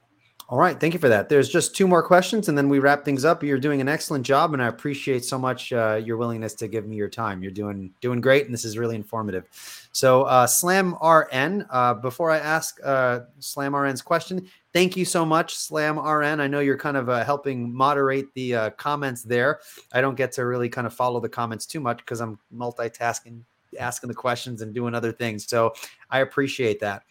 [0.48, 0.80] all right.
[0.80, 1.28] Thank you for that.
[1.28, 3.44] There's just two more questions and then we wrap things up.
[3.44, 6.86] You're doing an excellent job and I appreciate so much uh, your willingness to give
[6.86, 7.42] me your time.
[7.42, 9.46] You're doing doing great and this is really informative.
[9.92, 15.26] So uh, Slam RN, uh, before I ask uh, Slam RN's question, thank you so
[15.26, 16.40] much, Slam RN.
[16.40, 19.62] I know you're kind of uh, helping moderate the uh, comments there.
[19.94, 23.42] I don't get to really kind of follow the comments too much because I'm multitasking,
[23.80, 25.48] asking the questions and doing other things.
[25.48, 25.74] So
[26.12, 27.02] I appreciate that.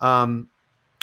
[0.00, 0.48] Um,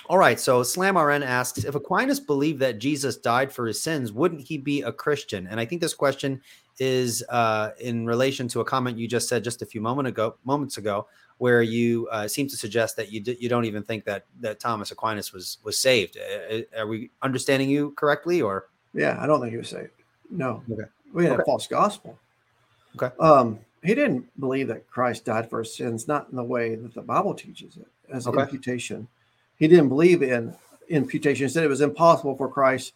[0.07, 0.39] all right.
[0.39, 4.57] So Slam RN asks if Aquinas believed that Jesus died for his sins, wouldn't he
[4.57, 5.47] be a Christian?
[5.47, 6.41] And I think this question
[6.77, 10.35] is uh, in relation to a comment you just said just a few moment ago,
[10.43, 11.07] moments ago,
[11.37, 14.59] where you uh, seem to suggest that you d- you don't even think that that
[14.59, 16.17] Thomas Aquinas was was saved.
[16.17, 18.67] Uh, uh are we understanding you correctly, or?
[18.93, 19.91] Yeah, I don't think he was saved.
[20.29, 20.63] No.
[20.71, 20.83] Okay.
[21.13, 21.41] We had okay.
[21.41, 22.17] a false gospel.
[22.95, 23.13] Okay.
[23.19, 26.93] Um, he didn't believe that Christ died for his sins, not in the way that
[26.93, 28.41] the Bible teaches it, as okay.
[28.41, 29.07] imputation
[29.57, 30.55] he didn't believe in
[30.89, 31.47] imputation.
[31.47, 32.93] He said it was impossible for Christ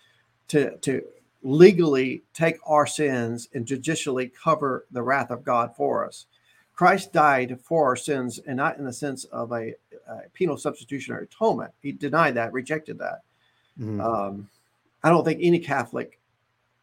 [0.49, 1.03] to, to
[1.43, 6.25] legally take our sins and judicially cover the wrath of God for us.
[6.73, 9.73] Christ died for our sins and not in the sense of a,
[10.07, 11.71] a penal substitutionary atonement.
[11.81, 13.21] He denied that, rejected that.
[13.79, 14.01] Mm-hmm.
[14.01, 14.49] Um,
[15.03, 16.19] I don't think any Catholic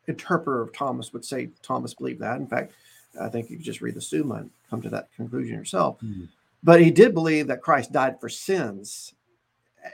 [0.07, 2.37] interpreter of Thomas would say Thomas believed that.
[2.37, 2.73] In fact,
[3.21, 5.97] I think you just read the Summa and come to that conclusion yourself.
[5.99, 6.25] Mm-hmm.
[6.63, 9.15] But he did believe that Christ died for sins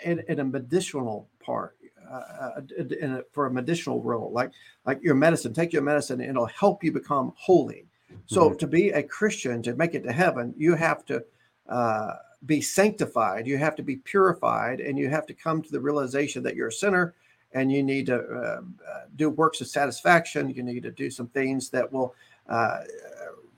[0.04, 1.76] in, in a medicinal part,
[2.10, 4.50] uh, uh in a, for a medicinal role, like
[4.86, 5.52] like your medicine.
[5.52, 7.86] Take your medicine, and it'll help you become holy.
[8.26, 8.58] So mm-hmm.
[8.58, 11.24] to be a Christian, to make it to heaven, you have to
[11.68, 12.14] uh,
[12.46, 13.46] be sanctified.
[13.46, 16.68] You have to be purified, and you have to come to the realization that you're
[16.68, 17.14] a sinner,
[17.52, 18.60] and you need to uh,
[18.90, 20.50] uh do works of satisfaction.
[20.50, 22.14] You need to do some things that will
[22.48, 22.80] uh,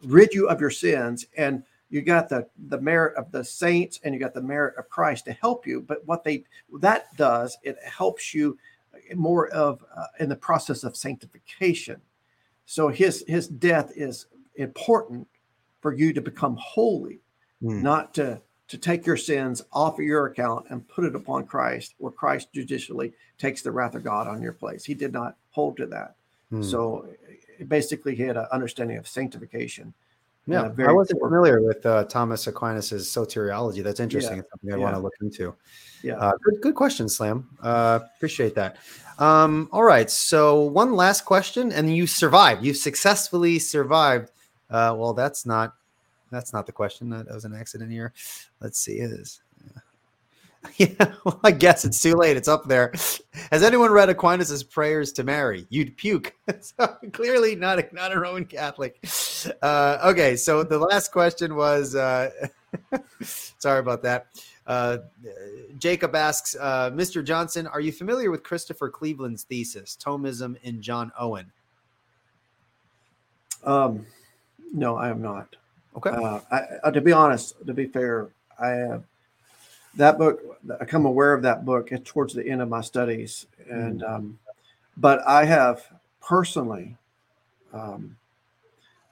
[0.05, 1.63] rid you of your sins and
[1.95, 5.27] you got the the merit of the saints and you got the merit of Christ
[5.27, 5.81] to help you.
[5.81, 6.43] But what they
[6.81, 8.59] that does, it helps you
[9.15, 12.01] more of uh, in the process of sanctification.
[12.67, 14.27] So his his death is
[14.57, 15.29] important
[15.81, 17.21] for you to become holy,
[17.63, 17.81] mm.
[17.81, 21.95] not to to take your sins off of your account and put it upon Christ,
[21.99, 24.85] where Christ judicially takes the wrath of God on your place.
[24.85, 26.17] He did not hold to that.
[26.51, 26.65] Mm.
[26.65, 27.07] So
[27.69, 29.95] basically, he had an understanding of sanctification.
[30.47, 33.83] Yeah, I wasn't familiar with uh, Thomas Aquinas's soteriology.
[33.83, 34.37] That's interesting.
[34.37, 34.41] Yeah.
[34.41, 34.83] It's something I yeah.
[34.83, 35.55] want to look into.
[36.03, 37.49] Yeah, uh, good, good question, Slam.
[37.63, 38.77] Uh, appreciate that.
[39.19, 42.63] Um, all right, so one last question, and you survived.
[42.63, 44.31] You successfully survived.
[44.69, 45.75] Uh, well, that's not
[46.31, 47.09] that's not the question.
[47.11, 48.13] That, was an accident here.
[48.61, 48.99] Let's see.
[48.99, 49.41] Is.
[50.79, 52.37] Yeah, well, I guess it's too late.
[52.37, 52.93] It's up there.
[53.53, 55.67] Has anyone read Aquinas's prayers to Mary?
[55.69, 56.35] You'd puke.
[56.61, 58.99] so clearly not a, not a Roman Catholic.
[59.63, 61.95] Uh, okay, so the last question was.
[61.95, 62.31] Uh,
[63.23, 64.27] sorry about that.
[64.67, 64.99] Uh,
[65.79, 67.23] Jacob asks, uh, Mr.
[67.23, 71.53] Johnson, are you familiar with Christopher Cleveland's thesis, Thomism in John Owen?
[73.63, 74.07] Um,
[74.73, 75.57] no, I am not.
[75.97, 76.11] Okay.
[76.11, 78.29] Uh, I, uh, to be honest, to be fair,
[78.59, 79.05] I have
[79.97, 80.41] that book,
[80.81, 84.11] I come aware of that book towards the end of my studies, and mm.
[84.11, 84.39] um,
[84.97, 85.85] but I have
[86.21, 86.97] personally,
[87.73, 88.17] um,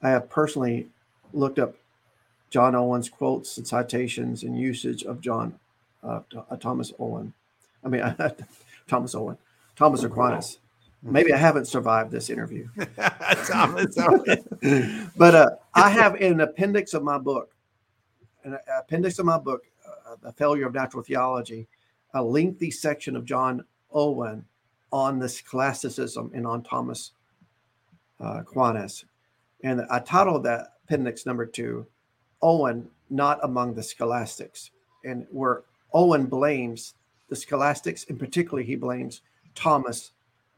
[0.01, 0.87] I have personally
[1.33, 1.75] looked up
[2.49, 5.59] John Owen's quotes and citations and usage of John
[6.03, 7.33] uh, uh Thomas Owen.
[7.83, 8.15] I mean,
[8.87, 9.37] Thomas Owen,
[9.75, 10.59] Thomas Aquinas.
[11.05, 12.69] Maybe I haven't survived this interview.
[13.45, 15.11] Thomas Owen.
[15.17, 17.51] but uh, I have an appendix of my book,
[18.45, 19.65] an appendix of my book,
[20.21, 21.67] The Failure of Natural Theology,
[22.13, 24.45] a lengthy section of John Owen
[24.91, 27.11] on the scholasticism and on Thomas
[28.19, 29.05] uh, Aquinas.
[29.63, 31.87] And I titled that appendix number two,
[32.41, 34.71] Owen Not Among the Scholastics,
[35.03, 35.63] and where
[35.93, 36.93] Owen blames
[37.29, 39.21] the scholastics, and particularly he blames
[39.55, 40.11] Thomas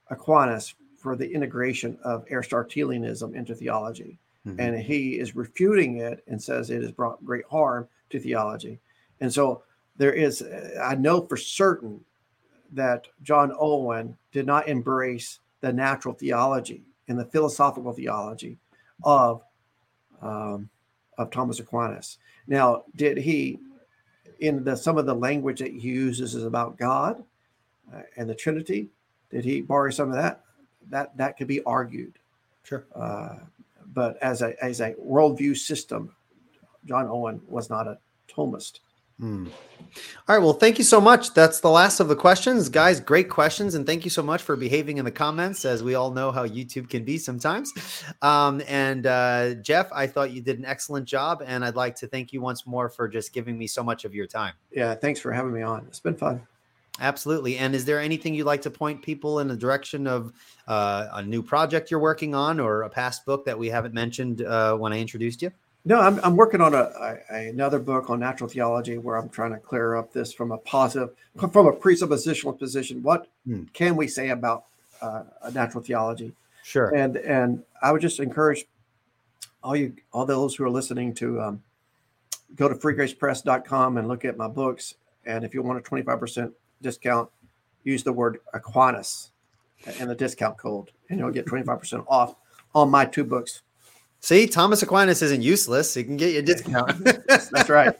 [0.09, 4.17] Aquinas for the integration of Aristotelianism into theology.
[4.45, 4.59] Mm-hmm.
[4.59, 8.79] And he is refuting it and says it has brought great harm to theology.
[9.21, 9.63] And so
[9.97, 10.43] there is,
[10.81, 12.03] I know for certain
[12.73, 18.57] that John Owen did not embrace the natural theology and the philosophical theology
[19.03, 19.41] of
[20.21, 20.69] um,
[21.17, 22.17] of Thomas Aquinas.
[22.47, 23.59] Now, did he,
[24.39, 27.23] in the some of the language that he uses is about God
[27.93, 28.89] uh, and the Trinity?
[29.29, 30.41] Did he borrow some of that?
[30.89, 32.13] That that could be argued.
[32.63, 32.85] Sure.
[32.93, 33.37] Uh,
[33.93, 36.13] but as a as a worldview system,
[36.85, 37.97] John Owen was not a
[38.27, 38.79] Thomist.
[39.19, 39.47] Hmm.
[40.27, 40.43] All right.
[40.43, 41.33] Well, thank you so much.
[41.33, 42.99] That's the last of the questions, guys.
[42.99, 45.63] Great questions, and thank you so much for behaving in the comments.
[45.63, 47.71] As we all know how YouTube can be sometimes.
[48.21, 52.07] Um, and uh, Jeff, I thought you did an excellent job, and I'd like to
[52.07, 54.53] thank you once more for just giving me so much of your time.
[54.71, 55.85] Yeah, thanks for having me on.
[55.87, 56.45] It's been fun.
[56.99, 57.57] Absolutely.
[57.57, 60.33] And is there anything you'd like to point people in the direction of
[60.67, 64.41] uh, a new project you're working on, or a past book that we haven't mentioned
[64.41, 65.51] uh, when I introduced you?
[65.87, 69.51] No, I'm, I'm working on a, a, another book on natural theology where I'm trying
[69.51, 73.03] to clear up this from a positive, from a presuppositional position.
[73.03, 73.65] What hmm.
[73.73, 74.65] can we say about
[75.01, 76.33] uh, natural theology?
[76.63, 76.93] Sure.
[76.95, 78.65] And and I would just encourage
[79.63, 81.63] all you all those who are listening to um,
[82.55, 84.95] go to freegracepress.com and look at my books.
[85.27, 86.51] And if you want a 25%
[86.81, 87.29] discount,
[87.83, 89.29] use the word Aquinas
[89.99, 92.35] and the discount code, and you'll get 25% off
[92.73, 93.61] on my two books.
[94.25, 95.93] See, Thomas Aquinas isn't useless.
[95.93, 97.03] He can get you a discount.
[97.27, 97.95] That's right.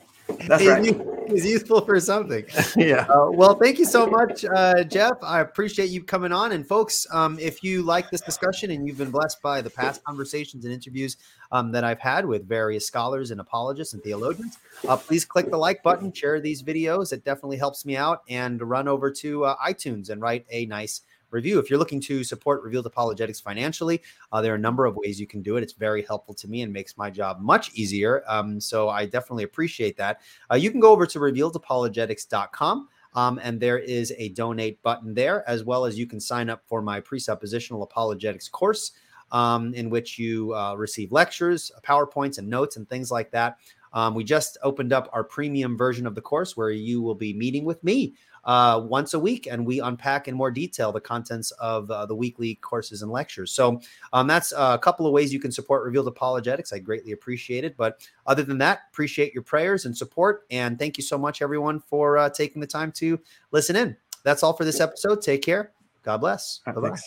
[0.47, 1.29] That's he's, right.
[1.29, 2.43] He's useful for something.
[2.75, 3.05] yeah.
[3.07, 5.17] Uh, well, thank you so much, uh, Jeff.
[5.21, 6.53] I appreciate you coming on.
[6.53, 10.03] And folks, um, if you like this discussion and you've been blessed by the past
[10.03, 11.17] conversations and interviews
[11.51, 14.57] um, that I've had with various scholars and apologists and theologians,
[14.87, 17.13] uh, please click the like button, share these videos.
[17.13, 18.23] It definitely helps me out.
[18.29, 21.01] And run over to uh, iTunes and write a nice
[21.35, 21.59] review.
[21.59, 24.01] If you're looking to support Revealed Apologetics financially,
[24.31, 25.63] uh, there are a number of ways you can do it.
[25.63, 28.23] It's very helpful to me and makes my job much easier.
[28.27, 30.21] Um, so I definitely appreciate that.
[30.51, 32.89] Uh, you can go over to revealedapologetics.com.
[33.13, 36.63] Um, and there is a donate button there, as well as you can sign up
[36.67, 38.91] for my presuppositional apologetics course,
[39.31, 43.57] um, in which you uh, receive lectures, PowerPoints, and notes, and things like that.
[43.93, 47.33] Um, we just opened up our premium version of the course where you will be
[47.33, 48.15] meeting with me
[48.45, 52.15] uh, once a week, and we unpack in more detail the contents of uh, the
[52.15, 53.51] weekly courses and lectures.
[53.51, 53.81] So
[54.13, 56.71] um, that's a couple of ways you can support Revealed Apologetics.
[56.71, 57.75] I greatly appreciate it.
[57.77, 60.45] But other than that, appreciate your prayers and support.
[60.51, 63.19] And thank you so much, everyone, for uh, taking the time to
[63.51, 63.97] listen in.
[64.23, 65.21] That's all for this episode.
[65.21, 65.71] Take care.
[66.03, 66.61] God bless.
[66.65, 66.97] Bye bye.